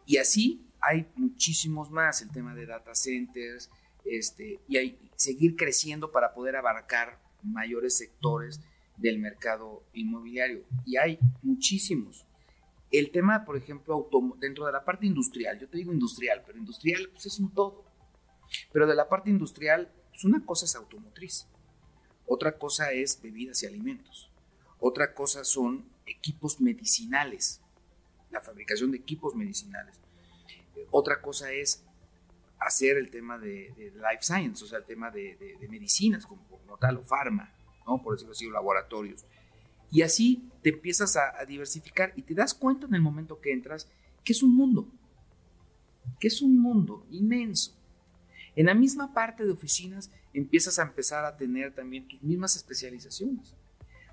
y 0.06 0.18
así 0.18 0.68
hay 0.82 1.08
muchísimos 1.16 1.90
más, 1.90 2.22
el 2.22 2.32
tema 2.32 2.54
de 2.54 2.66
data 2.66 2.94
centers, 2.94 3.70
este, 4.04 4.60
y 4.68 4.98
seguir 5.16 5.56
creciendo 5.56 6.12
para 6.12 6.34
poder 6.34 6.58
abarcar 6.58 7.20
mayores 7.42 7.98
sectores 7.98 8.60
del 8.98 9.20
mercado 9.20 9.84
inmobiliario. 9.94 10.66
Y 10.86 10.98
hay 10.98 11.20
muchísimos. 11.42 12.26
El 12.92 13.12
tema, 13.12 13.46
por 13.46 13.58
ejemplo, 13.58 14.08
dentro 14.40 14.66
de 14.66 14.74
la 14.74 14.84
parte 14.84 15.06
industrial, 15.06 15.60
yo 15.60 15.68
te 15.68 15.78
digo 15.78 15.94
industrial, 15.94 16.44
pero 16.46 16.58
industrial 16.58 17.10
pues, 17.12 17.26
es 17.26 17.40
un 17.40 17.54
todo. 17.54 17.86
Pero 18.72 18.88
de 18.88 18.96
la 18.96 19.10
parte 19.10 19.30
industrial, 19.30 19.92
pues 20.10 20.24
una 20.24 20.46
cosa 20.46 20.66
es 20.66 20.76
automotriz, 20.76 21.48
otra 22.26 22.58
cosa 22.58 22.92
es 22.92 23.22
bebidas 23.22 23.64
y 23.64 23.68
alimentos, 23.68 24.32
otra 24.80 25.14
cosa 25.14 25.44
son 25.44 25.86
equipos 26.06 26.60
medicinales, 26.62 27.62
la 28.32 28.42
fabricación 28.42 28.92
de 28.92 28.98
equipos 28.98 29.36
medicinales. 29.36 30.00
Otra 30.92 31.22
cosa 31.22 31.52
es 31.52 31.84
hacer 32.60 32.98
el 32.98 33.10
tema 33.10 33.38
de, 33.38 33.74
life 33.78 34.22
science, 34.22 34.64
o 34.64 34.68
sea, 34.68 34.80
el 34.80 34.86
tema 34.86 35.12
de, 35.12 35.58
medicinas 35.70 36.26
como, 36.26 36.44
como, 36.48 36.78
tal, 36.78 36.98
o 36.98 37.04
farma. 37.04 37.54
¿no? 37.86 38.02
por 38.02 38.14
decirlo 38.14 38.32
así, 38.32 38.50
laboratorios. 38.50 39.26
Y 39.92 40.02
así 40.02 40.50
te 40.62 40.70
empiezas 40.70 41.18
a, 41.18 41.46
diversificar 41.46 42.14
y 42.16 42.24
te 42.24 42.34
das 42.34 42.54
cuenta 42.54 42.88
en 42.88 42.96
el 42.96 43.02
momento 43.02 43.40
que 43.40 43.52
entras 43.52 43.88
que 44.24 44.34
es 44.34 44.42
un 44.42 44.56
mundo, 44.56 44.88
que 46.20 46.28
es 46.28 46.42
un 46.42 46.58
mundo 46.58 47.06
inmenso. 47.12 47.78
En 48.56 48.68
la 48.68 48.74
misma 48.74 49.14
parte 49.14 49.46
de 49.46 49.52
oficinas 49.52 50.12
empiezas 50.34 50.80
a 50.80 50.84
empezar 50.84 51.26
a 51.26 51.38
tener 51.38 51.74
también 51.74 52.08
tus 52.08 52.22
mismas 52.22 52.56
especializaciones. 52.56 53.56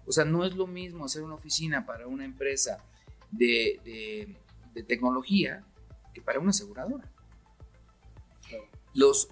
O 0.06 0.12
sea, 0.12 0.24
no 0.24 0.44
es 0.44 0.54
lo 0.54 0.66
mismo 0.66 1.04
hacer 1.04 1.22
una 1.22 1.34
oficina 1.34 1.86
para 1.86 2.06
una 2.06 2.24
empresa 2.24 2.82
de, 3.30 4.36
de, 4.74 4.82
tecnología 4.82 5.62
que 6.14 6.22
para 6.22 6.40
una 6.40 6.50
aseguradora. 6.50 7.08
Los, 8.94 9.28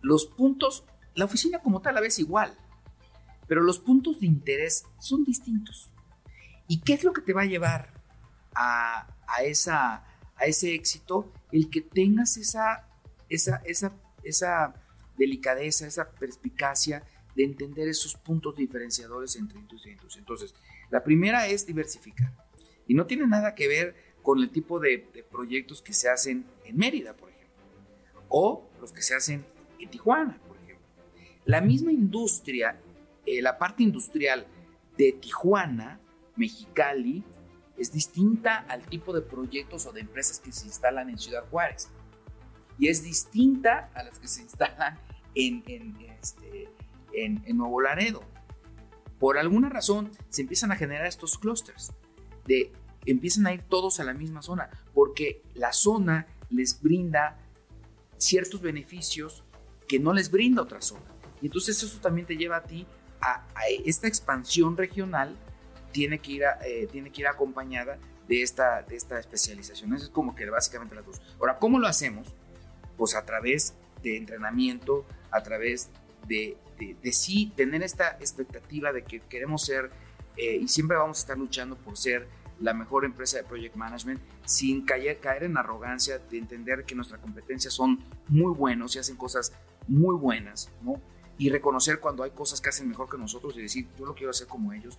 los 0.00 0.26
puntos, 0.26 0.84
la 1.14 1.26
oficina 1.26 1.60
como 1.60 1.82
tal 1.82 1.96
a 1.96 2.00
veces 2.00 2.20
igual, 2.20 2.56
pero 3.46 3.62
los 3.62 3.78
puntos 3.78 4.20
de 4.20 4.26
interés 4.26 4.84
son 4.98 5.24
distintos. 5.24 5.90
¿Y 6.66 6.80
qué 6.80 6.94
es 6.94 7.04
lo 7.04 7.12
que 7.12 7.20
te 7.20 7.32
va 7.32 7.42
a 7.42 7.46
llevar 7.46 7.92
a, 8.54 9.06
esa, 9.44 10.04
a 10.36 10.44
ese 10.46 10.74
éxito? 10.74 11.32
El 11.52 11.68
que 11.68 11.80
tengas 11.80 12.36
esa, 12.36 12.88
esa, 13.30 13.62
esa, 13.64 13.96
esa 14.22 14.74
delicadeza, 15.16 15.86
esa 15.86 16.10
perspicacia 16.10 17.04
de 17.34 17.44
entender 17.44 17.88
esos 17.88 18.14
puntos 18.16 18.56
diferenciadores 18.56 19.36
entre 19.36 19.58
industria 19.58 19.92
y 19.92 19.94
industria. 19.94 20.20
Entonces, 20.20 20.54
la 20.90 21.02
primera 21.02 21.46
es 21.46 21.64
diversificar. 21.64 22.32
Y 22.86 22.94
no 22.94 23.06
tiene 23.06 23.26
nada 23.26 23.54
que 23.54 23.68
ver 23.68 23.94
con 24.22 24.40
el 24.40 24.50
tipo 24.50 24.78
de, 24.78 24.98
proyectos 25.30 25.80
que 25.80 25.92
se 25.92 26.10
hacen 26.10 26.44
en 26.64 26.76
Mérida, 26.76 27.14
por 27.14 27.30
ejemplo, 27.30 27.64
o 28.28 28.68
los 28.80 28.92
que 28.92 29.00
se 29.00 29.14
hacen 29.14 29.44
en 29.78 29.88
Tijuana, 29.88 30.38
por 30.46 30.56
ejemplo. 30.58 30.86
La 31.46 31.60
misma 31.60 31.92
industria 31.92 32.78
eh, 33.26 33.42
la 33.42 33.58
parte 33.58 33.82
industrial 33.82 34.46
de 34.96 35.12
Tijuana, 35.12 36.00
Mexicali, 36.36 37.22
es 37.76 37.92
distinta 37.92 38.58
al 38.68 38.82
tipo 38.86 39.12
de 39.12 39.22
proyectos 39.22 39.86
o 39.86 39.92
de 39.92 40.00
empresas 40.00 40.40
que 40.40 40.52
se 40.52 40.66
instalan 40.66 41.10
en 41.10 41.18
Ciudad 41.18 41.44
Juárez. 41.50 41.88
Y 42.80 42.88
es 42.88 43.04
distinta 43.04 43.90
a 43.94 44.02
las 44.02 44.18
que 44.18 44.26
se 44.26 44.42
instalan 44.42 44.98
en, 45.34 45.62
en, 45.66 45.96
este, 46.20 46.68
Nuevo 47.52 47.80
Laredo. 47.80 48.22
por 49.18 49.36
alguna 49.36 49.68
razón 49.68 50.10
se 50.30 50.42
empiezan 50.42 50.72
a 50.72 50.76
generar 50.76 51.06
estos 51.06 51.36
clústeres, 51.36 51.92
de 52.46 52.72
empiezan 53.04 53.46
a 53.46 53.52
ir 53.52 53.62
todos 53.62 54.00
a 54.00 54.04
la 54.04 54.14
misma 54.14 54.42
zona, 54.42 54.70
porque 54.94 55.42
la 55.54 55.72
zona 55.72 56.26
les 56.48 56.80
brinda 56.80 57.38
ciertos 58.16 58.60
beneficios 58.60 59.44
que 59.88 59.98
no 59.98 60.12
les 60.12 60.30
brinda 60.30 60.62
otra 60.62 60.80
zona. 60.80 61.04
Y 61.42 61.46
entonces 61.46 61.82
eso 61.82 62.00
también 62.00 62.26
te 62.26 62.36
lleva 62.36 62.56
a 62.56 62.62
ti 62.62 62.86
a, 63.20 63.46
esta 63.84 64.08
expansión 64.08 64.76
regional, 64.76 65.36
tiene 65.92 66.18
que 66.18 66.32
ir, 66.32 66.42
eh, 66.64 66.88
tiene 66.90 67.10
que 67.10 67.22
ir 67.22 67.26
acompañada 67.26 67.98
de 68.28 68.42
esta, 68.42 68.82
de 68.82 68.96
esta 68.96 69.18
especialización. 69.18 69.92
Eso 69.94 70.04
es 70.04 70.10
como 70.10 70.34
que 70.34 70.48
básicamente 70.48 70.94
las 70.94 71.04
dos. 71.04 71.20
Ahora, 71.38 71.58
¿cómo 71.58 71.78
lo 71.78 71.86
hacemos? 71.86 72.34
Pues 73.00 73.14
a 73.16 73.24
través 73.24 73.72
de 74.02 74.18
entrenamiento, 74.18 75.06
a 75.30 75.42
través 75.42 75.88
de, 76.28 76.58
de, 76.78 77.12
sí 77.12 77.50
tener 77.56 77.82
esta 77.82 78.18
expectativa 78.20 78.92
de 78.92 79.04
que 79.04 79.20
queremos 79.20 79.64
ser 79.64 79.90
eh, 80.36 80.56
y 80.56 80.68
siempre 80.68 80.98
vamos 80.98 81.16
a 81.16 81.20
estar 81.20 81.38
luchando 81.38 81.76
por 81.76 81.96
ser 81.96 82.28
la 82.60 82.74
mejor 82.74 83.06
empresa 83.06 83.38
de 83.38 83.44
project 83.44 83.74
management 83.74 84.20
sin 84.44 84.84
caer, 84.84 85.18
caer 85.18 85.44
en 85.44 85.56
arrogancia 85.56 86.18
de 86.18 86.36
entender 86.36 86.84
que 86.84 86.94
nuestras 86.94 87.22
competencias 87.22 87.72
son 87.72 88.04
muy 88.28 88.52
buenos 88.52 88.94
y 88.96 88.98
hacen 88.98 89.16
cosas 89.16 89.54
muy 89.88 90.14
buenas, 90.14 90.70
¿no? 90.82 91.00
Y 91.38 91.48
reconocer 91.48 92.00
cuando 92.00 92.22
hay 92.22 92.32
cosas 92.32 92.60
que 92.60 92.68
hacen 92.68 92.86
mejor 92.86 93.08
que 93.08 93.16
nosotros 93.16 93.56
y 93.56 93.62
decir, 93.62 93.88
yo 93.98 94.04
lo 94.04 94.14
quiero 94.14 94.28
hacer 94.28 94.46
como 94.46 94.74
ellos 94.74 94.98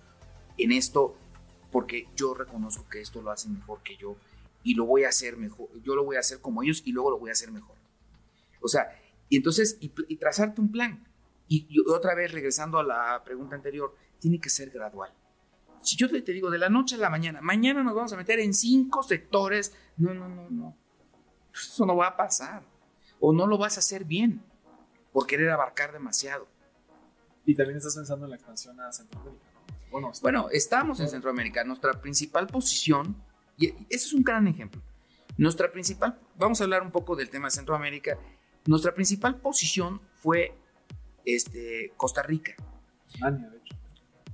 en 0.58 0.72
esto 0.72 1.14
porque 1.70 2.08
yo 2.16 2.34
reconozco 2.34 2.88
que 2.88 3.00
esto 3.00 3.22
lo 3.22 3.30
hacen 3.30 3.54
mejor 3.54 3.80
que 3.84 3.96
yo 3.96 4.16
y 4.64 4.74
lo 4.74 4.86
voy 4.86 5.04
a 5.04 5.10
hacer 5.10 5.36
mejor, 5.36 5.68
yo 5.84 5.94
lo 5.94 6.04
voy 6.04 6.16
a 6.16 6.20
hacer 6.20 6.40
como 6.40 6.64
ellos 6.64 6.82
y 6.84 6.90
luego 6.90 7.12
lo 7.12 7.18
voy 7.20 7.30
a 7.30 7.34
hacer 7.34 7.52
mejor. 7.52 7.81
O 8.62 8.68
sea, 8.68 8.88
y 9.28 9.36
entonces, 9.36 9.78
y, 9.80 9.88
trazarte 10.16 10.60
un 10.60 10.70
plan. 10.70 11.06
Y, 11.48 11.68
otra 11.88 12.14
vez, 12.14 12.32
regresando 12.32 12.78
a 12.78 12.84
la 12.84 13.22
pregunta 13.24 13.56
anterior, 13.56 13.94
tiene 14.18 14.40
que 14.40 14.48
ser 14.48 14.70
gradual. 14.70 15.12
Si 15.82 15.96
yo 15.96 16.08
te, 16.08 16.32
digo 16.32 16.50
de 16.50 16.58
la 16.58 16.68
noche 16.68 16.94
a 16.94 16.98
la 16.98 17.10
mañana, 17.10 17.40
mañana 17.40 17.82
nos 17.82 17.94
vamos 17.94 18.12
a 18.12 18.16
meter 18.16 18.38
en 18.40 18.54
cinco 18.54 19.02
sectores, 19.02 19.74
no, 19.96 20.14
no, 20.14 20.28
no, 20.28 20.48
no. 20.50 20.76
Eso 21.52 21.84
no 21.84 21.96
va 21.96 22.08
a 22.08 22.16
pasar. 22.16 22.62
O 23.20 23.32
no 23.32 23.46
lo 23.46 23.58
vas 23.58 23.76
a 23.76 23.80
hacer 23.80 24.04
bien 24.04 24.42
por 25.12 25.26
querer 25.26 25.50
abarcar 25.50 25.92
demasiado. 25.92 26.46
Y 27.44 27.54
también 27.54 27.78
estás 27.78 27.96
pensando 27.96 28.26
en 28.26 28.30
la 28.30 28.36
expansión 28.36 28.78
a 28.80 28.92
Centroamérica, 28.92 29.44
Bueno, 29.90 30.12
bueno 30.22 30.48
estamos 30.50 31.00
en 31.00 31.08
Centroamérica. 31.08 31.64
Nuestra 31.64 32.00
principal 32.00 32.46
posición, 32.46 33.16
y 33.56 33.68
ese 33.68 34.06
es 34.06 34.12
un 34.12 34.22
gran 34.22 34.46
ejemplo. 34.46 34.80
Nuestra 35.36 35.72
principal, 35.72 36.18
vamos 36.36 36.60
a 36.60 36.64
hablar 36.64 36.82
un 36.82 36.90
poco 36.90 37.16
del 37.16 37.30
tema 37.30 37.48
de 37.48 37.52
Centroamérica. 37.52 38.18
Nuestra 38.66 38.94
principal 38.94 39.36
posición 39.36 40.00
fue 40.16 40.56
este, 41.24 41.92
Costa 41.96 42.22
Rica. 42.22 42.54
Ania, 43.20 43.48
de 43.48 43.58
hecho. 43.58 43.76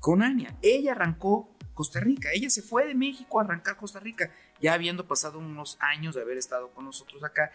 Con 0.00 0.22
Ania. 0.22 0.56
Ella 0.62 0.92
arrancó 0.92 1.48
Costa 1.74 2.00
Rica. 2.00 2.30
Ella 2.32 2.50
se 2.50 2.62
fue 2.62 2.86
de 2.86 2.94
México 2.94 3.40
a 3.40 3.44
arrancar 3.44 3.76
Costa 3.76 4.00
Rica. 4.00 4.30
Ya 4.60 4.74
habiendo 4.74 5.06
pasado 5.06 5.38
unos 5.38 5.76
años 5.80 6.14
de 6.14 6.22
haber 6.22 6.36
estado 6.36 6.70
con 6.70 6.84
nosotros 6.84 7.22
acá, 7.24 7.50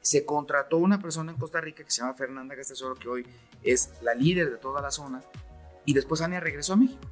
se 0.00 0.24
contrató 0.24 0.78
una 0.78 1.00
persona 1.00 1.32
en 1.32 1.38
Costa 1.38 1.60
Rica 1.60 1.82
que 1.82 1.90
se 1.90 2.02
llama 2.02 2.14
Fernanda 2.14 2.54
Gastesoro, 2.54 2.94
que 2.94 3.08
hoy 3.08 3.26
es 3.62 3.94
la 4.02 4.14
líder 4.14 4.50
de 4.50 4.58
toda 4.58 4.80
la 4.80 4.90
zona. 4.90 5.22
Y 5.84 5.94
después 5.94 6.20
Ania 6.20 6.40
regresó 6.40 6.74
a 6.74 6.76
México. 6.76 7.08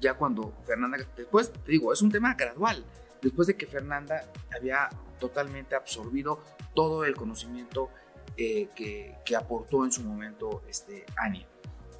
Ya 0.00 0.14
cuando 0.14 0.52
Fernanda, 0.66 0.98
después, 1.16 1.52
te 1.52 1.72
digo, 1.72 1.92
es 1.92 2.02
un 2.02 2.10
tema 2.10 2.34
gradual. 2.34 2.84
Después 3.22 3.46
de 3.46 3.56
que 3.56 3.66
Fernanda 3.66 4.24
había 4.54 4.88
totalmente 5.20 5.76
absorbido 5.76 6.42
todo 6.74 7.04
el 7.04 7.14
conocimiento 7.14 7.90
eh, 8.36 8.68
que, 8.74 9.36
aportó 9.36 9.84
en 9.84 9.92
su 9.92 10.02
momento 10.02 10.62
este, 10.68 11.06
Ania. 11.16 11.46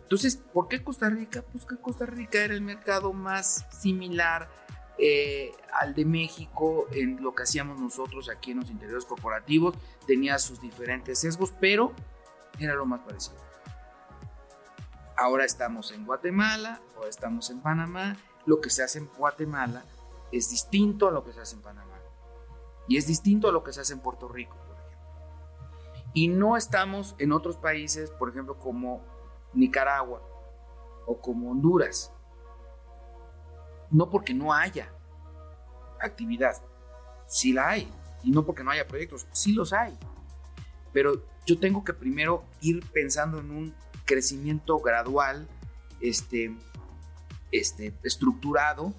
Entonces, 0.03 0.37
¿por 0.37 0.69
qué 0.69 0.85
Costa 0.85 1.09
Rica? 1.09 1.43
Pues 1.51 1.65
que 1.65 1.77
Costa 1.77 2.05
Rica 2.05 2.45
era 2.45 2.53
el 2.53 2.61
mercado 2.61 3.13
más 3.15 3.67
similar 3.71 4.51
eh, 4.99 5.53
al 5.73 5.95
de 5.95 6.05
México 6.05 6.87
en 6.93 7.23
lo 7.23 7.35
que 7.35 7.45
hacíamos 7.45 7.81
nosotros 7.81 8.29
aquí 8.29 8.51
en 8.51 8.61
los 8.61 8.71
interiores 8.71 9.07
corporativos. 9.07 9.75
Tenía 10.07 10.39
sus 10.39 10.61
diferentes 10.61 11.21
sesgos, 11.21 11.55
pero 11.61 11.93
era 12.59 12.75
lo 12.75 12.85
más 12.85 13.01
parecido. 13.01 13.37
Ahora 15.17 15.45
estamos 15.45 15.93
en 15.93 16.05
Guatemala, 16.05 16.81
o 16.97 17.07
estamos 17.07 17.51
en 17.51 17.61
Panamá. 17.61 18.17
Lo 18.45 18.61
que 18.61 18.71
se 18.71 18.83
hace 18.83 18.99
en 18.99 19.07
Guatemala 19.17 19.85
es 20.31 20.51
distinto 20.51 21.09
a 21.09 21.11
lo 21.11 21.25
que 21.25 21.33
se 21.33 21.41
hace 21.41 21.57
en 21.57 21.63
Panamá. 21.63 21.99
Y 22.89 22.97
es 22.97 23.07
distinto 23.07 23.49
a 23.49 23.53
lo 23.53 23.63
que 23.63 23.73
se 23.73 23.81
hace 23.81 23.93
en 23.93 24.01
Puerto 24.01 24.29
Rico. 24.29 24.57
Y 26.15 26.29
no 26.29 26.57
estamos 26.57 27.15
en 27.19 27.33
otros 27.33 27.57
países, 27.57 28.11
por 28.11 28.29
ejemplo, 28.29 28.59
como 28.59 29.03
Nicaragua 29.55 30.23
o 31.07 31.21
como 31.21 31.51
Honduras. 31.51 32.13
No 33.91 34.11
porque 34.11 34.35
no 34.35 34.53
haya 34.53 34.93
actividad, 36.01 36.63
sí 37.27 37.53
la 37.53 37.71
hay. 37.71 37.91
Y 38.23 38.31
no 38.31 38.45
porque 38.45 38.63
no 38.63 38.71
haya 38.71 38.87
proyectos, 38.87 39.27
sí 39.33 39.53
los 39.53 39.73
hay. 39.73 39.99
Pero 40.93 41.23
yo 41.47 41.59
tengo 41.59 41.85
que 41.85 41.93
primero 41.93 42.45
ir 42.61 42.85
pensando 42.93 43.39
en 43.39 43.51
un 43.51 43.75
crecimiento 44.05 44.79
gradual, 44.79 45.49
este, 46.01 46.57
este, 47.51 47.95
estructurado, 48.03 48.93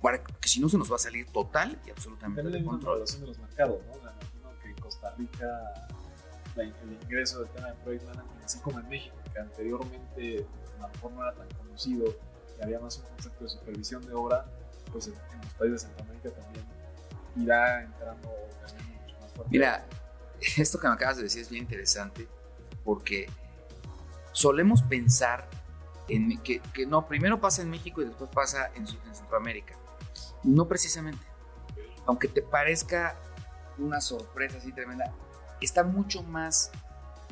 para 0.00 0.22
que 0.22 0.48
si 0.48 0.60
no 0.60 0.68
se 0.68 0.78
nos 0.78 0.90
va 0.90 0.96
a 0.96 1.00
salir 1.00 1.26
total 1.26 1.78
y 1.86 1.90
absolutamente 1.90 2.42
de 2.50 2.64
control. 2.64 3.04
de 3.04 3.26
los 3.26 3.38
mercados, 3.38 3.80
¿no? 3.86 4.50
que 4.62 4.80
Costa 4.80 5.14
Rica 5.16 5.90
el 6.56 6.74
ingreso 7.02 7.40
del 7.40 7.48
tema 7.50 7.68
de 7.68 7.74
Project 7.74 8.04
Management, 8.04 8.44
así 8.44 8.58
como 8.60 8.80
en 8.80 8.88
México, 8.88 9.16
que 9.32 9.38
anteriormente 9.38 10.46
a 10.78 10.82
lo 10.82 10.88
mejor 10.88 11.12
no 11.12 11.22
era 11.22 11.34
tan 11.34 11.48
conocido 11.50 12.14
y 12.58 12.62
había 12.62 12.80
más 12.80 12.98
un 12.98 13.04
concepto 13.04 13.44
de 13.44 13.50
supervisión 13.50 14.06
de 14.06 14.14
obra, 14.14 14.44
pues 14.92 15.06
en, 15.06 15.14
los 15.14 15.54
países 15.54 15.72
de 15.72 15.78
Centroamérica 15.78 16.30
también 16.30 16.64
irá 17.36 17.82
entrando 17.82 18.28
mucho 18.28 19.20
más 19.20 19.32
fuerte. 19.32 19.50
Mira, 19.50 19.86
esto 20.56 20.78
que 20.78 20.88
me 20.88 20.94
acabas 20.94 21.16
de 21.16 21.24
decir 21.24 21.42
es 21.42 21.50
bien 21.50 21.64
interesante 21.64 22.28
porque 22.84 23.28
solemos 24.32 24.82
pensar 24.82 25.48
en 26.08 26.38
que, 26.42 26.60
que 26.74 26.86
no, 26.86 27.06
primero 27.06 27.40
pasa 27.40 27.62
en 27.62 27.70
México 27.70 28.02
y 28.02 28.06
después 28.06 28.30
pasa 28.30 28.70
en, 28.74 28.86
en 28.86 29.14
Centroamérica. 29.14 29.76
No 30.42 30.66
precisamente. 30.66 31.24
Aunque 32.06 32.26
te 32.26 32.42
parezca 32.42 33.16
una 33.78 34.00
sorpresa 34.00 34.58
así 34.58 34.72
tremenda, 34.72 35.12
está 35.60 35.84
mucho 35.84 36.22
más 36.22 36.70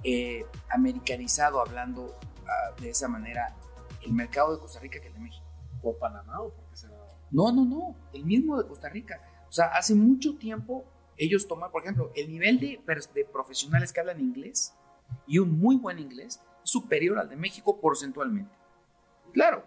eh, 0.05 0.47
americanizado 0.70 1.61
hablando 1.61 2.18
ah, 2.47 2.74
de 2.81 2.91
esa 2.91 3.09
manera 3.09 3.55
el 4.03 4.12
mercado 4.12 4.55
de 4.55 4.61
Costa 4.61 4.81
Rica 4.81 5.01
que 5.01 5.09
el 5.09 5.14
de 5.14 5.20
México. 5.20 5.45
¿O 5.83 5.97
Panamá 5.97 6.41
o 6.41 6.51
por 6.51 6.64
qué 6.66 6.87
No, 7.31 7.53
no, 7.53 7.64
no, 7.64 7.97
el 8.12 8.24
mismo 8.24 8.61
de 8.61 8.66
Costa 8.66 8.89
Rica. 8.89 9.20
O 9.49 9.53
sea, 9.53 9.66
hace 9.66 9.95
mucho 9.95 10.37
tiempo 10.37 10.85
ellos 11.16 11.47
toman, 11.49 11.70
por 11.70 11.83
ejemplo, 11.83 12.12
el 12.14 12.31
nivel 12.31 12.61
de, 12.61 12.81
de 13.14 13.24
profesionales 13.24 13.93
que 13.93 14.01
hablan 14.01 14.20
inglés 14.20 14.74
y 15.26 15.39
un 15.39 15.59
muy 15.59 15.76
buen 15.76 15.99
inglés 15.99 16.41
superior 16.62 17.18
al 17.18 17.29
de 17.29 17.37
México 17.37 17.81
porcentualmente. 17.81 18.55
Claro, 19.33 19.64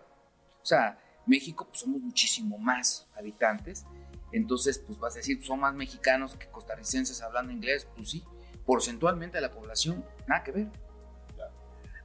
o 0.61 0.65
sea, 0.65 0.99
México 1.25 1.65
pues, 1.67 1.79
somos 1.79 2.01
muchísimo 2.01 2.57
más 2.57 3.07
habitantes, 3.15 3.85
entonces 4.31 4.79
pues 4.79 4.97
vas 4.99 5.13
a 5.15 5.17
decir, 5.17 5.43
son 5.43 5.59
más 5.59 5.73
mexicanos 5.73 6.35
que 6.35 6.47
costarricenses 6.47 7.21
hablando 7.21 7.51
inglés, 7.51 7.87
pues 7.95 8.09
sí, 8.09 8.23
porcentualmente 8.65 9.37
a 9.37 9.41
la 9.41 9.51
población, 9.51 10.05
nada 10.27 10.43
que 10.43 10.51
ver. 10.51 10.67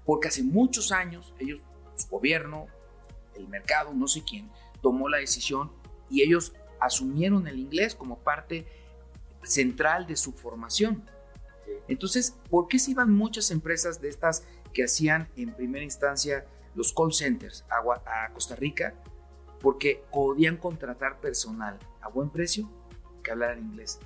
Porque 0.05 0.29
hace 0.29 0.43
muchos 0.43 0.93
años 0.93 1.35
ellos, 1.39 1.61
su 1.97 2.09
gobierno, 2.09 2.67
el 3.35 3.49
mercado, 3.49 3.93
no 3.93 4.07
sé 4.07 4.23
quién, 4.25 4.51
tomó 4.81 5.09
la 5.09 5.19
decisión 5.19 5.73
y 6.09 6.23
ellos 6.23 6.53
asumieron 6.81 7.47
el 7.49 7.59
inglés 7.59 7.95
como 7.95 8.19
parte 8.19 8.67
central 9.43 10.07
de 10.07 10.17
su 10.17 10.33
formación. 10.33 11.05
Entonces, 11.89 12.37
¿por 12.51 12.69
qué 12.69 12.79
se 12.79 12.93
iban 12.93 13.13
muchas 13.13 13.51
empresas 13.51 14.01
de 14.01 14.09
estas 14.09 14.45
que 14.73 14.85
hacían 14.85 15.29
en 15.37 15.55
primera 15.55 15.85
instancia 15.85 16.47
los 16.75 16.93
call 16.93 17.13
centers 17.13 17.65
a, 17.69 18.25
a 18.25 18.33
Costa 18.33 18.57
Rica? 18.57 18.95
Porque 19.61 20.05
podían 20.13 20.57
contratar 20.57 21.21
personal 21.21 21.79
a 22.01 22.09
buen 22.09 22.31
precio 22.31 22.71
que 23.23 23.31
hablara 23.33 23.59
inglés. 23.59 23.99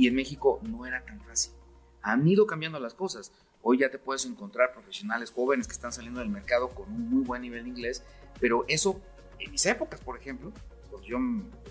Y 0.00 0.06
en 0.06 0.14
México 0.14 0.60
no 0.62 0.86
era 0.86 1.04
tan 1.04 1.20
fácil. 1.20 1.52
Han 2.00 2.26
ido 2.26 2.46
cambiando 2.46 2.80
las 2.80 2.94
cosas. 2.94 3.32
Hoy 3.60 3.80
ya 3.80 3.90
te 3.90 3.98
puedes 3.98 4.24
encontrar 4.24 4.72
profesionales 4.72 5.30
jóvenes 5.30 5.66
que 5.66 5.74
están 5.74 5.92
saliendo 5.92 6.20
del 6.20 6.30
mercado 6.30 6.70
con 6.70 6.90
un 6.90 7.10
muy 7.10 7.22
buen 7.22 7.42
nivel 7.42 7.64
de 7.64 7.68
inglés, 7.68 8.02
pero 8.40 8.64
eso 8.66 8.98
en 9.38 9.50
mis 9.50 9.66
épocas, 9.66 10.00
por 10.00 10.16
ejemplo, 10.18 10.54
cuando 10.88 11.06
yo, 11.06 11.18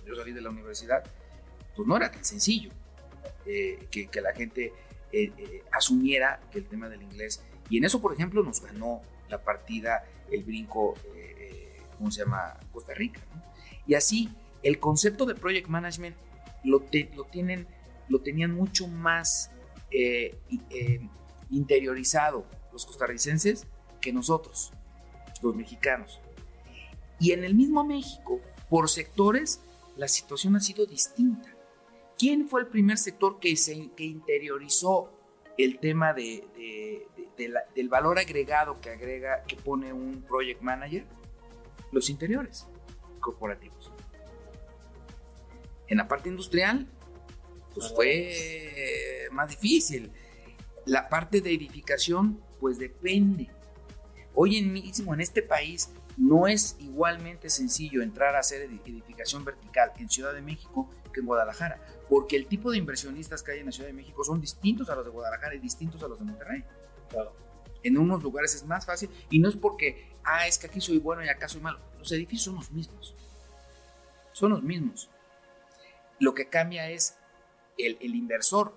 yo 0.05 0.13
salí 0.13 0.31
de 0.31 0.41
la 0.41 0.51
universidad, 0.51 1.03
pues 1.75 1.87
no 1.87 1.97
era 1.97 2.11
tan 2.11 2.23
sencillo 2.23 2.69
eh, 3.47 3.87
que, 3.89 4.05
que, 4.09 4.21
la 4.21 4.31
gente 4.35 4.73
eh, 5.11 5.33
eh, 5.35 5.63
asumiera 5.71 6.39
que 6.51 6.59
el 6.59 6.67
tema 6.67 6.87
del 6.87 7.01
inglés, 7.01 7.43
y 7.67 7.79
en 7.79 7.85
eso, 7.85 7.99
por 7.99 8.13
ejemplo, 8.13 8.43
nos 8.43 8.61
ganó 8.61 9.01
la 9.27 9.41
partida, 9.41 10.05
el 10.29 10.43
brinco, 10.43 10.93
¿cómo 11.97 12.11
se 12.11 12.25
llama? 12.25 12.59
Costa 12.71 12.93
Rica. 12.93 13.21
Y 13.87 13.95
así, 13.95 14.29
el 14.61 14.79
concepto 14.79 15.25
de 15.25 15.33
project 15.33 15.67
management 15.67 16.15
lo, 16.63 16.85
lo 17.15 17.23
tienen 17.23 17.65
lo 18.09 18.19
tenían 18.21 18.53
mucho 18.53 18.87
más 18.87 19.51
eh, 19.91 20.37
eh, 20.69 21.07
interiorizado 21.49 22.45
los 22.71 22.85
costarricenses 22.85 23.67
que 24.01 24.11
nosotros. 24.11 24.73
los 25.41 25.55
mexicanos. 25.55 26.19
Y 27.19 27.31
en 27.31 27.43
el 27.45 27.55
mismo 27.55 27.85
México, 27.85 28.41
por 28.69 28.89
sectores, 28.89 29.61
la 29.95 30.07
situación 30.07 30.55
ha 30.55 30.59
sido 30.59 30.85
distinta. 30.85 31.49
¿Quién 32.17 32.49
fue 32.49 32.61
el 32.61 32.67
primer 32.67 32.97
sector 32.97 33.39
que, 33.39 33.55
se, 33.55 33.91
que 33.95 34.03
interiorizó 34.03 35.13
el 35.57 35.79
tema 35.79 36.13
de, 36.13 37.07
del 37.75 37.89
valor 37.89 38.19
agregado 38.19 38.79
que 38.81 38.89
agrega, 38.89 39.43
que 39.43 39.55
pone 39.55 39.93
un 39.93 40.21
project 40.23 40.61
manager? 40.61 41.05
Los 41.91 42.09
interiores 42.09 42.67
corporativos. 43.19 43.91
En 45.87 45.97
la 45.97 46.07
parte 46.07 46.29
industrial, 46.29 46.87
pues 47.79 47.93
fue 47.93 49.27
más 49.31 49.49
difícil. 49.49 50.11
La 50.85 51.09
parte 51.09 51.41
de 51.41 51.53
edificación, 51.53 52.41
pues 52.59 52.77
depende. 52.79 53.49
Hoy 54.33 54.57
en 54.57 54.71
mismo 54.71 55.13
en 55.13 55.21
este 55.21 55.41
país 55.41 55.89
no 56.17 56.47
es 56.47 56.75
igualmente 56.79 57.49
sencillo 57.49 58.01
entrar 58.01 58.35
a 58.35 58.39
hacer 58.39 58.61
edificación 58.61 59.45
vertical 59.45 59.91
en 59.97 60.09
Ciudad 60.09 60.33
de 60.33 60.41
México 60.41 60.89
que 61.13 61.21
en 61.21 61.25
Guadalajara, 61.25 61.79
porque 62.09 62.35
el 62.35 62.47
tipo 62.47 62.71
de 62.71 62.77
inversionistas 62.77 63.41
que 63.41 63.53
hay 63.53 63.59
en 63.59 63.67
la 63.67 63.71
Ciudad 63.71 63.87
de 63.87 63.93
México 63.93 64.23
son 64.23 64.41
distintos 64.41 64.89
a 64.89 64.95
los 64.95 65.05
de 65.05 65.11
Guadalajara 65.11 65.55
y 65.55 65.59
distintos 65.59 66.03
a 66.03 66.07
los 66.07 66.19
de 66.19 66.25
Monterrey. 66.25 66.63
Claro. 67.09 67.33
En 67.83 67.97
unos 67.97 68.21
lugares 68.21 68.53
es 68.53 68.65
más 68.65 68.85
fácil 68.85 69.09
y 69.29 69.39
no 69.39 69.47
es 69.47 69.55
porque, 69.55 70.11
ah, 70.25 70.45
es 70.45 70.57
que 70.57 70.67
aquí 70.67 70.81
soy 70.81 70.99
bueno 70.99 71.23
y 71.23 71.29
acá 71.29 71.47
soy 71.47 71.61
malo. 71.61 71.79
Los 71.97 72.11
edificios 72.11 72.43
son 72.43 72.55
los 72.55 72.71
mismos. 72.71 73.15
Son 74.33 74.51
los 74.51 74.61
mismos. 74.61 75.09
Lo 76.19 76.33
que 76.33 76.49
cambia 76.49 76.89
es 76.89 77.15
el, 77.85 78.15
inversor. 78.15 78.73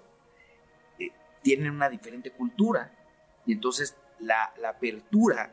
Eh, 0.99 1.11
tiene 1.43 1.71
una 1.71 1.89
diferente 1.89 2.31
cultura 2.31 2.93
y 3.47 3.53
entonces 3.53 3.97
la, 4.19 4.53
apertura 4.69 5.53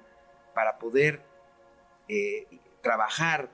para 0.53 0.77
poder 0.79 1.21
eh, 2.07 2.47
trabajar 2.81 3.49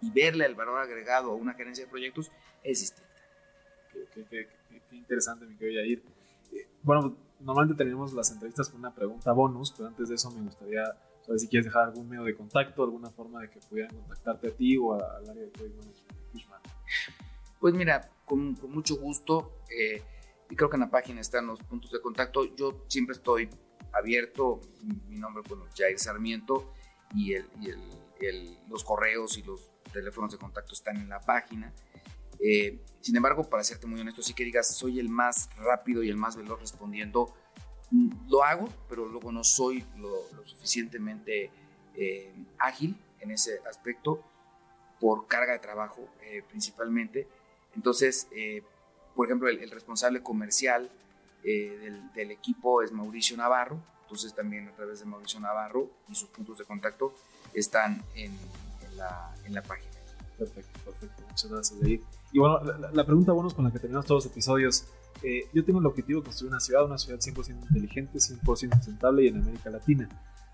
y 0.00 0.10
verle 0.10 0.46
el 0.46 0.54
valor 0.54 0.78
agregado 0.78 1.32
a 1.32 1.34
una 1.34 1.54
gerencia 1.54 1.84
de 1.84 1.90
proyectos 1.90 2.30
es 2.62 2.80
distinta. 2.80 3.06
Qué, 4.12 4.48
interesante, 4.92 5.46
mi 5.46 5.56
querido 5.56 5.82
Yair. 5.82 6.02
Eh, 6.52 6.68
bueno, 6.82 7.16
normalmente 7.40 7.82
tenemos 7.82 8.12
las 8.12 8.30
entrevistas 8.30 8.68
con 8.68 8.80
una 8.80 8.94
pregunta 8.94 9.32
bonus, 9.32 9.72
pero 9.72 9.88
antes 9.88 10.08
de 10.08 10.14
eso 10.16 10.30
me 10.30 10.42
gustaría 10.42 10.84
saber 11.22 11.40
si 11.40 11.48
quieres 11.48 11.66
dejar 11.66 11.84
algún 11.84 12.08
medio 12.08 12.24
de 12.24 12.36
contacto, 12.36 12.84
alguna 12.84 13.10
forma 13.10 13.40
de 13.40 13.50
que 13.50 13.60
pudieran 13.60 13.94
contactarte 13.94 14.48
a 14.48 14.50
ti 14.52 14.76
o 14.76 14.94
al 14.94 15.28
área 15.28 15.42
de 15.42 15.48
Project 15.48 15.76
Management 15.76 16.66
Pues 17.60 17.74
mira, 17.74 18.10
con, 18.26 18.58
mucho 18.68 18.96
gusto, 18.96 19.62
eh, 19.70 20.02
y 20.50 20.56
creo 20.56 20.68
que 20.68 20.76
en 20.76 20.80
la 20.80 20.90
página 20.90 21.20
están 21.20 21.46
los 21.46 21.62
puntos 21.62 21.90
de 21.92 22.00
contacto. 22.00 22.44
Yo 22.56 22.84
siempre 22.88 23.14
estoy 23.14 23.48
abierto, 23.92 24.60
mi 25.08 25.16
nombre 25.16 25.42
es 25.42 25.48
bueno, 25.48 25.64
Jair 25.74 25.98
Sarmiento, 25.98 26.74
y, 27.14 27.34
los 28.68 28.82
correos 28.82 29.38
y 29.38 29.42
los 29.42 29.60
teléfonos 29.92 30.32
de 30.32 30.38
contacto 30.38 30.74
están 30.74 30.96
en 30.96 31.08
la 31.08 31.20
página. 31.20 31.72
Eh, 32.38 32.82
sin 33.00 33.16
embargo, 33.16 33.44
para 33.44 33.62
serte 33.62 33.86
muy 33.86 34.00
honesto, 34.00 34.22
sí 34.22 34.34
que 34.34 34.44
digas, 34.44 34.74
soy 34.74 34.98
el 34.98 35.08
más 35.08 35.48
rápido 35.56 36.02
y 36.02 36.08
el 36.08 36.16
más 36.16 36.36
veloz 36.36 36.60
respondiendo, 36.60 37.34
mm, 37.90 38.28
lo 38.28 38.42
hago, 38.42 38.68
pero 38.88 39.06
luego 39.06 39.32
no 39.32 39.44
soy 39.44 39.84
lo, 39.96 40.10
suficientemente 40.44 41.50
eh, 41.94 42.34
ágil 42.58 42.96
en 43.20 43.30
ese 43.30 43.60
aspecto 43.68 44.22
por 45.00 45.26
carga 45.26 45.52
de 45.52 45.58
trabajo 45.60 46.08
principalmente. 46.48 47.28
Entonces, 47.76 48.26
por 49.14 49.26
ejemplo, 49.26 49.48
el, 49.48 49.70
responsable 49.70 50.22
comercial 50.22 50.90
del, 51.44 52.30
equipo 52.30 52.82
es 52.82 52.90
Mauricio 52.90 53.36
Navarro, 53.36 53.80
entonces 54.02 54.34
también 54.34 54.68
a 54.68 54.72
través 54.74 54.98
de 55.00 55.06
Mauricio 55.06 55.38
Navarro 55.38 55.90
y 56.08 56.14
sus 56.14 56.28
puntos 56.30 56.58
de 56.58 56.64
contacto 56.64 57.14
están 57.54 58.02
en, 58.14 58.36
la, 58.96 59.34
en 59.44 59.54
la 59.54 59.62
página. 59.62 59.92
Perfecto, 60.38 60.80
perfecto. 60.84 61.22
Muchas 61.28 61.50
gracias, 61.50 61.80
Jair. 61.80 62.00
Y 62.32 62.38
bueno, 62.38 62.60
la, 62.92 63.04
pregunta 63.04 63.32
bonus 63.32 63.54
con 63.54 63.64
la 63.64 63.70
que 63.70 63.78
terminamos 63.78 64.06
todos 64.06 64.24
los 64.24 64.32
episodios. 64.32 64.86
Eh, 65.22 65.48
yo 65.54 65.64
tengo 65.64 65.80
el 65.80 65.86
objetivo 65.86 66.20
de 66.20 66.26
construir 66.26 66.52
una 66.52 66.60
ciudad, 66.60 66.84
una 66.84 66.98
ciudad 66.98 67.18
100% 67.18 67.62
inteligente, 67.68 68.18
100% 68.18 68.76
sustentable 68.76 69.24
y 69.24 69.28
en 69.28 69.40
América 69.40 69.70
Latina. 69.70 70.08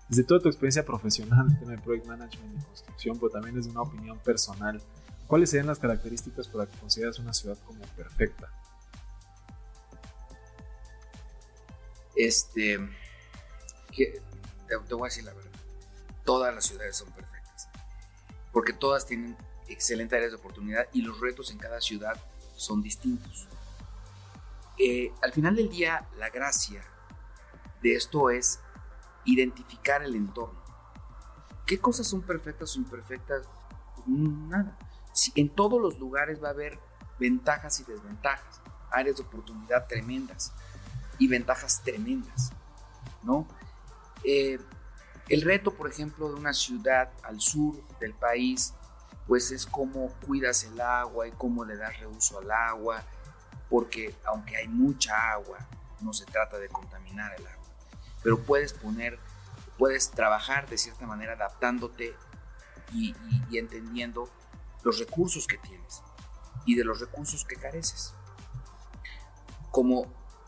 Desde 0.07 0.23
toda 0.23 0.39
tu 0.39 0.47
experiencia 0.47 0.85
profesional 0.85 1.47
en 1.61 1.71
el 1.71 1.81
project 1.81 2.07
management 2.07 2.61
y 2.61 2.65
construcción, 2.65 3.17
pero 3.17 3.31
también 3.31 3.55
desde 3.55 3.71
una 3.71 3.81
opinión 3.81 4.17
personal, 4.19 4.81
¿cuáles 5.27 5.49
serían 5.49 5.67
las 5.67 5.79
características 5.79 6.47
para 6.47 6.65
que 6.65 6.77
consideras 6.77 7.19
una 7.19 7.33
ciudad 7.33 7.57
como 7.65 7.81
perfecta? 7.95 8.49
Este, 12.15 12.77
te, 13.95 14.21
voy 14.93 15.01
a 15.01 15.05
decir 15.05 15.23
la 15.23 15.33
verdad, 15.33 15.51
todas 16.23 16.53
las 16.53 16.65
ciudades 16.65 16.95
son 16.95 17.11
perfectas, 17.11 17.67
porque 18.51 18.73
todas 18.73 19.05
tienen 19.05 19.35
excelente 19.67 20.15
áreas 20.15 20.31
de 20.31 20.37
oportunidad 20.37 20.87
y 20.93 21.01
los 21.01 21.19
retos 21.19 21.51
en 21.51 21.57
cada 21.57 21.81
ciudad 21.81 22.15
son 22.55 22.83
distintos. 22.83 23.47
Eh, 24.77 25.11
al 25.21 25.31
final 25.31 25.55
del 25.55 25.69
día, 25.69 26.07
la 26.17 26.29
gracia 26.29 26.83
de 27.81 27.95
esto 27.95 28.29
es 28.29 28.59
identificar 29.25 30.03
el 30.03 30.15
entorno. 30.15 30.61
¿Qué 31.65 31.79
cosas 31.79 32.07
son 32.07 32.21
perfectas 32.21 32.75
o 32.75 32.79
imperfectas? 32.79 33.47
Pues 33.95 34.07
nada. 34.07 34.77
En 35.35 35.49
todos 35.49 35.81
los 35.81 35.99
lugares 35.99 36.41
va 36.43 36.49
a 36.49 36.51
haber 36.51 36.79
ventajas 37.19 37.79
y 37.79 37.83
desventajas, 37.83 38.61
áreas 38.91 39.17
de 39.17 39.23
oportunidad 39.23 39.87
tremendas 39.87 40.51
y 41.19 41.27
ventajas 41.27 41.81
tremendas, 41.83 42.51
¿no? 43.23 43.47
Eh, 44.23 44.59
el 45.29 45.41
reto, 45.41 45.73
por 45.73 45.89
ejemplo, 45.89 46.29
de 46.29 46.35
una 46.35 46.53
ciudad 46.53 47.11
al 47.23 47.39
sur 47.39 47.75
del 47.99 48.13
país 48.13 48.73
pues 49.27 49.51
es 49.51 49.65
cómo 49.65 50.09
cuidas 50.25 50.63
el 50.65 50.79
agua 50.81 51.27
y 51.27 51.31
cómo 51.31 51.63
le 51.65 51.77
das 51.77 51.99
reuso 51.99 52.39
al 52.39 52.51
agua, 52.51 53.03
porque 53.69 54.15
aunque 54.25 54.57
hay 54.57 54.67
mucha 54.67 55.31
agua, 55.31 55.59
no 56.01 56.13
se 56.13 56.25
trata 56.25 56.57
de 56.57 56.67
contaminar 56.67 57.33
el 57.37 57.47
agua, 57.47 57.67
pero 58.21 58.39
puedes 58.39 58.73
poner, 58.73 59.17
puedes 59.77 60.11
trabajar 60.11 60.67
de 60.67 60.77
cierta 60.77 61.05
manera 61.05 61.33
adaptándote 61.33 62.15
y, 62.91 63.15
entendiendo 63.57 64.29
los 64.83 64.99
recursos 64.99 65.47
que 65.47 65.57
tienes 65.57 66.01
y 66.65 66.75
de 66.75 66.83
los 66.83 66.99
recursos 66.99 67.45
que 67.45 67.55
careces. 67.55 68.13
Como, 69.71 70.05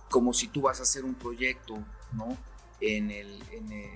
como 0.10 0.34
si 0.34 0.48
tú 0.48 0.62
vas 0.62 0.80
a 0.80 0.84
hacer 0.84 1.04
un 1.04 1.16
proyecto, 1.16 1.78
¿no? 2.14 2.38
En 2.82 3.10
el, 3.10 3.42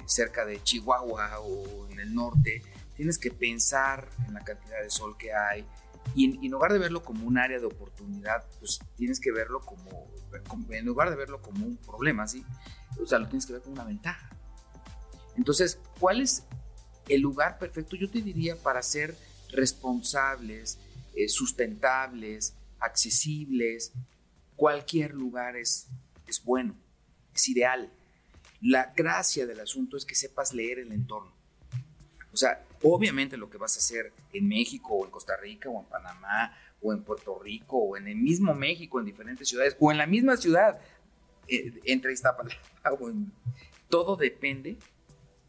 cerca 0.06 0.46
de 0.46 0.64
Chihuahua 0.64 1.40
o 1.42 1.88
en 1.90 2.00
el 2.00 2.14
norte, 2.14 2.64
tienes 2.96 3.20
que 3.20 3.32
pensar 3.32 4.10
en 4.28 4.34
la 4.34 4.44
cantidad 4.44 4.82
de 4.82 4.90
sol 4.90 5.16
que 5.18 5.34
hay 5.34 5.68
y 6.16 6.46
en, 6.46 6.52
lugar 6.52 6.74
de 6.74 6.80
verlo 6.80 7.04
como 7.04 7.26
un 7.28 7.38
área 7.38 7.60
de 7.60 7.66
oportunidad, 7.66 8.44
pues 8.60 8.80
tienes 8.96 9.20
que 9.20 9.32
verlo 9.32 9.62
como, 9.62 10.12
en 10.70 10.86
lugar 10.86 11.10
de 11.10 11.16
verlo 11.16 11.42
como 11.42 11.66
un 11.66 11.78
problema, 11.78 12.28
¿sí? 12.28 12.44
O 13.02 13.06
sea, 13.06 13.20
lo 13.20 13.28
tienes 13.28 13.46
que 13.46 13.54
ver 13.54 13.62
como 13.62 13.74
una 13.74 13.86
ventaja. 13.86 14.30
Entonces, 15.36 15.80
¿cuál 16.00 16.22
es 16.22 16.46
el 17.08 17.22
lugar 17.22 17.58
perfecto? 17.60 17.96
Yo 17.96 18.10
te 18.10 18.22
diría 18.22 18.56
para 18.56 18.82
ser 18.82 19.16
responsables, 19.52 20.78
eh, 21.16 21.28
sustentables, 21.28 22.54
accesibles. 22.80 23.92
Cualquier 24.56 25.14
lugar 25.14 25.56
es, 25.56 25.88
es 26.28 26.44
bueno, 26.44 26.76
es 27.34 27.50
ideal. 27.50 27.92
La 28.62 28.94
gracia 28.96 29.46
del 29.46 29.60
asunto 29.60 29.98
es 29.98 30.06
que 30.06 30.16
sepas 30.16 30.54
leer 30.54 30.80
el 30.80 30.92
entorno. 30.92 31.32
O 32.32 32.38
sea, 32.38 32.64
obviamente 32.84 33.38
lo 33.38 33.50
que 33.50 33.58
vas 33.58 33.76
a 33.76 33.80
hacer 33.80 34.14
en 34.34 34.48
México 34.48 34.94
o 34.94 35.06
en 35.06 35.12
Costa 35.12 35.36
Rica 35.38 35.70
o 35.70 35.80
en 35.80 35.86
Panamá 35.86 36.54
o 36.82 36.94
en 36.94 37.04
Puerto 37.04 37.40
Rico 37.40 37.78
o 37.78 37.98
en 37.98 38.08
el 38.08 38.16
mismo 38.16 38.54
México, 38.54 39.00
en 39.00 39.06
diferentes 39.06 39.48
ciudades 39.48 39.76
o 39.80 39.92
en 39.92 39.98
la 39.98 40.06
misma 40.06 40.38
ciudad, 40.38 40.80
eh, 41.48 41.74
entre 41.86 42.14
Iztapalapa 42.14 42.60
o 42.92 43.12
todo 43.90 44.16
depende 44.16 44.78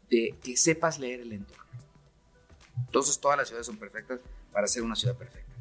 de 0.09 0.35
que 0.43 0.57
sepas 0.57 0.99
leer 0.99 1.21
el 1.21 1.33
entorno. 1.33 1.63
Entonces 2.85 3.19
todas 3.19 3.37
las 3.37 3.47
ciudades 3.47 3.67
son 3.67 3.77
perfectas 3.77 4.19
para 4.51 4.67
ser 4.67 4.83
una 4.83 4.95
ciudad 4.95 5.15
perfecta. 5.15 5.51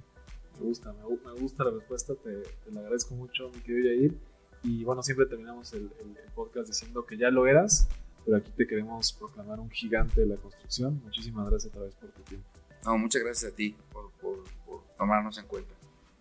Me 0.59 0.67
gusta, 0.67 0.93
me, 0.93 1.41
gusta 1.41 1.65
la 1.65 1.71
respuesta, 1.71 2.15
te, 2.15 2.43
te 2.43 2.71
la 2.73 2.81
agradezco 2.81 3.15
mucho, 3.15 3.51
mi 3.55 3.61
querido 3.61 3.95
Yair. 3.95 4.19
Y 4.63 4.85
bueno, 4.85 5.03
siempre 5.03 5.27
terminamos 5.27 5.73
el 5.73 5.91
podcast 6.35 6.69
diciendo 6.69 7.07
que 7.07 7.17
ya 7.17 7.31
lo 7.31 7.47
eras, 7.47 7.89
pero 8.25 8.37
aquí 8.37 8.51
te 8.57 8.67
queremos 8.67 9.13
proclamar 9.13 9.59
un 9.59 9.71
gigante 9.71 10.21
de 10.21 10.27
la 10.27 10.37
construcción. 10.37 11.01
Muchísimas 11.03 11.49
gracias 11.49 11.73
otra 11.73 11.87
vez 11.87 11.95
por 11.95 12.11
tu 12.11 12.23
tiempo. 12.23 12.47
No, 12.85 12.99
muchas 12.99 13.23
gracias 13.23 13.53
a 13.53 13.55
ti 13.55 13.77
por, 13.93 14.11
por, 14.13 14.45
por 14.67 14.83
tomarnos 14.97 15.39
en 15.39 15.47
cuenta. 15.47 15.75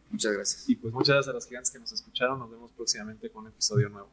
Muchas 0.10 0.34
gracias. 0.34 0.70
Y 0.70 0.76
pues 0.76 0.94
muchas 0.94 1.16
gracias 1.16 1.32
a 1.32 1.36
los 1.36 1.48
gigantes 1.48 1.72
que 1.72 1.80
nos 1.80 1.92
escucharon. 1.92 2.40
Nos 2.40 2.50
vemos 2.50 2.72
próximamente 2.72 3.30
con 3.30 3.44
un 3.44 3.50
episodio 3.50 3.90
nuevo. 3.90 4.10